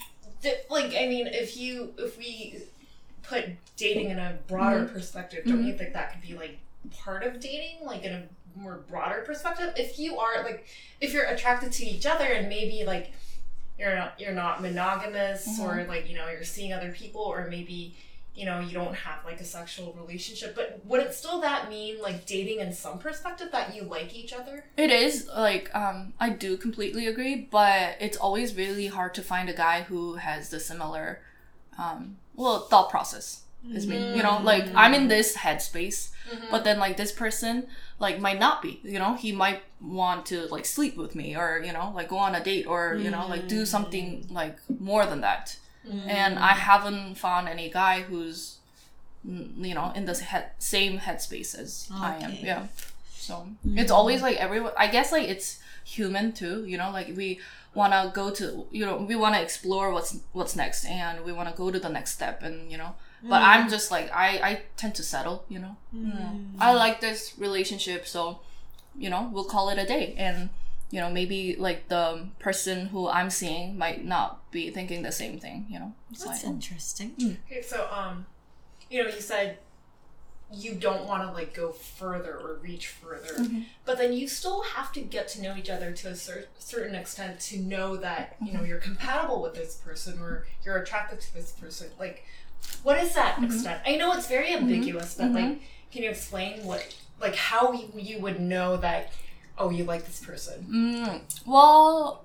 di- 0.43 0.63
like 0.71 0.95
I 0.99 1.07
mean, 1.07 1.27
if 1.27 1.55
you 1.55 1.93
if 1.99 2.17
we 2.17 2.63
put 3.23 3.45
dating 3.77 4.09
in 4.09 4.19
a 4.19 4.39
broader 4.47 4.85
Mm-hmm. 4.85 4.95
perspective, 4.95 5.45
don't 5.45 5.67
you 5.67 5.77
think 5.77 5.93
that 5.93 6.13
could 6.13 6.23
be 6.23 6.35
like 6.35 6.57
part 6.91 7.25
of 7.25 7.41
dating, 7.41 7.85
like 7.85 8.03
in 8.05 8.13
a 8.13 8.23
more 8.57 8.85
broader 8.89 9.23
perspective? 9.27 9.73
If 9.77 9.99
you 9.99 10.19
are 10.19 10.43
like, 10.45 10.67
if 11.01 11.13
you're 11.13 11.25
attracted 11.27 11.73
to 11.73 11.87
each 11.87 12.07
other 12.07 12.25
and 12.25 12.49
maybe 12.49 12.85
like 12.85 13.13
you're 13.79 13.95
not 13.95 14.19
you're 14.21 14.33
not 14.33 14.61
monogamous 14.63 15.47
Mm-hmm. 15.49 15.63
or 15.63 15.85
like 15.87 16.09
you 16.11 16.17
know 16.17 16.29
you're 16.29 16.45
seeing 16.45 16.73
other 16.73 16.91
people 16.91 17.21
or 17.23 17.47
maybe 17.49 17.95
you 18.35 18.45
know 18.45 18.59
you 18.61 18.73
don't 18.73 18.95
have 18.95 19.25
like 19.25 19.41
a 19.41 19.45
sexual 19.45 19.93
relationship 20.01 20.55
but 20.57 20.81
would 20.85 21.01
it 21.01 21.15
still 21.15 21.41
that 21.41 21.69
mean 21.69 22.01
like 22.01 22.27
dating 22.27 22.59
in 22.61 22.73
some 22.73 22.99
perspective 22.99 23.49
that 23.53 23.75
you 23.75 23.83
like 23.83 24.15
each 24.15 24.33
other 24.33 24.65
It 24.77 24.91
is 24.91 25.29
like 25.37 25.73
um 25.75 26.13
I 26.19 26.31
do 26.31 26.57
completely 26.57 27.07
agree, 27.07 27.49
but 27.51 27.97
it's 28.01 28.17
always 28.17 28.57
really 28.57 28.89
hard 28.89 29.15
to 29.15 29.23
find 29.23 29.49
a 29.49 29.53
guy 29.55 29.83
who 29.83 30.15
has 30.17 30.51
the 30.51 30.59
similar 30.61 31.21
um 31.79 32.17
well 32.35 32.61
thought 32.67 32.91
process 32.91 33.43
as 33.75 33.87
me. 33.87 34.17
You 34.17 34.23
know, 34.23 34.41
like 34.43 34.65
mm. 34.65 34.73
I'm 34.75 34.95
in 34.95 35.09
this 35.09 35.37
headspace, 35.37 36.11
mm-hmm. 36.31 36.47
but 36.51 36.65
then 36.65 36.79
like 36.79 36.97
this 36.97 37.13
person 37.13 37.67
like 37.99 38.21
might 38.21 38.39
not 38.39 38.63
be, 38.63 38.81
you 38.83 38.99
know, 38.99 39.15
he 39.15 39.33
might 39.33 39.63
want 39.81 40.27
to 40.27 40.47
like 40.47 40.65
sleep 40.65 40.97
with 40.97 41.15
me 41.15 41.37
or, 41.37 41.63
you 41.65 41.73
know, 41.73 41.93
like 41.95 42.09
go 42.09 42.19
on 42.19 42.35
a 42.35 42.43
date 42.43 42.67
or, 42.67 42.95
you 42.95 43.11
know, 43.11 43.27
like 43.27 43.49
do 43.49 43.63
mm. 43.63 43.67
something 43.67 44.27
like 44.31 44.59
more 44.79 45.05
than 45.07 45.21
that. 45.21 45.57
Mm. 45.87 46.07
And 46.07 46.39
I 46.39 46.53
haven't 46.53 47.17
found 47.17 47.49
any 47.49 47.71
guy 47.71 48.03
who's 48.03 48.59
mm, 49.27 49.67
you 49.67 49.75
know, 49.75 49.93
in 49.95 50.05
the 50.05 50.15
head, 50.15 50.51
same 50.59 50.99
headspace 50.99 51.59
as 51.59 51.89
I 51.93 52.17
am. 52.17 52.33
Yeah. 52.41 52.67
So 53.13 53.49
it's 53.75 53.91
always 53.91 54.23
like 54.23 54.37
everyone. 54.37 54.73
I 54.77 54.87
guess 54.87 55.13
like 55.13 55.29
it's 55.29 55.59
human 55.85 56.33
too. 56.33 56.65
You 56.65 56.79
know, 56.79 56.91
like 56.91 57.15
we 57.17 57.41
want 57.75 57.93
to 57.93 58.11
go 58.15 58.31
to 58.31 58.67
you 58.71 58.87
know 58.87 58.97
we 58.97 59.17
want 59.17 59.35
to 59.35 59.43
explore 59.43 59.93
what's 59.93 60.19
what's 60.33 60.57
next 60.57 60.85
and 60.87 61.25
we 61.25 61.33
want 61.33 61.49
to 61.49 61.55
go 61.55 61.71
to 61.71 61.79
the 61.79 61.89
next 61.89 62.13
step 62.13 62.43
and 62.43 62.71
you 62.71 62.79
know. 62.79 62.95
But 63.23 63.43
I'm 63.43 63.69
just 63.69 63.91
like 63.91 64.11
I 64.15 64.29
I 64.51 64.63
tend 64.77 64.95
to 64.97 65.03
settle. 65.03 65.45
You 65.49 65.59
know. 65.61 65.77
Yeah. 65.93 66.31
I 66.61 66.75
like 66.75 67.01
this 67.01 67.35
relationship, 67.39 68.07
so 68.07 68.41
you 68.97 69.11
know 69.11 69.29
we'll 69.33 69.45
call 69.45 69.69
it 69.71 69.79
a 69.79 69.87
day 69.87 70.15
and. 70.19 70.51
You 70.91 71.01
know, 71.03 71.11
maybe 71.11 71.55
like 71.55 71.89
the 71.89 72.29
person 72.39 72.87
who 72.87 73.11
I'm 73.11 73.29
seeing 73.29 73.77
might 73.77 74.07
not 74.07 74.51
be 74.51 74.71
thinking 74.71 75.03
the 75.03 75.13
same 75.13 75.39
thing. 75.39 75.67
You 75.69 75.81
know, 75.81 75.93
it's 76.11 76.25
That's 76.25 76.45
like 76.45 76.51
interesting. 76.55 77.37
Okay, 77.45 77.61
so 77.61 77.87
um, 77.93 78.25
you 78.91 79.03
know, 79.05 79.11
you 79.11 79.21
said 79.21 79.59
you 80.51 80.75
don't 80.77 81.05
want 81.07 81.23
to 81.29 81.31
like 81.33 81.53
go 81.53 81.73
further 81.73 82.33
or 82.39 82.55
reach 82.63 82.87
further, 82.87 83.35
Mm-hmm. 83.35 83.61
but 83.85 83.99
then 83.99 84.15
you 84.15 84.27
still 84.27 84.63
have 84.63 84.91
to 84.95 85.03
get 85.03 85.29
to 85.29 85.43
know 85.43 85.55
each 85.59 85.69
other 85.69 85.93
to 85.93 86.09
a 86.09 86.15
cer- 86.17 86.47
certain 86.59 86.95
extent 86.95 87.39
to 87.41 87.59
know 87.59 87.99
that 87.99 88.37
you 88.41 88.47
Mm-hmm. 88.47 88.57
know 88.57 88.65
you're 88.65 88.79
compatible 88.79 89.43
with 89.43 89.55
this 89.55 89.75
person 89.75 90.19
or 90.23 90.47
you're 90.65 90.79
attracted 90.79 91.21
to 91.21 91.35
this 91.35 91.51
person. 91.53 91.91
Like, 92.01 92.25
what 92.83 92.99
is 92.99 93.15
that 93.15 93.35
Mm-hmm. 93.37 93.45
extent? 93.45 93.81
I 93.87 93.97
know 93.97 94.13
it's 94.15 94.27
very 94.29 94.53
ambiguous, 94.55 95.15
but 95.15 95.33
like, 95.33 95.61
can 95.93 96.03
you 96.03 96.11
explain 96.11 96.65
what 96.65 96.97
like 97.21 97.35
how 97.37 97.73
you, 97.73 97.89
you 97.97 98.21
would 98.21 98.41
know 98.41 98.77
that? 98.79 99.13
Oh, 99.61 99.71
you 99.71 99.83
like 99.85 100.07
this 100.07 100.21
person. 100.25 100.67
Mm, 100.71 101.21
well, 101.47 102.25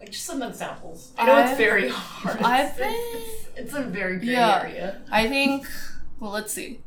Like 0.00 0.10
just 0.10 0.24
some 0.24 0.42
examples. 0.42 1.12
I 1.18 1.26
know 1.26 1.36
it's 1.38 1.50
I've- 1.50 1.58
very 1.62 1.88
hard. 1.92 2.38
It's, 2.40 2.78
been- 2.78 2.94
it's, 2.94 3.48
it's 3.56 3.74
a 3.74 3.82
very 3.82 4.16
gray 4.16 4.28
Yeah. 4.32 4.62
area. 4.62 5.02
I 5.10 5.28
think 5.28 5.66
well 6.18 6.30
let's 6.32 6.52
see. 6.52 6.80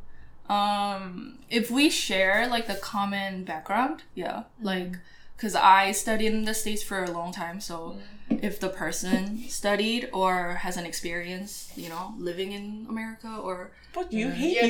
Um 0.49 1.39
if 1.49 1.69
we 1.71 1.89
share 1.89 2.47
like 2.47 2.67
the 2.67 2.75
common 2.75 3.43
background, 3.43 4.03
yeah. 4.15 4.43
Like 4.61 4.97
because 5.35 5.55
I 5.55 5.91
studied 5.91 6.33
in 6.33 6.45
the 6.45 6.53
States 6.53 6.83
for 6.83 7.03
a 7.03 7.11
long 7.11 7.31
time. 7.31 7.59
So 7.59 7.97
mm. 8.29 8.43
if 8.43 8.59
the 8.59 8.69
person 8.69 9.43
studied 9.49 10.09
or 10.13 10.55
has 10.55 10.77
an 10.77 10.85
experience, 10.85 11.71
you 11.75 11.89
know, 11.89 12.13
living 12.17 12.51
in 12.51 12.85
America 12.89 13.39
or. 13.41 13.71
But 13.93 14.11
you 14.11 14.29
hate 14.29 14.61
New 14.63 14.69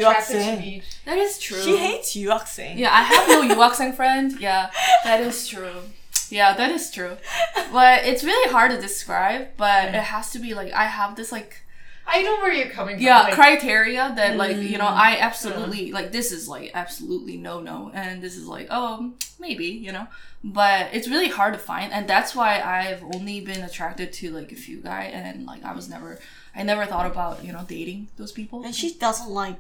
That 1.06 1.18
is 1.18 1.40
true. 1.40 1.62
She 1.62 1.78
hates 1.78 2.16
New. 2.16 2.78
Yeah, 2.78 2.94
I 2.94 3.02
have 3.02 3.28
no 3.28 3.42
New 3.42 3.56
friend. 3.94 4.40
Yeah, 4.40 4.70
that 5.04 5.22
is 5.22 5.48
true. 5.48 5.82
Yeah, 6.30 6.56
that 6.56 6.72
is 6.72 6.92
true. 6.92 7.18
But 7.72 8.06
it's 8.06 8.24
really 8.24 8.52
hard 8.52 8.72
to 8.72 8.80
describe, 8.80 9.50
but 9.58 9.90
it 9.90 9.96
has 9.96 10.32
to 10.32 10.40
be 10.40 10.54
like, 10.54 10.74
I 10.74 10.86
have 10.86 11.16
this 11.16 11.32
like 11.32 11.65
I 12.08 12.22
know 12.22 12.36
where 12.38 12.54
you're 12.54 12.70
coming 12.70 12.96
from. 12.98 13.04
yeah 13.06 13.22
like, 13.24 13.34
criteria 13.34 14.14
that 14.16 14.38
like 14.38 14.58
you 14.58 14.78
know 14.78 14.86
i 14.88 15.18
absolutely 15.20 15.92
like 15.92 16.12
this 16.12 16.32
is 16.32 16.48
like 16.48 16.72
absolutely 16.74 17.36
no 17.38 17.60
no 17.62 17.92
and 17.94 18.22
this 18.22 18.36
is 18.38 18.48
like 18.48 18.68
oh 18.70 19.14
maybe 19.40 19.66
you 19.66 19.92
know 19.92 20.08
but 20.44 20.88
it's 20.94 21.08
really 21.08 21.30
hard 21.30 21.54
to 21.54 21.60
find 21.60 21.92
and 21.92 22.08
that's 22.08 22.36
why 22.36 22.62
i've 22.62 23.04
only 23.16 23.42
been 23.42 23.64
attracted 23.64 24.14
to 24.14 24.32
like 24.32 24.52
a 24.52 24.56
few 24.56 24.78
guy 24.78 25.04
and 25.06 25.46
like 25.46 25.64
i 25.66 25.74
was 25.74 25.90
never 25.90 26.20
i 26.56 26.62
never 26.64 26.86
thought 26.86 27.08
about 27.10 27.44
you 27.44 27.52
know 27.52 27.64
dating 27.68 28.08
those 28.18 28.32
people 28.32 28.64
And 28.64 28.74
she 28.76 28.94
doesn't 28.94 29.30
like 29.30 29.56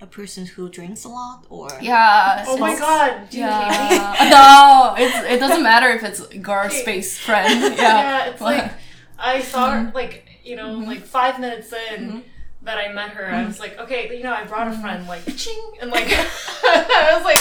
a 0.00 0.06
person 0.06 0.44
who 0.44 0.68
drinks 0.68 1.04
a 1.04 1.08
lot 1.08 1.46
or 1.48 1.70
yeah 1.80 2.44
Oh 2.46 2.58
my 2.58 2.76
god, 2.78 3.30
do 3.30 3.38
you 3.38 3.44
hate 3.44 3.50
me? 3.50 3.96
yeah 3.96 4.28
no 4.30 4.94
it's 5.02 5.16
it 5.32 5.38
doesn't 5.40 5.62
matter 5.62 5.88
if 5.88 6.02
it's 6.02 6.20
girl 6.38 6.68
space 6.68 7.16
friend 7.18 7.60
yeah, 7.78 7.78
Yeah, 7.78 8.26
it's 8.30 8.40
like 8.42 8.72
I 9.18 9.40
saw 9.40 9.70
Mm-hmm. 9.70 9.86
her 9.86 9.92
like 9.94 10.25
you 10.46 10.56
know 10.56 10.72
like 10.74 11.02
five 11.02 11.40
minutes 11.40 11.72
in 11.92 12.22
that 12.62 12.78
I 12.78 12.92
met 12.92 13.10
her. 13.10 13.26
I 13.30 13.44
was 13.46 13.60
like, 13.60 13.78
okay, 13.78 14.16
you 14.16 14.24
know, 14.24 14.32
I 14.32 14.44
brought 14.44 14.66
Mm-hmm. 14.68 14.78
a 14.78 14.82
friend, 14.82 15.06
like 15.06 15.36
ching, 15.36 15.62
and 15.80 15.90
like 15.90 16.06
I 16.10 17.12
was 17.14 17.24
like, 17.24 17.38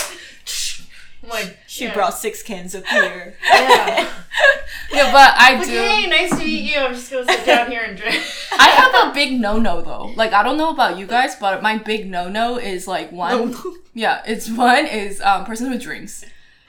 I'm 1.23 1.29
like 1.29 1.57
she 1.67 1.85
yeah. 1.85 1.93
brought 1.93 2.17
six 2.17 2.43
cans 2.43 2.75
of 2.75 2.83
beer. 2.85 3.35
Yeah. 3.51 4.09
yeah 4.93 5.11
but 5.11 5.33
i 5.37 5.55
Like, 5.57 5.65
do 5.65 5.71
hey, 5.71 6.07
nice 6.07 6.29
to 6.29 6.37
meet 6.37 6.71
you. 6.71 6.77
I'm 6.79 6.93
just 6.93 7.09
gonna 7.11 7.25
sit 7.25 7.45
down 7.45 7.71
here 7.71 7.81
and 7.81 7.97
drink. 7.97 8.21
I 8.51 8.67
have 8.69 9.09
a 9.09 9.13
big 9.13 9.39
no 9.39 9.57
no 9.57 9.81
though. 9.81 10.13
Like 10.15 10.33
I 10.33 10.43
don't 10.43 10.57
know 10.57 10.69
about 10.69 10.97
you 10.99 11.07
guys, 11.07 11.35
but 11.35 11.63
my 11.63 11.77
big 11.79 12.09
no 12.09 12.29
no 12.29 12.57
is 12.57 12.87
like 12.87 13.11
one. 13.11 13.55
Yeah, 13.93 14.21
it's 14.27 14.49
one 14.49 14.85
is 14.85 15.21
um 15.21 15.45
person 15.45 15.71
who 15.71 15.79
drinks, 15.79 16.23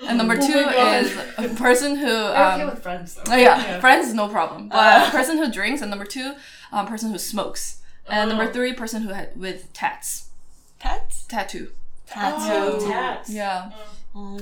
and 0.05 0.18
number 0.18 0.34
Oh 0.40 0.47
two 0.47 0.66
my 0.66 0.72
God. 0.72 1.05
is 1.05 1.16
a 1.38 1.55
person 1.55 1.97
who 1.97 2.07
I'm 2.14 2.55
okay 2.55 2.62
um. 2.62 2.70
with 2.70 2.82
friends 2.82 3.14
though. 3.14 3.22
Oh 3.32 3.36
yeah, 3.36 3.80
friends 3.80 4.12
no 4.14 4.28
problem. 4.28 4.68
But 4.68 4.76
Uh. 5.09 5.11
person 5.11 5.38
who 5.38 5.51
drinks, 5.51 5.80
and 5.82 5.90
number 5.90 6.05
two, 6.05 6.34
um, 6.72 6.86
person 6.86 7.11
who 7.11 7.18
smokes, 7.18 7.80
and 8.09 8.28
number 8.30 8.44
Oh. 8.49 8.53
three, 8.53 8.72
person 8.72 9.03
who 9.03 9.11
had 9.12 9.36
with 9.36 9.72
tats, 9.72 10.30
Tats. 10.78 11.24
tattoo. 11.24 11.72
Tattoo. 12.07 12.36
Oh, 12.84 12.88
tats. 12.88 13.30
Yeah. 13.30 13.70
Oh. 14.14 14.38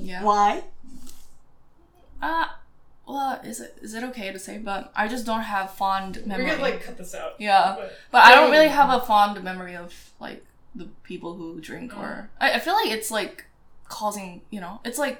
Yeah. 0.00 0.22
Why? 0.22 0.62
Uh, 2.22 2.46
well, 3.06 3.40
is 3.44 3.60
it 3.60 3.76
is 3.82 3.92
it 3.94 4.02
okay 4.04 4.32
to 4.32 4.38
say? 4.38 4.56
But 4.58 4.90
I 4.96 5.08
just 5.08 5.26
don't 5.26 5.42
have 5.42 5.72
fond 5.72 6.16
We're 6.22 6.26
memory. 6.28 6.50
gonna 6.50 6.62
like 6.62 6.82
cut 6.82 6.96
this 6.96 7.14
out. 7.14 7.34
yeah, 7.38 7.74
But, 7.78 7.92
but 8.10 8.24
I 8.24 8.34
don't 8.34 8.50
really 8.50 8.68
have 8.68 8.88
a 8.90 9.04
fond 9.04 9.42
memory 9.44 9.76
of 9.76 9.92
like 10.20 10.44
the 10.74 10.86
people 11.02 11.34
who 11.34 11.60
drink 11.60 11.92
Oh. 11.96 12.00
or 12.00 12.30
I, 12.40 12.52
I 12.54 12.58
feel 12.60 12.74
like 12.74 12.88
it's 12.90 13.10
like 13.10 13.44
causing 14.00 14.28
you 14.54 14.60
know 14.64 14.74
it's 14.88 14.98
like 15.06 15.16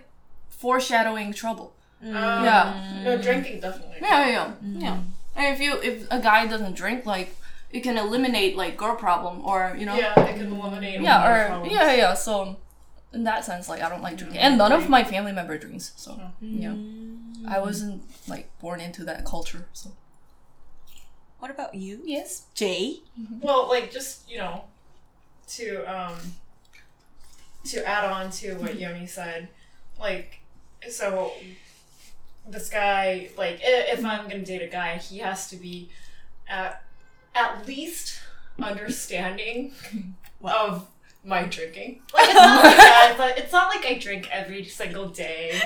foreshadowing 0.62 1.32
trouble. 1.42 1.68
um, 2.02 2.12
Yeah. 2.48 2.64
No, 3.04 3.10
drinking 3.26 3.60
definitely. 3.60 3.98
Yeah, 4.00 4.20
yeah, 4.28 4.52
yeah. 4.62 4.78
yeah. 4.86 4.98
And 5.36 5.46
if 5.54 5.60
you 5.64 5.70
if 5.90 5.96
a 6.10 6.20
guy 6.30 6.40
doesn't 6.46 6.74
drink, 6.82 7.06
like 7.06 7.28
it 7.76 7.80
can 7.86 7.96
eliminate 8.06 8.52
like 8.62 8.76
girl 8.82 8.96
problem 9.06 9.34
or 9.50 9.58
you 9.80 9.86
know 9.88 9.96
Yeah, 10.02 10.12
it 10.30 10.36
can 10.40 10.48
eliminate. 10.58 11.00
yeah 11.00 11.16
a 11.16 11.20
lot 11.20 11.30
of 11.30 11.36
or 11.36 11.46
problems. 11.48 11.72
yeah 11.74 11.94
yeah. 12.02 12.14
So 12.26 12.32
in 13.16 13.22
that 13.30 13.44
sense, 13.48 13.64
like 13.72 13.82
I 13.86 13.88
don't 13.92 14.02
like 14.08 14.16
drinking, 14.20 14.40
and 14.46 14.58
none 14.62 14.72
of 14.78 14.88
my 14.96 15.02
family 15.12 15.32
member 15.38 15.56
drinks. 15.64 15.86
So 16.04 16.10
yeah, 16.40 16.74
I 17.54 17.58
wasn't 17.66 18.02
like 18.32 18.46
born 18.62 18.80
into 18.86 19.02
that 19.10 19.20
culture. 19.32 19.64
So 19.72 19.90
What 21.40 21.50
about 21.50 21.74
you? 21.74 22.00
yes. 22.04 22.46
Jay? 22.54 23.00
Well, 23.40 23.68
like 23.74 23.86
just 23.98 24.28
you 24.30 24.38
know, 24.42 24.64
to 25.56 25.66
um, 25.94 26.16
to 27.64 27.86
add 27.86 28.10
on 28.10 28.30
to 28.30 28.54
what 28.54 28.72
mm-hmm. 28.72 28.80
Yoni 28.80 29.06
said, 29.06 29.48
like 29.98 30.40
so, 30.88 31.32
this 32.48 32.68
guy 32.68 33.30
like 33.36 33.60
if 33.62 33.98
mm-hmm. 33.98 34.06
I'm 34.06 34.28
gonna 34.28 34.44
date 34.44 34.62
a 34.62 34.68
guy, 34.68 34.96
he 34.98 35.18
has 35.18 35.48
to 35.50 35.56
be 35.56 35.90
at 36.48 36.82
at 37.34 37.66
least 37.66 38.20
understanding 38.62 39.72
of 40.44 40.86
my 41.24 41.44
drinking. 41.44 42.00
Like 42.14 42.28
it's 42.28 42.34
not 42.34 42.64
like 42.64 42.76
that, 42.76 43.14
but 43.16 43.38
it's 43.38 43.52
not 43.52 43.74
like 43.74 43.84
I 43.84 43.98
drink 43.98 44.28
every 44.30 44.64
single 44.64 45.08
day. 45.08 45.60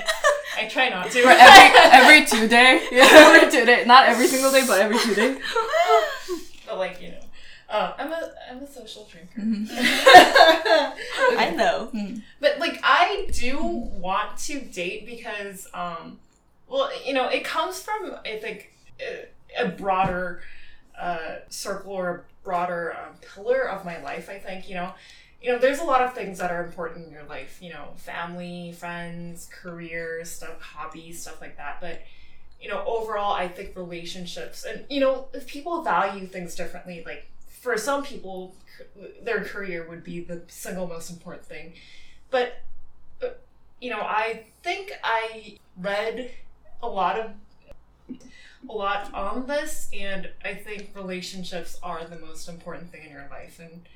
I 0.57 0.67
try 0.67 0.89
not 0.89 1.11
to. 1.11 1.19
Every 1.19 2.19
every 2.19 2.25
two 2.25 2.47
day, 2.57 2.87
yeah, 2.91 3.07
every 3.11 3.51
two 3.51 3.65
day, 3.65 3.83
not 3.85 4.07
every 4.07 4.27
single 4.27 4.51
day, 4.51 4.65
but 4.65 4.79
every 4.79 4.97
two 4.97 5.13
day. 5.13 5.37
but 6.65 6.77
like 6.77 7.01
you 7.01 7.09
know, 7.09 7.18
uh, 7.69 7.93
I'm 7.99 8.11
a 8.11 8.31
I'm 8.49 8.63
a 8.63 8.67
social 8.67 9.07
drinker. 9.09 9.41
I 11.37 11.53
know. 11.55 11.91
But 12.39 12.57
like 12.59 12.79
I 12.83 13.27
do 13.31 13.59
want 13.61 14.37
to 14.39 14.59
date 14.59 15.05
because 15.05 15.67
um 15.73 16.17
well 16.67 16.89
you 17.05 17.13
know 17.13 17.29
it 17.29 17.43
comes 17.43 17.81
from 17.81 18.15
I 18.25 18.37
think 18.39 18.73
a, 18.99 19.27
a 19.63 19.67
broader 19.69 20.41
uh 20.99 21.37
circle 21.49 21.93
or 21.93 22.09
a 22.09 22.21
broader 22.43 22.95
um, 22.95 23.15
pillar 23.21 23.69
of 23.69 23.85
my 23.85 24.01
life 24.01 24.29
I 24.29 24.39
think 24.39 24.67
you 24.67 24.75
know? 24.75 24.93
You 25.41 25.51
know 25.51 25.59
there's 25.59 25.79
a 25.79 25.85
lot 25.85 26.01
of 26.01 26.13
things 26.15 26.39
that 26.39 26.51
are 26.51 26.65
important 26.65 27.05
in 27.05 27.13
your 27.13 27.23
life 27.23 27.59
you 27.61 27.69
know 27.71 27.93
family 27.97 28.71
friends 28.71 29.47
career 29.51 30.25
stuff 30.25 30.59
hobbies 30.59 31.21
stuff 31.21 31.39
like 31.39 31.55
that. 31.57 31.77
But 31.81 32.01
you 32.59 32.67
know 32.67 32.83
overall 32.85 33.33
I 33.33 33.47
think 33.47 33.75
relationships 33.75 34.65
and 34.65 34.85
you 34.89 34.99
know 34.99 35.27
if 35.33 35.45
people 35.45 35.83
value 35.83 36.25
things 36.25 36.55
differently 36.55 37.03
like 37.05 37.27
for 37.59 37.77
some 37.77 38.03
people 38.03 38.55
their 39.23 39.43
career 39.43 39.85
would 39.89 40.03
be 40.03 40.21
the 40.21 40.41
single 40.47 40.87
most 40.87 41.09
important 41.09 41.45
thing. 41.45 41.73
But 42.31 42.61
you 43.79 43.89
know 43.89 44.01
i 44.01 44.43
think 44.61 44.91
i 45.03 45.57
read 45.77 46.31
a 46.83 46.87
lot 46.87 47.17
of 47.19 47.31
a 48.69 48.73
lot 48.73 49.13
on 49.13 49.47
this 49.47 49.89
and 49.93 50.29
i 50.43 50.53
think 50.53 50.89
relationships 50.95 51.79
are 51.81 52.03
the 52.05 52.19
most 52.19 52.49
important 52.49 52.91
thing 52.91 53.05
in 53.05 53.11
your 53.11 53.27
life. 53.29 53.59
And 53.59 53.87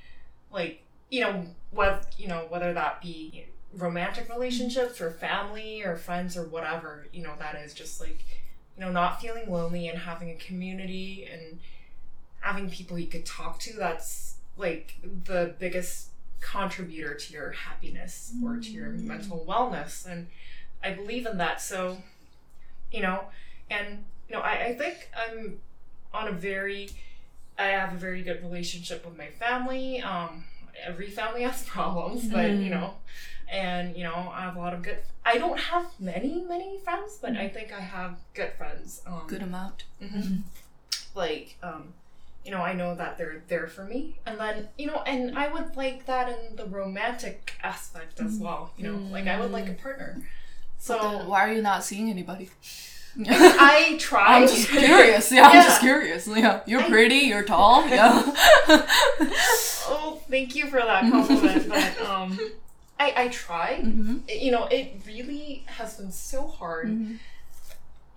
like 0.52 0.84
you 1.10 1.22
know 1.22 1.46
what 1.72 2.14
you 2.18 2.28
know 2.28 2.46
whether 2.50 2.74
that 2.74 3.02
be 3.02 3.46
romantic 3.78 4.30
relationships 4.30 5.02
or 5.02 5.12
family 5.12 5.84
or 5.84 5.96
friends 5.98 6.38
or 6.38 6.44
whatever 6.44 7.08
you 7.12 7.24
know 7.24 7.34
that 7.40 7.56
is 7.56 7.74
just 7.74 8.00
like 8.00 8.24
you 8.78 8.86
know 8.86 8.92
not 8.92 9.20
feeling 9.22 9.52
lonely 9.52 9.88
and 9.88 10.00
having 10.00 10.30
a 10.30 10.36
community 10.36 11.28
and 11.32 11.60
having 12.44 12.70
people 12.70 12.98
you 13.00 13.08
could 13.08 13.26
talk 13.26 13.60
to 13.60 13.74
that's 13.78 14.36
like 14.58 14.96
the 15.26 15.54
biggest 15.60 16.10
contributor 16.42 17.14
to 17.16 17.34
your 17.34 17.52
happiness 17.52 18.34
or 18.44 18.58
to 18.58 18.70
your 18.70 18.90
mental 18.90 19.46
wellness 19.48 20.06
and 20.06 20.28
i 20.84 20.90
believe 20.92 21.26
in 21.26 21.38
that. 21.38 21.62
So 21.62 21.98
you 22.92 23.02
know 23.02 23.20
and 23.72 24.04
you 24.28 24.36
know 24.36 24.42
I, 24.42 24.66
I 24.68 24.76
think 24.76 25.10
i'm 25.22 25.60
on 26.14 26.28
a 26.28 26.32
very 26.32 26.90
i 27.58 27.68
have 27.68 27.94
a 27.94 27.98
very 27.98 28.22
good 28.24 28.44
relationship 28.44 29.06
with 29.06 29.18
my 29.18 29.28
family. 29.28 30.02
Um 30.02 30.44
every 30.86 31.10
family 31.10 31.44
has 31.50 31.64
problems 31.64 32.28
but 32.28 32.50
you 32.52 32.70
know 32.70 32.96
and 33.52 33.96
you 33.96 34.04
know 34.04 34.32
i 34.34 34.42
have 34.42 34.56
a 34.56 34.60
lot 34.60 34.74
of 34.74 34.82
good 34.82 34.98
i 35.24 35.38
don't 35.38 35.60
have 35.60 35.86
many 36.00 36.44
many 36.48 36.80
friends 36.84 37.20
but 37.22 37.36
i 37.38 37.48
think 37.48 37.72
i 37.72 37.80
have 37.80 38.18
good 38.34 38.52
friends 38.58 39.02
um 39.06 39.22
Good 39.28 39.44
amount. 39.44 39.84
Mhm. 40.02 40.42
Like, 41.16 41.58
um, 41.62 41.94
you 42.46 42.52
know, 42.52 42.62
I 42.62 42.74
know 42.74 42.94
that 42.96 43.18
they're 43.18 43.42
there 43.48 43.68
for 43.68 43.84
me, 43.86 44.20
and 44.26 44.40
then 44.40 44.68
you 44.78 44.88
know, 44.88 45.02
and 45.06 45.38
I 45.38 45.48
would 45.52 45.76
like 45.78 46.06
that 46.08 46.30
in 46.30 46.56
the 46.56 46.66
romantic 46.66 47.54
aspect 47.64 48.20
as 48.20 48.38
well. 48.38 48.72
You 48.78 48.84
know, 48.92 48.98
like 49.12 49.28
I 49.28 49.40
would 49.40 49.52
like 49.52 49.70
a 49.70 49.74
partner. 49.74 50.22
So 50.80 51.00
Then 51.00 51.28
why 51.28 51.48
are 51.48 51.54
you 51.54 51.62
not 51.62 51.84
seeing 51.84 52.10
anybody? 52.10 52.50
I 53.28 53.96
try. 54.00 54.38
I'm 54.42 54.48
just 54.48 54.68
curious. 54.70 55.32
Yeah, 55.32 55.44
I'm 55.48 55.64
just 55.64 55.82
curious. 55.82 56.28
Yeah, 56.28 56.62
you're 56.66 56.82
I- 56.82 56.90
pretty. 56.90 57.16
You're 57.32 57.44
tall. 57.44 57.88
Yeah. 57.88 58.24
oh, 59.88 60.22
thank 60.30 60.56
you 60.56 60.68
for 60.68 60.80
that 60.80 61.10
compliment, 61.12 61.70
but 61.70 62.02
um, 62.10 62.38
I 63.00 63.14
I 63.16 63.28
try. 63.30 63.78
hmm 63.82 64.18
You 64.28 64.52
know, 64.52 64.66
it 64.66 65.02
really 65.08 65.64
has 65.68 65.96
been 65.98 66.12
so 66.12 66.48
hard. 66.48 66.88
Mhm. 66.90 67.20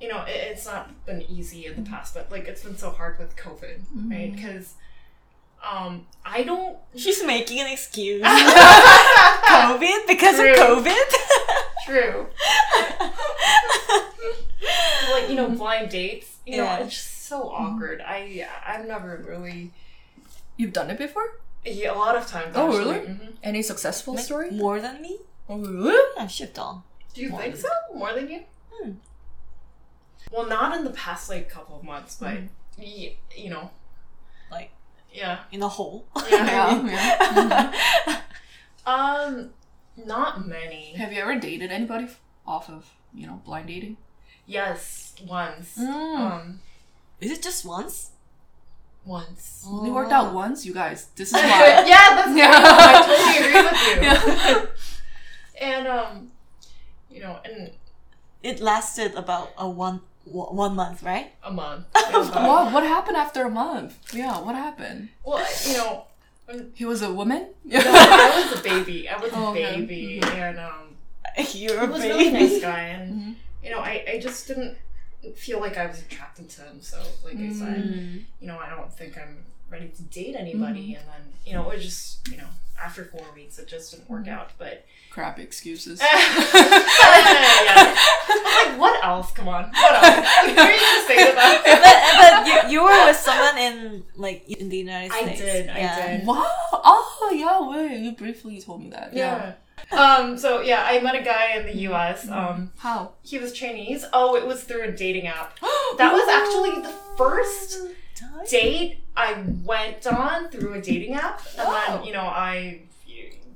You 0.01 0.09
know, 0.09 0.23
it, 0.25 0.31
it's 0.53 0.67
not 0.67 1.05
been 1.07 1.23
easy 1.23 1.67
in 1.67 1.83
the 1.83 1.89
past, 1.91 2.15
but 2.15 2.31
like 2.31 2.47
it's 2.47 2.63
been 2.63 2.77
so 2.77 2.91
hard 2.91 3.19
with 3.19 3.35
COVID, 3.37 3.81
right? 4.11 4.31
Because 4.35 4.75
um, 5.67 6.07
I 6.25 6.43
don't 6.43 6.77
She's 6.97 7.25
making 7.25 7.61
an 7.61 7.67
excuse. 7.73 8.23
COVID 8.27 10.07
because 10.07 10.37
True. 10.37 10.53
of 10.53 10.59
COVID. 10.59 11.15
True. 11.87 12.27
like 15.13 15.29
you 15.29 15.35
know, 15.37 15.49
blind 15.51 15.91
dates. 15.91 16.37
You 16.47 16.59
know, 16.59 16.65
Yeah. 16.65 16.79
it's 16.79 16.95
just 16.95 17.27
so 17.27 17.49
awkward. 17.51 18.03
I 18.07 18.47
I've 18.67 18.87
never 18.87 19.23
really. 19.27 19.73
You've 20.57 20.73
done 20.73 20.91
it 20.91 20.99
before? 20.99 21.39
Yeah, 21.65 21.93
a 21.93 21.99
lot 21.99 22.17
of 22.17 22.27
times. 22.27 22.53
Oh, 22.55 22.69
actually. 22.69 22.95
really? 22.95 23.07
Mhm. 23.09 23.33
Any 23.43 23.63
successful 23.63 24.15
Like, 24.15 24.25
story? 24.25 24.51
More 24.51 24.81
than 24.81 25.03
me? 25.03 25.19
Oh, 25.49 25.59
really? 25.59 26.03
Yeah, 26.17 26.27
shit 26.29 26.59
on. 26.59 26.83
Do 27.15 27.21
you 27.23 27.31
More 27.31 27.41
think 27.41 27.55
than- 27.55 27.63
so? 27.63 27.69
More 27.95 28.13
than 28.15 28.29
you? 28.31 28.41
Hmm. 28.73 28.91
Well, 30.33 30.47
not 30.47 30.77
in 30.77 30.85
the 30.85 30.91
past 30.91 31.29
like 31.31 31.49
couple 31.49 31.77
of 31.77 31.85
months, 31.85 32.17
but 32.21 32.35
Hmm. 32.37 32.47
y- 32.79 33.17
you 33.37 33.51
know, 33.51 33.71
Like 34.51 34.71
yeah. 35.13 35.41
in 35.53 35.63
a 35.63 35.69
hole. 35.69 36.07
Yeah. 36.31 36.83
Yeah, 36.85 37.73
yeah. 38.07 38.21
Um, 38.87 39.51
not 39.97 40.47
many. 40.47 40.93
Have 40.97 41.13
you 41.13 41.21
ever 41.21 41.35
dated 41.41 41.73
anybody 41.73 42.07
off 42.47 42.69
of 42.71 42.87
you 43.13 43.27
know 43.27 43.43
blind 43.45 43.67
dating? 43.69 43.97
Yes, 44.47 45.15
once. 45.27 45.77
Mm. 45.77 46.21
Um, 46.21 46.61
Is 47.21 47.33
it 47.33 47.43
just 47.43 47.65
once? 47.65 48.11
once. 49.05 49.65
only 49.69 49.91
worked 49.91 50.13
out 50.13 50.35
once, 50.35 50.65
you 50.67 50.73
guys. 50.75 51.07
This 51.17 51.29
is 51.29 51.35
why. 51.43 51.85
yeah, 51.87 52.15
that's 52.15 52.37
Yeah. 52.37 52.51
I 52.53 52.93
totally 53.07 53.39
agree 53.43 53.63
with 53.63 53.81
you. 53.87 54.03
Yeah. 54.03 54.67
And 55.77 55.87
um, 55.89 56.31
you 57.11 57.21
know, 57.21 57.41
and 57.45 57.73
It 58.43 58.61
lasted 58.61 59.15
about 59.15 59.51
a 59.59 59.69
one 59.69 60.01
one 60.27 60.55
one 60.57 60.75
month, 60.77 61.03
right? 61.03 61.33
a 61.43 61.51
month. 61.53 61.87
Yeah, 61.95 62.11
about- 62.11 62.49
What? 62.49 62.73
What 62.75 62.83
happened 62.85 63.17
after 63.17 63.45
a 63.45 63.51
month? 63.51 63.97
Yeah, 64.13 64.41
what 64.41 64.55
happened? 64.55 65.09
Well, 65.25 65.45
you 65.67 65.75
know, 65.79 66.05
He 66.75 66.85
was 66.85 67.03
a 67.03 67.13
woman. 67.13 67.49
no, 67.65 67.81
I 67.85 68.47
was 68.51 68.59
a 68.59 68.63
baby. 68.63 69.09
I 69.09 69.17
was 69.19 69.33
a 69.33 69.37
Oh, 69.37 69.51
okay. 69.51 69.81
baby, 69.81 70.21
and 70.23 70.59
um, 70.59 70.97
You're 71.37 71.79
he 71.81 71.87
a 71.87 71.87
was 71.87 72.05
a 72.05 72.09
baby. 72.09 72.19
really 72.19 72.31
nice 72.33 72.61
guy, 72.61 72.81
and 72.97 73.15
Mhm. 73.15 73.35
you 73.65 73.71
know, 73.71 73.81
I, 73.81 74.05
I 74.15 74.19
just 74.21 74.47
didn't 74.49 74.77
feel 75.35 75.59
like 75.61 75.77
I 75.77 75.87
was 75.87 75.99
attracted 76.01 76.49
to 76.51 76.63
him. 76.63 76.81
So, 76.81 76.99
like 77.25 77.37
I 77.37 77.53
said, 77.53 77.83
Mm. 77.85 78.25
you 78.41 78.47
know, 78.47 78.59
I 78.59 78.69
don't 78.71 78.93
think 78.93 79.17
I'm 79.19 79.45
ready 79.71 79.89
to 79.89 80.03
date 80.03 80.37
anybody. 80.37 80.95
And 80.95 81.05
then, 81.07 81.33
you 81.45 81.53
know, 81.55 81.69
it 81.71 81.77
was 81.77 81.85
just, 81.85 82.29
you 82.29 82.37
know, 82.37 82.47
after 82.83 83.05
four 83.05 83.25
weeks, 83.35 83.59
it 83.59 83.69
just 83.69 83.93
didn't 83.93 84.09
work 84.09 84.29
out. 84.29 84.51
But 84.59 84.85
Crap 85.11 85.39
excuses. 85.39 86.01
yeah. 86.15 87.97
I'm 88.29 88.71
like, 88.71 88.79
what 88.81 89.03
else? 89.05 89.33
Come 89.33 89.49
on, 89.49 89.71
what 89.71 89.95
else? 89.95 90.05
What 90.05 90.59
are 90.59 90.73
you 90.73 90.81
gonna 90.81 91.07
say 91.07 91.31
to 91.31 91.35
but 91.35 91.65
but 91.65 92.47
you, 92.47 92.71
you 92.71 92.83
were 92.85 93.07
with 93.07 93.17
someone 93.17 93.57
in 93.59 94.03
like 94.17 94.49
in 94.49 94.69
the 94.69 94.77
United 94.77 95.13
States 95.13 95.29
I 95.29 95.35
States. 95.35 95.67
did, 95.67 95.71
I 95.71 96.17
did. 96.19 96.27
Wow. 96.27 96.45
Oh 96.73 97.33
yeah. 97.35 97.61
Wait. 97.69 98.01
You 98.01 98.13
briefly 98.13 98.61
told 98.61 98.83
me 98.83 98.91
that. 98.91 99.15
Yeah. 99.15 99.55
Um. 99.93 100.37
So 100.37 100.61
yeah, 100.61 100.85
I 100.87 101.01
met 101.01 101.15
a 101.15 101.23
guy 101.23 101.57
in 101.57 101.67
the 101.67 101.77
U.S. 101.89 102.29
Um. 102.29 102.73
How? 102.79 103.13
He 103.23 103.39
was 103.39 103.53
Chinese. 103.53 104.05
Oh, 104.13 104.37
it 104.37 104.47
was 104.47 104.65
through 104.65 104.83
a 104.83 104.93
dating 104.93 105.27
app. 105.29 105.59
That 105.99 106.13
was 106.13 106.29
actually 106.29 106.83
the 106.83 106.93
first 107.17 107.79
date 108.49 109.01
I 109.17 109.43
went 109.65 110.07
on 110.07 110.49
through 110.51 110.75
a 110.75 110.81
dating 110.81 111.15
app, 111.15 111.41
and 111.59 111.69
then 111.69 112.05
you 112.05 112.13
know 112.13 112.23
I 112.23 112.81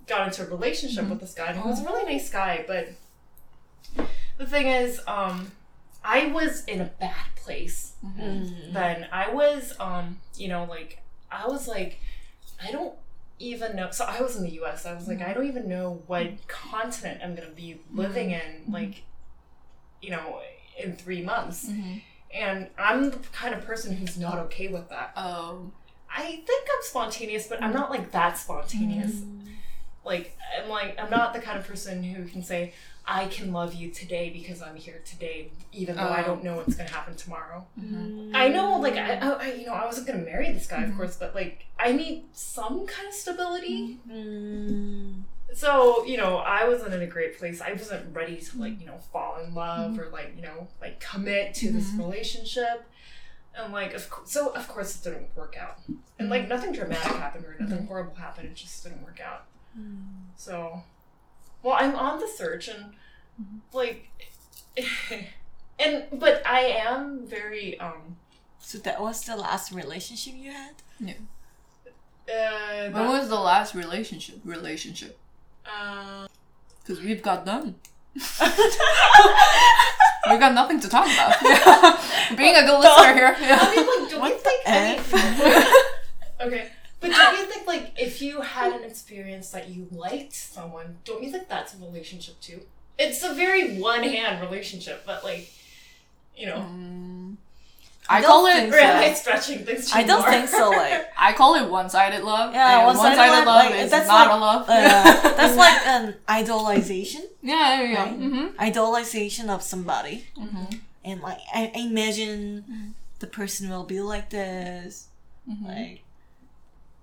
got 0.07 0.27
into 0.27 0.43
a 0.43 0.47
relationship 0.47 1.05
Mhm. 1.05 1.11
with 1.11 1.21
this 1.21 1.35
guy, 1.35 1.47
and 1.49 1.61
he 1.61 1.69
was 1.69 1.81
a 1.81 1.85
really 1.85 2.05
nice 2.13 2.31
guy. 2.31 2.65
But 2.67 2.89
the 4.39 4.47
thing 4.47 4.67
is, 4.67 5.01
um, 5.07 5.53
I 6.03 6.27
was 6.29 6.65
in 6.65 6.81
a 6.81 6.87
bad 6.87 7.27
place 7.37 7.93
Mm. 8.05 8.73
then. 8.73 9.07
I 9.13 9.31
was, 9.31 9.75
um, 9.79 10.21
you 10.37 10.49
know, 10.49 10.65
like 10.65 11.03
I 11.31 11.47
was 11.47 11.69
like, 11.69 12.01
I 12.63 12.71
don't 12.73 12.95
even 13.39 13.77
know. 13.77 13.91
So 13.91 14.05
I 14.05 14.21
was 14.21 14.37
in 14.37 14.43
the 14.43 14.51
U.S. 14.53 14.85
I 14.87 14.95
was 14.95 15.07
like, 15.09 15.21
I 15.23 15.33
don't 15.33 15.47
even 15.47 15.69
know 15.69 16.03
what 16.07 16.47
continent 16.49 17.21
I'm 17.23 17.35
gonna 17.35 17.49
be 17.51 17.81
living 17.93 18.31
in, 18.33 18.65
like, 18.69 19.03
you 20.03 20.11
know, 20.11 20.41
in 20.79 20.97
three 20.97 21.23
months. 21.23 21.67
Mm-hmm. 21.69 21.99
And 22.33 22.69
I'm 22.79 23.11
the 23.11 23.19
kind 23.33 23.55
of 23.55 23.65
person 23.65 23.97
who's 23.97 24.17
not 24.19 24.39
okay 24.39 24.69
with 24.69 24.89
that. 24.91 25.13
Oh. 25.17 25.71
I 26.15 26.23
think 26.47 26.69
I'm 26.77 26.83
spontaneous, 26.83 27.47
but 27.47 27.63
I'm 27.63 27.73
not 27.73 27.91
like 27.91 28.11
that 28.13 28.37
spontaneous. 28.39 29.23
Like 30.05 30.37
I'm 30.61 30.69
like 30.69 30.99
I'm 31.01 31.11
not 31.11 31.35
the 31.35 31.41
kind 31.41 31.59
of 31.59 31.67
person 31.67 32.03
who 32.03 32.25
can 32.25 32.43
say 32.43 32.73
I 33.07 33.27
can 33.27 33.53
love 33.53 33.75
you 33.75 33.91
today 33.91 34.31
because 34.31 34.61
I'm 34.63 34.75
here 34.77 35.01
today, 35.05 35.51
even 35.73 35.97
though 35.97 36.03
I 36.03 36.23
Oh. 36.23 36.27
don't 36.27 36.45
know 36.45 36.57
what's 36.57 36.75
gonna 36.75 36.89
happen 36.91 37.15
tomorrow. 37.17 37.67
Mm-hmm. 37.79 38.33
I 38.35 38.49
know, 38.49 38.79
like 38.79 38.95
I, 38.95 39.19
I, 39.19 39.53
you 39.53 39.67
know, 39.67 39.73
I 39.73 39.85
wasn't 39.85 40.07
gonna 40.07 40.25
marry 40.25 40.51
this 40.53 40.67
guy, 40.67 40.79
Mhm. 40.79 40.91
of 40.91 40.97
course, 40.97 41.17
but 41.17 41.35
like 41.35 41.67
I 41.79 41.93
need 41.93 42.25
some 42.33 42.87
kind 42.87 43.09
of 43.09 43.15
stability. 43.15 43.99
Mm. 44.11 45.23
So 45.55 46.05
you 46.05 46.17
know, 46.17 46.37
I 46.39 46.69
wasn't 46.69 46.95
in 46.95 47.03
a 47.03 47.07
great 47.07 47.39
place. 47.39 47.61
I 47.61 47.73
wasn't 47.73 48.15
ready 48.15 48.37
to 48.37 48.59
like 48.59 48.81
you 48.81 48.87
know 48.87 48.99
fall 49.13 49.39
in 49.45 49.55
love 49.55 49.99
or 49.99 50.09
like 50.11 50.35
you 50.37 50.43
know 50.43 50.69
like 50.81 51.01
commit 51.01 51.55
to 51.55 51.73
this 51.73 51.91
Mhm. 51.91 51.99
relationship. 51.99 52.85
And 53.55 53.73
like, 53.73 53.95
of 53.95 54.09
course, 54.09 54.31
so 54.31 54.51
of 54.55 54.69
course 54.69 54.95
it 54.97 55.03
didn't 55.03 55.35
work 55.37 55.57
out. 55.61 55.79
And 56.19 56.31
like 56.31 56.47
nothing 56.49 56.73
dramatic 56.73 57.13
happened 57.13 57.45
or 57.45 57.57
nothing 57.59 57.87
horrible 57.87 58.15
happened. 58.15 58.49
It 58.49 58.55
just 58.55 58.83
didn't 58.85 59.03
work 59.03 59.21
out. 59.21 59.45
So, 60.37 60.83
well, 61.63 61.77
I'm 61.79 61.95
on 61.97 62.21
the 62.21 62.29
search 62.29 62.69
and 62.69 62.95
like, 63.73 64.09
and 65.81 66.05
but 66.13 66.47
I 66.47 66.61
am 66.61 67.27
very 67.27 67.79
um. 67.81 68.17
So 68.61 68.79
that 68.79 69.01
was 69.01 69.23
the 69.25 69.37
last 69.37 69.73
relationship 69.73 70.35
you 70.37 70.53
had? 70.53 70.75
Uh, 72.33 72.91
When 72.91 73.09
was 73.09 73.29
the 73.29 73.41
last 73.41 73.75
relationship? 73.75 74.41
Relationship. 74.45 75.19
Uh, 75.71 76.27
Because 76.83 77.01
we've 77.03 77.23
got 77.23 77.47
none. 77.47 77.75
we've 78.15 78.29
got 80.41 80.55
nothing 80.55 80.81
to 80.81 80.89
talk 80.89 81.07
about. 81.07 81.35
Being 82.37 82.57
a 82.57 82.63
good 82.67 82.81
listener 82.81 83.15
here. 83.15 83.37
I 83.39 83.75
mean, 83.75 83.87
like, 83.87 84.11
don't 84.11 84.29
you 84.29 84.39
think? 84.39 84.63
I 84.67 84.97
mean, 86.49 86.51
okay, 86.61 86.69
but 87.01 87.11
don't 87.11 87.39
you 87.39 87.45
think 87.47 87.67
like 87.67 87.93
if 87.97 88.21
you 88.21 88.41
had 88.41 88.73
an 88.73 88.85
experience 88.85 89.51
that 89.51 89.69
you 89.69 89.87
liked 89.91 90.33
someone, 90.35 90.99
don't 91.05 91.23
you 91.23 91.31
think 91.31 91.49
that's 91.49 91.75
a 91.75 91.79
relationship 91.79 92.41
too? 92.41 92.61
It's 92.99 93.23
a 93.23 93.33
very 93.33 93.79
one-hand 93.79 94.41
relationship, 94.43 95.05
but 95.07 95.25
like, 95.25 95.51
you 96.37 96.47
know, 96.47 96.67
Mm. 96.69 97.10
I 98.11 98.19
I 98.19 98.21
don't 98.23 98.31
call 98.31 98.47
it. 98.47 98.55
think 98.55 98.75
or 98.75 98.79
am 98.79 98.97
I 99.05 99.09
so. 99.13 99.21
stretching 99.21 99.65
things 99.65 99.91
too 99.91 99.99
I 99.99 100.03
don't 100.03 100.23
far? 100.23 100.31
think 100.33 100.49
so. 100.49 100.71
Like, 100.71 101.07
I 101.19 101.33
call 101.33 101.55
it 101.55 101.69
one-sided 101.71 102.25
love. 102.25 102.53
Yeah, 102.53 102.79
and 102.79 102.87
one-sided 102.87 103.17
one-sided 103.17 103.33
love, 103.37 103.47
love, 103.47 103.71
like, 103.71 103.81
is 103.85 103.91
that's 103.91 104.09
not 104.09 104.27
like- 104.29 104.37
a 104.37 104.41
love. 104.41 104.63
uh, 104.69 105.35
that's 105.39 105.57
like 105.57 105.87
an 105.87 106.15
idolization, 106.29 107.23
yeah, 107.43 107.81
yeah, 107.81 107.89
yeah. 107.93 108.03
Right? 108.05 108.21
Mm-hmm. 108.21 108.47
idolization 108.69 109.49
of 109.49 109.63
somebody, 109.63 110.27
Mm-hmm. 110.37 110.77
and 111.05 111.21
like 111.23 111.39
I, 111.55 111.71
I 111.75 111.79
imagine 111.81 112.95
the 113.21 113.27
person 113.29 113.71
will 113.71 113.85
be 113.85 114.01
like 114.01 114.31
this, 114.31 115.07
Mm-hmm. 115.49 115.67
like, 115.67 116.03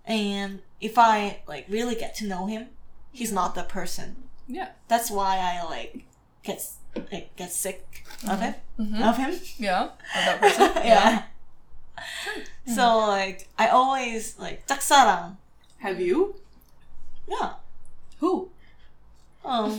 and 0.06 0.62
if 0.82 0.98
I 0.98 1.40
like 1.48 1.66
really 1.70 1.96
get 1.96 2.16
to 2.16 2.26
know 2.28 2.46
him, 2.48 2.68
he's 3.12 3.32
not 3.32 3.56
the 3.56 3.64
person. 3.64 4.16
Yeah. 4.48 4.70
That's 4.88 5.12
why 5.12 5.38
I 5.40 5.64
like 5.70 6.06
gets 6.48 6.78
like 7.12 7.36
gets 7.36 7.56
sick 7.56 7.84
mm-hmm. 8.22 8.32
of 8.32 8.42
it 8.42 8.56
mm-hmm. 8.80 9.04
of 9.04 9.18
him 9.18 9.34
yeah 9.58 9.84
of 9.84 10.24
that 10.26 10.40
person 10.42 10.72
yeah, 10.76 10.84
yeah. 10.84 11.24
Mm. 12.68 12.76
so 12.76 12.98
like 13.00 13.50
I 13.58 13.68
always 13.68 14.40
like 14.40 14.66
taksaran 14.66 15.36
have 15.80 16.00
you 16.00 16.36
yeah 17.28 17.54
who 18.20 18.50
um 19.44 19.76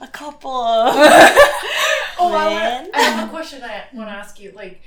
a 0.00 0.06
couple 0.06 0.50
of 0.50 0.94
oh 2.18 2.32
I, 2.32 2.88
I 2.94 3.00
have 3.00 3.28
a 3.28 3.30
question 3.30 3.62
I 3.62 3.84
want 3.92 4.08
to 4.08 4.14
ask 4.14 4.38
you 4.38 4.52
like 4.54 4.80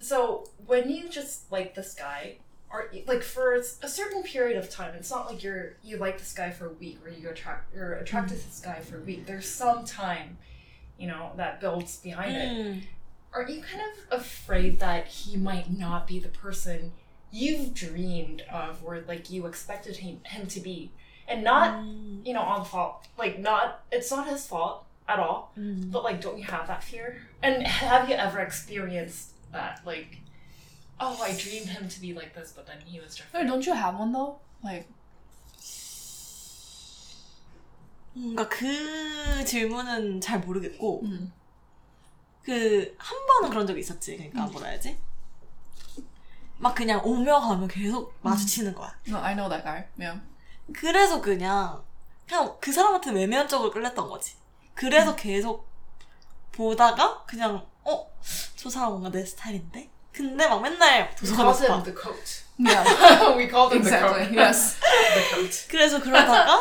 so 0.00 0.48
when 0.66 0.88
you 0.88 1.08
just 1.08 1.52
like 1.52 1.74
this 1.74 1.94
guy 1.94 2.36
are 2.70 2.90
like 3.06 3.22
for 3.22 3.54
a 3.54 3.88
certain 3.88 4.22
period 4.22 4.56
of 4.58 4.68
time, 4.68 4.94
it's 4.94 5.10
not 5.10 5.30
like 5.30 5.42
you're 5.42 5.74
you 5.84 5.96
like 5.98 6.18
this 6.18 6.32
guy 6.32 6.50
for 6.50 6.66
a 6.66 6.72
week 6.72 6.98
or 7.04 7.10
you 7.10 7.28
attract 7.28 7.74
you're 7.74 7.94
attracted 7.94 8.38
to 8.38 8.44
this 8.46 8.60
guy 8.64 8.80
for 8.80 8.98
a 8.98 9.00
week. 9.00 9.26
There's 9.26 9.48
some 9.48 9.84
time, 9.84 10.38
you 10.98 11.06
know, 11.06 11.30
that 11.36 11.60
builds 11.60 11.96
behind 11.98 12.36
it. 12.36 12.48
Mm. 12.48 12.82
Are 13.32 13.42
you 13.48 13.62
kind 13.62 13.82
of 13.82 14.20
afraid 14.20 14.80
that 14.80 15.06
he 15.06 15.36
might 15.36 15.70
not 15.70 16.06
be 16.06 16.18
the 16.18 16.28
person 16.28 16.92
you've 17.30 17.74
dreamed 17.74 18.42
of, 18.50 18.82
or 18.84 19.02
like 19.06 19.30
you 19.30 19.46
expected 19.46 19.96
him 19.98 20.20
him 20.24 20.46
to 20.48 20.60
be, 20.60 20.90
and 21.28 21.44
not 21.44 21.74
Mm. 21.84 22.26
you 22.26 22.32
know 22.34 22.40
on 22.42 22.64
fault? 22.64 23.06
Like, 23.18 23.38
not 23.38 23.84
it's 23.92 24.10
not 24.10 24.26
his 24.26 24.46
fault 24.46 24.84
at 25.08 25.18
all. 25.20 25.52
Mm. 25.56 25.92
But 25.92 26.02
like, 26.02 26.20
don't 26.20 26.36
you 26.38 26.44
have 26.44 26.66
that 26.66 26.82
fear? 26.82 27.22
And 27.42 27.64
have 27.64 28.08
you 28.08 28.16
ever 28.16 28.40
experienced 28.40 29.30
that? 29.52 29.80
Like, 29.86 30.18
oh, 31.00 31.22
I 31.22 31.32
dreamed 31.36 31.68
him 31.68 31.88
to 31.88 32.00
be 32.00 32.12
like 32.14 32.34
this, 32.34 32.52
but 32.54 32.66
then 32.66 32.80
he 32.84 33.00
was 33.00 33.18
Wait, 33.18 33.24
different. 33.32 33.48
don't 33.48 33.66
you 33.66 33.74
have 33.74 33.98
one 33.98 34.12
though? 34.12 34.38
Like, 34.62 34.88
뭔가 38.14 38.48
그 38.48 39.44
질문은 39.44 40.20
잘 40.22 40.40
모르겠고 40.40 41.02
음. 41.04 41.32
그한 42.42 43.26
번은 43.26 43.50
그런 43.50 43.66
적이 43.66 43.80
있었지. 43.80 44.16
그러니까 44.16 44.46
뭐라 44.46 44.68
해야지? 44.68 44.98
막 46.58 46.74
그냥 46.74 47.04
오며 47.04 47.38
가며 47.40 47.66
계속 47.66 48.14
마주치는 48.22 48.74
거야. 48.74 48.90
no, 49.06 49.18
I 49.18 49.34
know 49.34 49.48
that 49.50 49.62
guy. 49.62 49.84
Yeah. 49.98 50.20
그래서 50.72 51.20
그냥 51.20 51.84
그냥 52.26 52.56
그 52.60 52.72
사람한테 52.72 53.10
외면적으로 53.12 53.70
끌렸던 53.70 54.08
거지. 54.08 54.34
그래서 54.74 55.14
계속 55.14 55.68
보다가 56.52 57.24
그냥 57.26 57.66
어? 57.84 58.10
저 58.56 58.70
사람 58.70 58.90
뭔가 58.92 59.10
내 59.10 59.24
스타일인데? 59.24 59.90
근데 60.16 60.48
막 60.48 60.62
맨날 60.62 61.14
도서관에서 61.14 61.66
봐. 61.66 61.82
the 61.82 61.94
coat. 61.94 62.42
Yeah. 62.58 63.36
we 63.36 63.46
called 63.48 63.72
him 63.74 63.82
exactly. 63.82 64.24
the 64.24 64.32
coat. 64.32 64.34
Yes. 64.34 64.80
the 64.80 65.22
coat. 65.34 65.68
그래서 65.68 66.00
그러다가 66.00 66.58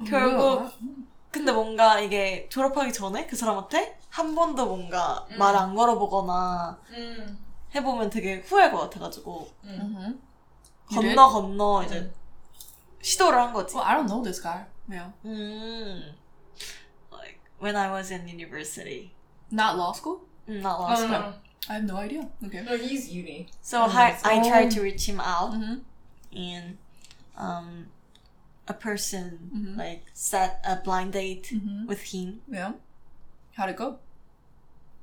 음. 0.00 0.04
결국 0.06 0.70
근데 1.30 1.52
뭔가 1.52 1.98
이게 2.00 2.46
졸업하기 2.50 2.92
전에 2.92 3.26
그 3.26 3.34
사람한테 3.36 3.98
한 4.10 4.34
번도 4.34 4.66
뭔가 4.66 5.26
음. 5.30 5.38
말안 5.38 5.74
걸어보거나 5.74 6.78
Mm. 6.92 7.36
해보면 7.74 8.10
되게 8.10 8.40
후회할 8.46 8.70
것 8.72 8.78
같아가지고 8.90 9.48
Mm. 9.64 9.80
Mm-hmm. 9.80 10.18
Did? 10.90 11.14
건너 11.16 11.28
건너 11.28 11.82
이제 11.84 12.10
시도를 13.02 13.38
한 13.38 13.52
거지. 13.52 13.74
Well, 13.76 13.86
I 13.86 13.94
don't 13.96 14.06
know 14.08 14.22
this 14.22 14.40
guy. 14.42 14.64
Yeah. 14.90 15.12
음, 15.24 16.14
like 17.12 17.40
when 17.60 17.76
I 17.76 17.90
was 17.90 18.10
in 18.10 18.26
university, 18.28 19.12
Not 19.52 19.76
law 19.76 19.92
school? 19.92 20.20
mm, 20.48 20.60
not 20.62 20.80
No, 20.80 20.84
last 20.88 21.02
no, 21.02 21.08
time. 21.08 21.22
no, 21.22 21.32
I 21.68 21.74
have 21.74 21.84
no 21.84 21.96
idea. 21.96 22.28
Okay. 22.46 22.62
no. 22.62 22.76
He's 22.76 23.08
uni. 23.10 23.48
So 23.62 23.82
Oh, 23.82 23.86
I, 23.92 24.16
I 24.24 24.42
so- 24.42 24.48
tried 24.48 24.70
to 24.72 24.80
reach 24.82 25.06
him 25.08 25.20
out, 25.20 25.52
Mm-hmm. 25.52 25.74
and 26.36 26.78
um, 27.36 27.86
a 28.66 28.74
person 28.74 29.50
Mhm. 29.54 29.76
like 29.78 30.02
set 30.12 30.60
a 30.66 30.76
blind 30.76 31.12
date 31.14 31.50
Mm-hmm. 31.52 31.86
with 31.86 32.02
him. 32.12 32.40
Yeah. 32.48 32.72
How'd 33.54 33.70
it 33.70 33.76
go? 33.76 33.98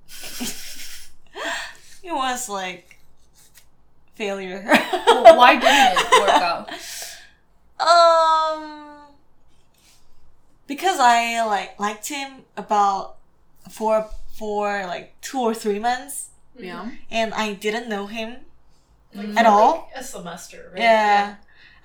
It 2.04 2.14
was 2.14 2.48
like 2.50 3.00
failure. 4.16 4.64
well, 5.08 5.38
why 5.38 5.56
didn't 5.56 5.98
it 5.98 6.22
work 6.22 6.30
out? 6.42 6.70
um, 7.82 8.96
because 10.68 11.00
I 11.00 11.44
like 11.46 11.80
liked 11.80 12.08
him 12.08 12.44
about 12.56 13.16
for 13.72 14.08
for 14.38 14.86
like 14.86 15.20
two 15.22 15.40
or 15.40 15.54
three 15.56 15.80
months, 15.80 16.30
Yeah. 16.58 16.90
and 17.12 17.34
I 17.34 17.54
didn't 17.54 17.90
know 17.90 18.08
him 18.08 18.38
Like, 19.14 19.38
At 19.38 19.46
all? 19.46 19.72
like, 19.94 20.02
a 20.02 20.04
semester, 20.04 20.72
right? 20.74 20.82
Yeah. 20.82 21.36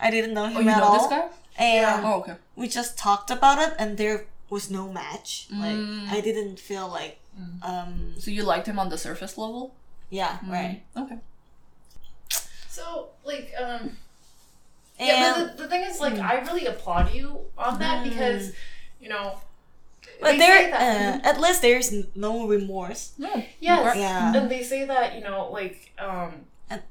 I 0.00 0.10
didn't 0.10 0.34
know 0.34 0.46
him 0.46 0.56
Oh, 0.56 0.60
you 0.60 0.70
at 0.70 0.78
know 0.78 0.84
all. 0.84 0.98
this 0.98 1.06
guy? 1.08 1.28
And 1.58 2.04
Oh, 2.06 2.14
okay. 2.20 2.34
we 2.56 2.66
just 2.68 2.98
talked 2.98 3.30
about 3.30 3.58
it 3.58 3.74
and 3.78 3.96
there 3.98 4.26
was 4.48 4.70
no 4.70 4.90
match. 4.92 5.46
Mm. 5.52 5.60
Like 5.60 6.12
I 6.16 6.20
didn't 6.20 6.58
feel 6.58 6.88
like 6.88 7.18
Mm. 7.38 7.62
um 7.62 8.14
So 8.18 8.30
you 8.32 8.42
liked 8.42 8.66
him 8.66 8.78
on 8.78 8.88
the 8.88 8.98
surface 8.98 9.38
level? 9.38 9.74
yeah, 10.10 10.38
Mm. 10.44 10.50
right. 10.50 10.82
Okay. 10.96 11.18
So, 12.68 13.08
like, 13.24 13.52
um, 13.60 13.96
And 14.98 15.08
yeah, 15.08 15.32
but 15.36 15.56
the, 15.56 15.62
the 15.64 15.68
thing 15.68 15.82
is, 15.84 16.00
like, 16.00 16.14
Mm. 16.14 16.22
I 16.30 16.34
really 16.40 16.66
applaud 16.66 17.12
you 17.14 17.40
on 17.56 17.78
that 17.78 17.98
Mm. 18.04 18.10
because, 18.10 18.52
you 19.00 19.08
know, 19.08 19.38
but 20.20 20.32
they 20.32 20.38
there 20.38 20.62
say 20.64 20.70
that- 20.70 21.24
uh, 21.24 21.28
at 21.28 21.40
least 21.40 21.62
there's 21.62 21.92
no 22.14 22.46
remorse. 22.46 23.12
Yeah. 23.18 23.42
Yes. 23.60 23.96
Yeah. 23.96 24.34
And 24.36 24.50
they 24.50 24.62
say 24.62 24.84
that, 24.84 25.14
you 25.14 25.22
know, 25.22 25.50
like, 25.50 25.92
um, 25.98 26.46
And- 26.68 26.82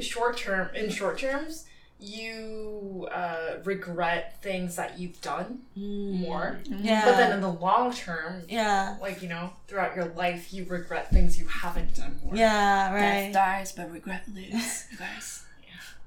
short 0.00 0.36
term, 0.38 0.74
in 0.74 0.90
short 0.90 1.18
terms, 1.18 1.64
you 1.98 3.08
uh, 3.12 3.58
regret 3.64 4.36
things 4.42 4.74
that 4.76 4.98
you've 4.98 5.20
done 5.20 5.60
Mm. 5.78 6.20
more. 6.20 6.58
Yeah. 6.68 7.04
But 7.04 7.16
then 7.16 7.32
in 7.32 7.40
the 7.40 7.48
long 7.52 7.92
term, 7.94 8.42
yeah. 8.48 8.96
like, 9.00 9.22
you 9.22 9.28
know, 9.28 9.52
throughout 9.68 9.94
your 9.94 10.06
life, 10.06 10.52
you 10.52 10.64
regret 10.64 11.10
things 11.10 11.38
you 11.38 11.46
haven't 11.46 11.94
done 11.94 12.18
more. 12.24 12.34
Yeah, 12.34 12.92
right. 12.92 13.32
Death 13.32 13.34
dies, 13.34 13.72
but 13.72 13.90
regret 13.92 14.24
lives. 14.34 14.86
You 14.90 14.98
guys, 14.98 15.42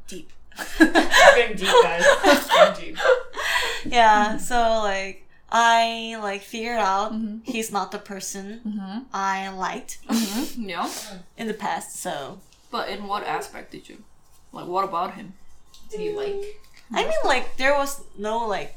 deep. 0.07 0.31
Getting 0.79 1.57
deep, 1.57 1.67
guys. 1.83 2.03
Getting 2.47 2.85
deep. 2.93 2.97
Yeah, 3.85 4.37
so 4.37 4.79
like 4.81 5.24
I 5.55 6.17
like 6.19 6.43
figured 6.43 6.79
out 6.83 7.13
Mhm. 7.15 7.39
he's 7.47 7.71
not 7.71 7.91
the 7.95 7.97
person 7.99 8.59
Mm-hmm. 8.67 9.07
I 9.15 9.47
liked 9.55 10.03
Mm-hmm. 10.03 10.67
Yeah. 10.67 10.89
in 11.39 11.47
the 11.47 11.53
past, 11.55 11.95
so 11.95 12.39
But 12.71 12.89
in 12.91 13.07
what 13.07 13.23
aspect 13.23 13.71
did 13.71 13.87
you? 13.87 14.03
Like, 14.51 14.67
what 14.67 14.83
about 14.83 15.15
him? 15.15 15.31
Did 15.89 16.01
you 16.01 16.11
like? 16.19 16.43
I 16.91 17.07
mean 17.07 17.21
like 17.23 17.55
there 17.55 17.71
was 17.77 18.03
no 18.19 18.43
like 18.45 18.75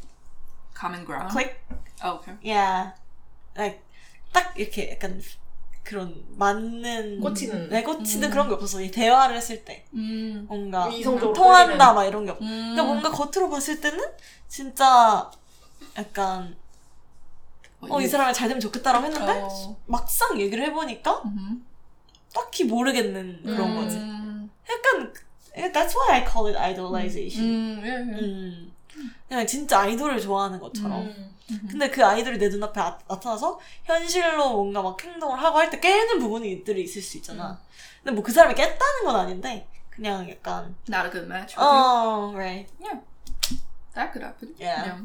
Common 0.75 1.03
ground. 1.05 1.31
click 1.35 1.59
Oh, 2.05 2.23
okay. 2.23 2.39
yeah 2.47 2.95
like 3.59 3.83
딱 4.33 4.55
이렇게 4.55 4.95
약간 4.95 5.19
그런 5.83 6.15
맞는 6.39 7.19
꽂히는. 7.21 7.71
네, 7.71 7.83
꽂히는 7.83 8.31
그런 8.31 8.47
게 8.47 8.55
없었어 8.55 8.81
이 8.83 8.91
대화를 8.93 9.35
했을 9.35 9.65
때 9.65 9.85
음. 9.95 10.45
뭔가 10.47 10.87
이성적으로 10.89 11.33
통한다. 11.33 11.93
막 11.93 12.05
이런 12.05 12.25
게 12.25 12.31
없. 12.31 12.39
음. 12.41 12.47
그러니까 12.77 12.83
뭔가 12.85 13.11
겉으로 13.11 13.51
봤을 13.51 13.81
때는 13.81 13.99
진짜 14.47 15.29
약간 15.97 16.55
어 17.81 18.01
이 18.01 18.07
사람이 18.09 18.35
잘 18.35 18.49
되면 18.49 18.61
좋겠다라고 18.61 19.07
했는데 19.07 19.41
어. 19.43 19.77
막상 19.87 20.41
얘기를 20.41 20.65
해보니까 20.65 21.23
음. 21.27 21.65
딱히 22.35 22.65
모르겠는 22.65 23.43
그런 23.45 23.75
거지. 23.77 23.97
음. 23.97 24.51
약간 24.69 25.13
that's 25.73 25.95
why 25.97 26.21
I 26.21 26.27
call 26.31 26.49
it 26.49 26.59
idolization. 26.59 27.45
음. 27.49 27.81
예, 27.85 27.89
예. 27.89 28.21
음. 28.25 28.73
그냥 29.29 29.47
진짜 29.47 29.81
아이돌을 29.81 30.21
좋아하는 30.21 30.59
것처럼. 30.59 31.03
음. 31.03 31.35
근데 31.71 31.89
그 31.89 32.05
아이돌이 32.05 32.37
내 32.39 32.49
눈앞에 32.49 32.79
나, 32.81 32.99
나타나서 33.09 33.59
현실로 33.85 34.53
뭔가 34.53 34.83
막 34.83 35.03
행동을 35.03 35.41
하고 35.43 35.59
할 35.59 35.71
때 35.71 35.81
깨는 35.81 36.19
부분들이 36.19 36.83
있을 36.83 37.01
수 37.01 37.17
있잖아. 37.19 37.59
근데 38.03 38.15
뭐 38.15 38.23
그 38.23 38.33
사람이 38.33 38.55
깼다는 38.55 39.05
건 39.05 39.17
아닌데 39.17 39.67
그냥 39.89 40.29
약간 40.29 40.75
Not 40.89 41.07
a 41.07 41.11
good 41.11 41.27
match. 41.27 41.55
어 41.59 42.33
right 42.35 42.69
That 43.95 44.13
could 44.13 44.23
happen. 44.25 44.55
Yeah. 44.61 45.05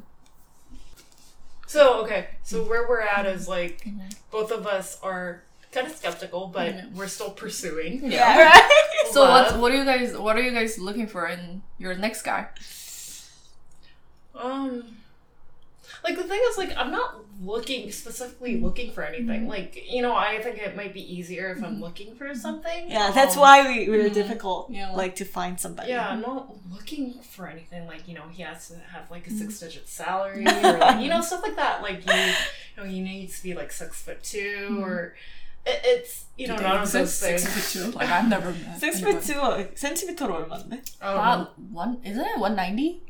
So, 1.74 2.03
okay. 2.03 2.28
So, 2.43 2.61
where 2.65 2.88
we're 2.88 3.01
at 3.01 3.26
is 3.26 3.47
like, 3.47 3.84
both 4.30 4.51
of 4.51 4.67
us 4.67 4.99
are 5.01 5.41
kind 5.71 5.88
of 5.88 5.93
skeptical, 5.95 6.45
but 6.53 6.76
we're 6.93 7.07
still 7.07 7.32
pursuing. 7.32 8.11
Yeah. 8.11 8.38
right 8.45 8.71
So 9.11 9.21
what? 9.21 9.53
Love. 9.53 9.59
What 9.59 9.71
are 9.71 9.76
you 9.78 9.84
guys? 9.84 10.15
What 10.15 10.36
are 10.38 10.41
you 10.41 10.51
guys 10.51 10.78
looking 10.78 11.07
for 11.07 11.28
in 11.28 11.63
your 11.80 11.95
next 11.95 12.21
guy? 12.21 12.49
Um, 14.36 14.97
like 16.05 16.16
the 16.16 16.24
thing 16.24 16.41
is, 16.51 16.59
like 16.59 16.76
I'm 16.76 16.91
not 16.91 17.24
looking 17.41 17.91
specifically 17.93 18.61
looking 18.61 18.91
for 18.93 19.03
anything. 19.03 19.49
Like 19.49 19.78
you 19.89 20.03
know, 20.03 20.14
I 20.14 20.39
think 20.43 20.59
it 20.59 20.76
might 20.76 20.93
be 20.93 21.01
easier 21.01 21.51
if 21.57 21.62
I'm 21.64 21.80
looking 21.80 22.14
for 22.14 22.34
something. 22.34 22.91
yeah 22.91 23.11
that's 23.11 23.36
Um, 23.36 23.43
why 23.43 23.57
we 23.68 23.89
we're 23.89 24.11
Mm. 24.11 24.14
difficult 24.14 24.70
Yeah. 24.70 24.93
like 24.93 25.14
to 25.16 25.24
find 25.24 25.59
somebody 25.59 25.91
Yeah, 25.91 26.09
I'm 26.09 26.20
not 26.20 26.51
looking 26.70 27.14
for 27.22 27.47
anything 27.49 27.86
like 27.86 28.07
you 28.09 28.14
know 28.14 28.26
he 28.30 28.43
has 28.43 28.68
to 28.68 28.74
have 28.93 29.11
like 29.11 29.26
a 29.26 29.30
six 29.30 29.59
digit 29.61 29.89
salary 29.89 30.45
or 30.47 30.78
like, 30.78 31.01
you 31.01 31.09
know 31.09 31.20
stuff 31.22 31.43
like 31.43 31.57
that. 31.57 31.80
Like 31.82 32.05
you, 32.07 32.12
you 32.14 32.76
know, 32.76 32.84
he 32.84 33.01
needs 33.01 33.39
to 33.39 33.43
be 33.43 33.55
like 33.55 33.72
six 33.72 34.03
foot 34.03 34.22
2 34.22 34.82
or 34.82 35.14
it, 35.66 35.80
it's 35.84 36.24
you 36.36 36.47
know 36.49 36.57
Do 36.57 36.62
none 36.62 36.76
they 36.76 36.82
of 36.82 36.93
those 36.93 37.09
exist? 37.09 37.22
things. 37.22 37.43
Six 37.43 37.55
foot 37.55 37.66
two. 37.72 37.86
Like 37.99 38.09
I've 38.11 38.28
never 38.28 38.51
met. 38.53 38.78
Six 38.80 39.03
anyone. 39.03 39.20
feet 39.22 39.34
two 39.34 39.41
센티미터로 39.74 40.34
얼마인데? 40.43 40.74
Um, 41.01 41.16
About 41.18 41.59
one 41.72 41.93
isn't 42.05 42.24
it 42.24 42.39
one 42.39 42.55
ninety? 42.57 43.03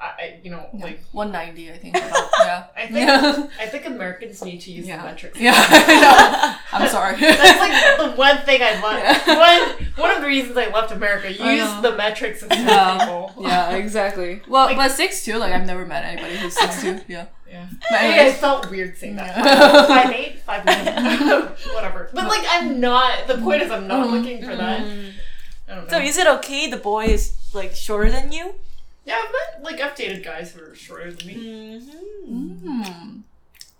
I, 0.00 0.04
I 0.18 0.40
you 0.42 0.50
know 0.50 0.66
like 0.72 1.00
one 1.12 1.30
ninety, 1.30 1.70
I 1.70 1.76
think. 1.76 1.94
About, 1.96 2.30
yeah. 2.40 2.64
I 2.76 2.86
think 2.86 2.96
Yeah. 3.06 3.46
I 3.60 3.66
think 3.66 3.84
Americans 3.86 4.42
need 4.42 4.60
to 4.62 4.72
use 4.72 4.86
yeah. 4.86 4.96
the 4.98 5.04
metrics. 5.04 5.38
Yeah. 5.38 5.52
I 5.56 6.00
know. 6.00 6.78
I'm 6.78 6.88
sorry. 6.88 7.16
That's 7.20 7.60
like 7.60 7.98
the 8.10 8.16
one 8.16 8.38
thing 8.38 8.62
I 8.62 8.80
love. 8.80 8.98
Yeah. 9.26 9.38
One 9.76 9.86
one 9.96 10.10
of 10.16 10.22
the 10.22 10.26
reasons 10.26 10.56
I 10.56 10.68
left 10.70 10.90
America. 10.92 11.28
I 11.28 11.52
Use 11.54 11.82
the 11.82 11.94
metrics 11.96 12.42
instead 12.42 12.66
Yeah. 12.66 13.28
yeah, 13.38 13.70
exactly. 13.76 14.40
Well, 14.48 14.66
Like- 14.66 14.76
but 14.76 14.90
six 14.90 15.24
two, 15.24 15.36
like 15.36 15.52
I've 15.52 15.66
never 15.66 15.84
met 15.84 16.04
anybody 16.04 16.36
who's 16.36 16.56
six 16.58 16.80
two. 16.80 17.00
Yeah. 17.06 17.26
Yeah. 17.50 17.66
But 17.90 17.98
I, 18.00 18.04
I 18.04 18.08
anyways, 18.12 18.38
felt 18.38 18.70
weird 18.70 18.96
saying 18.96 19.16
that. 19.16 19.36
Yeah. 19.36 19.86
Five 19.86 20.14
eight, 20.14 20.38
five 20.40 20.64
nine, 20.64 20.86
whatever. 21.74 22.08
But 22.14 22.28
like, 22.28 22.44
I'm 22.48 22.78
not. 22.80 23.26
The 23.26 23.38
point 23.38 23.62
is, 23.62 23.70
I'm 23.72 23.88
not 23.88 24.06
Mhm. 24.06 24.12
looking 24.12 24.42
for 24.44 24.54
that. 24.54 24.80
Mm. 24.82 25.12
I 25.68 25.74
don't 25.74 25.84
know. 25.84 25.90
So 25.90 25.98
is 25.98 26.16
it 26.16 26.26
okay 26.28 26.70
the 26.70 26.76
boy 26.76 27.06
is 27.06 27.36
like 27.52 27.74
shorter 27.74 28.10
than 28.10 28.30
you? 28.32 28.54
Yeah, 29.04 29.20
I've 29.24 29.32
met 29.32 29.62
like 29.64 29.80
I've 29.80 29.94
dated 29.94 30.22
guys 30.24 30.52
who 30.52 30.62
are 30.62 30.74
shorter 30.74 31.12
than 31.12 31.26
me. 31.26 31.34
Mm-hmm. 31.34 32.82
Mm. 32.82 33.20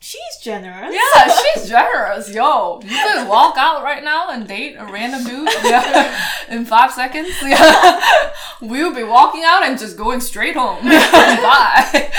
She's 0.03 0.39
generous. 0.43 0.95
Yeah, 0.95 1.29
she's 1.55 1.69
generous, 1.69 2.31
yo. 2.35 2.81
You 2.83 2.89
could 2.89 3.29
walk 3.29 3.57
out 3.59 3.83
right 3.83 4.03
now 4.03 4.31
and 4.31 4.49
date 4.49 4.77
a 4.79 4.87
random 4.87 5.25
dude, 5.25 5.49
yeah, 5.63 6.19
in 6.49 6.65
five 6.65 6.93
seconds. 6.93 7.29
Yeah, 7.43 8.33
we'll 8.63 8.95
be 8.95 9.03
walking 9.05 9.43
out 9.45 9.63
and 9.65 9.79
just 9.79 9.97
going 9.99 10.21
straight 10.21 10.57
home. 10.57 10.83
Bye. 10.85 12.11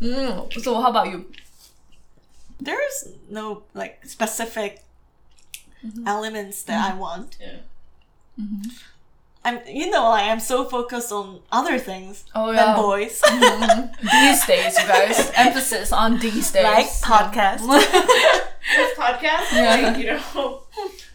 Mm, 0.00 0.52
So, 0.62 0.80
how 0.80 0.90
about 0.90 1.08
you? 1.08 1.24
There's 2.60 3.08
no 3.30 3.62
like 3.74 4.04
specific 4.04 4.82
elements 6.06 6.62
that 6.64 6.92
I 6.92 6.94
want. 6.96 7.38
Yeah. 7.40 8.44
I'm, 9.46 9.60
you 9.66 9.90
know, 9.90 10.06
I 10.06 10.22
am 10.32 10.40
so 10.40 10.64
focused 10.64 11.12
on 11.12 11.40
other 11.52 11.78
things 11.78 12.24
Oh 12.34 12.52
than 12.52 12.74
boys, 12.76 13.20
Mhm. 13.22 13.94
These 14.14 14.40
days, 14.46 14.74
you 14.78 14.86
guys. 14.88 15.30
Emphasis 15.46 15.92
on 15.92 16.18
these 16.18 16.50
days. 16.50 16.64
like 16.64 16.90
podcast. 17.00 17.62
This 18.76 18.98
podcast, 18.98 19.46
Yeah. 19.54 19.76
like 19.88 19.98
you 20.02 20.06
know, 20.18 20.62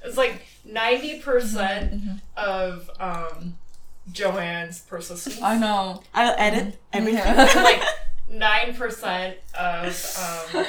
it's 0.06 0.16
like 0.16 0.42
ninety 0.64 1.20
percent 1.20 2.22
of 2.38 2.90
um 3.00 3.58
Joanne's 4.12 4.80
persistence. 4.82 5.42
I 5.42 5.58
know. 5.60 6.02
I'll 6.14 6.36
edit 6.38 6.80
everything. 6.94 7.20
Yeah. 7.20 7.52
like 7.70 7.84
nine 8.30 8.74
percent 8.74 9.36
of 9.54 9.92
um, 10.56 10.66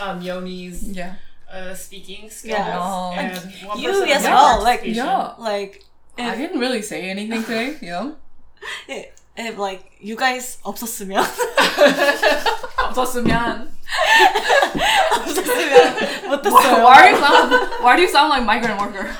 um 0.00 0.20
Yoni's 0.22 0.82
yeah. 0.90 1.14
uh, 1.50 1.72
speaking 1.74 2.28
skills 2.28 2.58
Yeah. 2.58 2.78
Oh. 2.78 3.12
and 3.16 3.32
one 3.66 3.78
You 3.80 4.04
as 4.04 4.22
my 4.24 4.30
well, 4.30 4.62
like- 4.62 4.80
participation. 4.80 5.06
Yeah. 5.06 5.32
Like 5.38 5.84
I 6.17 6.33
if, 6.33 6.37
didn't 6.37 6.59
really 6.59 6.81
say 6.81 7.09
anything 7.09 7.43
today, 7.43 7.77
you 7.81 7.91
know? 7.91 8.15
if 9.37 9.57
like 9.57 9.83
you 10.01 10.15
guys 10.15 10.57
없었으면 10.63 11.23
없었으면. 12.77 13.71
없었으면 15.11 15.95
Why, 16.29 16.37
못했어요. 16.37 16.83
why, 16.83 16.93
are 17.01 17.09
you 17.09 17.17
sound, 17.17 17.51
why 17.81 17.95
do 17.95 18.01
you 18.01 18.09
sound 18.09 18.29
like 18.29 18.43
migrant 18.43 18.79
worker? 18.79 19.07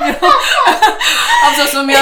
없었으면. 1.48 1.96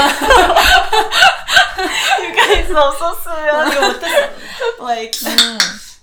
you 2.22 2.32
guys 2.36 2.72
없었으면 2.72 3.72
이거 3.72 3.82
못했어. 3.88 4.30
Like 4.80 5.14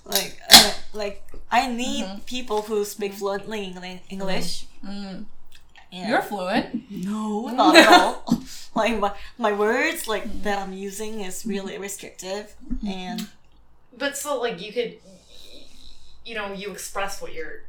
like 0.07 0.39
uh, 0.51 0.73
like 0.95 1.23
I 1.51 1.67
need 1.69 2.07
people 2.27 2.63
who 2.63 2.85
speak 2.85 3.13
fluently 3.15 3.73
Engli- 3.75 4.01
English. 4.09 4.67
Mm. 4.85 5.27
Yeah. 5.92 6.10
You're 6.10 6.22
fluent. 6.22 6.92
No, 6.92 7.48
not 7.48 7.76
at 7.76 7.88
all. 7.88 8.44
like 8.76 9.00
my, 9.00 9.12
my 9.38 9.52
words 9.54 10.08
like 10.08 10.44
that 10.44 10.60
I'm 10.60 10.74
using 10.74 11.22
is 11.22 11.46
really 11.46 11.78
restrictive 11.80 12.54
and 12.88 13.28
But 13.98 14.16
still, 14.16 14.40
like 14.40 14.62
you 14.62 14.72
could, 14.72 14.98
you 16.26 16.36
know, 16.36 16.54
you 16.54 16.72
express 16.72 17.22
what 17.22 17.34
your 17.34 17.64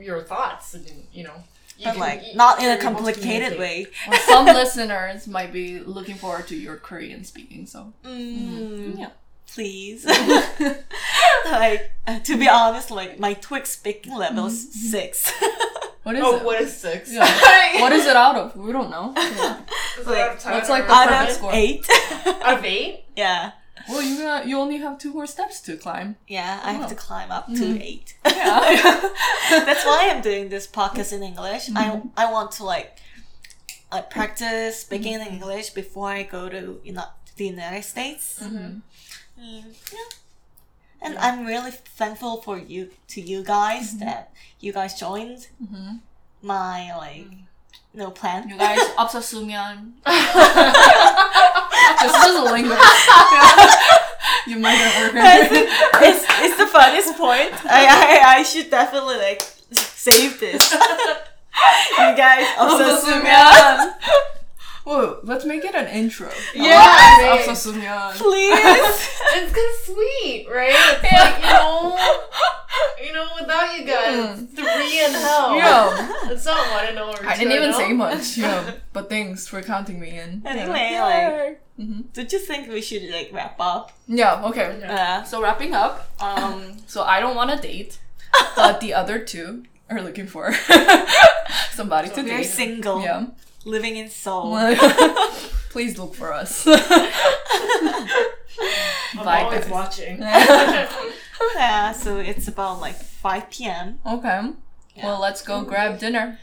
your 0.00 0.22
thoughts, 0.22 0.72
and 0.74 0.86
you 1.12 1.24
know, 1.24 1.34
you 1.76 1.84
but 1.84 1.90
can- 1.92 2.00
like 2.00 2.22
you- 2.26 2.34
not 2.36 2.62
in 2.62 2.70
a 2.70 2.80
complicated 2.80 3.58
way. 3.58 3.86
Well, 4.08 4.20
some 4.20 4.46
listeners 4.60 5.26
might 5.26 5.52
be 5.52 5.80
looking 5.80 6.14
forward 6.14 6.46
to 6.48 6.56
your 6.56 6.76
Korean 6.76 7.24
speaking, 7.24 7.66
so. 7.66 7.92
Mm, 8.04 8.98
Yeah. 8.98 9.10
Please. 9.48 10.04
like 11.44 11.90
uh, 12.06 12.18
to 12.20 12.36
be 12.36 12.48
honest, 12.48 12.90
like 12.90 13.18
my 13.18 13.34
TOEIC 13.34 13.66
speaking 13.66 14.14
level 14.14 14.46
is 14.46 14.90
six. 14.90 15.32
What 16.06 16.14
is 16.14 16.22
Oh, 16.24 16.36
it? 16.36 16.44
what 16.44 16.60
is 16.60 16.76
six? 16.76 17.12
Yeah. 17.12 17.24
what 17.82 17.92
is 17.92 18.06
it 18.06 18.14
out 18.14 18.36
of? 18.36 18.56
We 18.56 18.70
don't 18.72 18.90
know. 18.90 19.12
Yeah. 19.16 19.60
Is 20.00 20.06
Like, 20.06 20.18
out 20.18 20.34
of 20.36 20.38
ten 20.42 20.52
what's 20.54 20.68
like 20.68 20.86
the 20.86 20.92
Out 20.92 21.08
perfect 21.08 21.30
of 21.30 21.36
score. 21.36 21.50
eight. 21.52 21.84
out 22.46 22.58
of 22.58 22.64
eight? 22.64 23.04
yeah. 23.16 23.50
Well, 23.88 24.02
you 24.02 24.18
got, 24.18 24.46
you 24.48 24.56
only 24.58 24.78
have 24.78 24.98
two 24.98 25.12
more 25.12 25.26
steps 25.26 25.60
to 25.62 25.76
climb. 25.76 26.16
Yeah, 26.28 26.60
I 26.62 26.72
have 26.78 26.88
to 26.90 26.94
climb 26.94 27.30
up 27.32 27.46
to 27.46 27.52
Mhm. 27.52 27.80
eight. 27.90 28.14
Yeah. 28.24 29.00
That's 29.68 29.84
why 29.84 30.10
I'm 30.12 30.22
doing 30.22 30.48
this 30.48 30.66
podcast 30.66 31.12
in 31.12 31.22
English. 31.30 31.64
I 31.74 32.00
I 32.16 32.30
want 32.32 32.50
to 32.58 32.64
like 32.64 32.90
like 33.92 34.06
practice 34.10 34.80
speaking 34.86 35.14
in 35.14 35.22
English 35.34 35.70
before 35.70 36.08
I 36.18 36.22
go 36.36 36.48
to 36.48 36.60
you 36.86 36.92
know 36.96 37.06
the 37.36 37.46
United 37.54 37.84
States. 37.84 38.24
Mhm. 38.42 38.82
Mm, 39.40 39.64
yeah 39.94 40.08
and 41.06 41.14
yeah. 41.14 41.20
I'm 41.22 41.46
really 41.46 41.70
thankful 41.70 42.42
for 42.42 42.58
you 42.58 42.90
to 43.08 43.20
you 43.20 43.44
guys 43.44 43.94
mm-hmm. 43.94 44.04
that 44.04 44.32
you 44.58 44.72
guys 44.72 44.98
joined 44.98 45.46
mm-hmm. 45.62 45.96
my 46.42 46.94
like 46.96 47.30
mm. 47.30 47.38
no 47.94 48.10
plan. 48.10 48.48
You 48.48 48.58
guys 48.58 48.80
Obsessumian. 48.98 49.92
to 50.02 50.10
Sumian. 50.10 50.72
a 51.86 52.02
just 52.02 52.16
you 54.46 54.58
might 54.58 54.74
have 54.74 55.12
heard 55.12 55.16
it. 55.52 55.68
It's, 56.02 56.24
it's 56.42 56.56
the 56.58 56.66
funniest 56.66 57.16
point. 57.16 57.52
I, 57.64 57.86
I 57.86 58.38
I 58.38 58.42
should 58.42 58.68
definitely 58.68 59.16
like 59.16 59.42
save 59.72 60.40
this. 60.40 60.72
you 62.02 62.10
guys 62.18 62.46
up 62.58 62.78
to 62.78 62.84
Sumian. 63.06 63.94
Whoa, 64.86 65.18
let's 65.24 65.44
make 65.44 65.64
it 65.64 65.74
an 65.74 65.88
intro. 65.88 66.30
Yeah. 66.54 67.34
Obsessumyan. 67.42 68.12
Please. 68.14 68.54
It's 69.36 69.52
cause 69.52 69.76
sweet, 69.90 70.46
right? 70.48 70.70
It's 70.72 71.02
like 71.02 71.42
you 71.42 71.50
know, 71.50 71.98
you 73.04 73.12
know, 73.12 73.26
without 73.38 73.76
you 73.76 73.84
guys, 73.84 74.40
it's 74.40 74.52
three 74.54 74.94
in 75.04 75.10
hell. 75.10 75.56
Yeah. 75.56 76.30
It's 76.32 76.46
not 76.46 76.62
one 76.70 76.86
and 76.86 76.98
over. 76.98 77.26
I 77.26 77.36
didn't 77.36 77.52
even 77.52 77.72
say 77.74 77.92
much. 77.92 78.38
Yeah. 78.38 78.78
But 78.94 79.10
thanks 79.10 79.48
for 79.50 79.60
counting 79.60 79.98
me 80.00 80.16
in. 80.22 80.42
Anyway, 80.46 80.96
like, 81.02 81.60
hmm 81.76 82.02
don't 82.14 82.30
you 82.32 82.38
think 82.38 82.70
we 82.70 82.80
should 82.80 83.02
like 83.10 83.28
wrap 83.34 83.58
up? 83.60 83.90
Yeah, 84.06 84.46
okay. 84.48 84.80
Uh, 84.86 85.24
So 85.24 85.42
wrapping 85.42 85.74
up, 85.74 86.08
um, 86.22 86.78
so 86.86 87.02
I 87.02 87.18
don't 87.20 87.34
want 87.36 87.50
to 87.50 87.58
date, 87.60 87.98
but 88.54 88.80
the 88.80 88.94
other 88.94 89.18
two 89.18 89.66
are 89.90 90.00
looking 90.00 90.26
for 90.30 90.54
somebody 91.74 92.08
to 92.14 92.22
we 92.22 92.30
are 92.30 92.44
single, 92.44 93.02
Yeah 93.02 93.26
living 93.66 93.96
in 93.96 94.08
Seoul. 94.08 94.56
Please 95.70 95.98
look 95.98 96.14
for 96.14 96.32
us. 96.32 96.66
I'm 96.68 96.76
Bye, 99.24 99.42
always 99.42 99.60
guys. 99.64 99.70
watching. 99.70 100.18
yeah, 101.54 101.92
so 101.92 102.18
it's 102.18 102.48
about 102.48 102.80
like 102.80 102.94
5 102.96 103.50
p.m. 103.50 103.98
Okay. 104.06 104.52
Yeah. 104.94 105.04
Well, 105.04 105.20
let's 105.20 105.42
go 105.42 105.62
grab 105.62 105.98
dinner. 105.98 106.38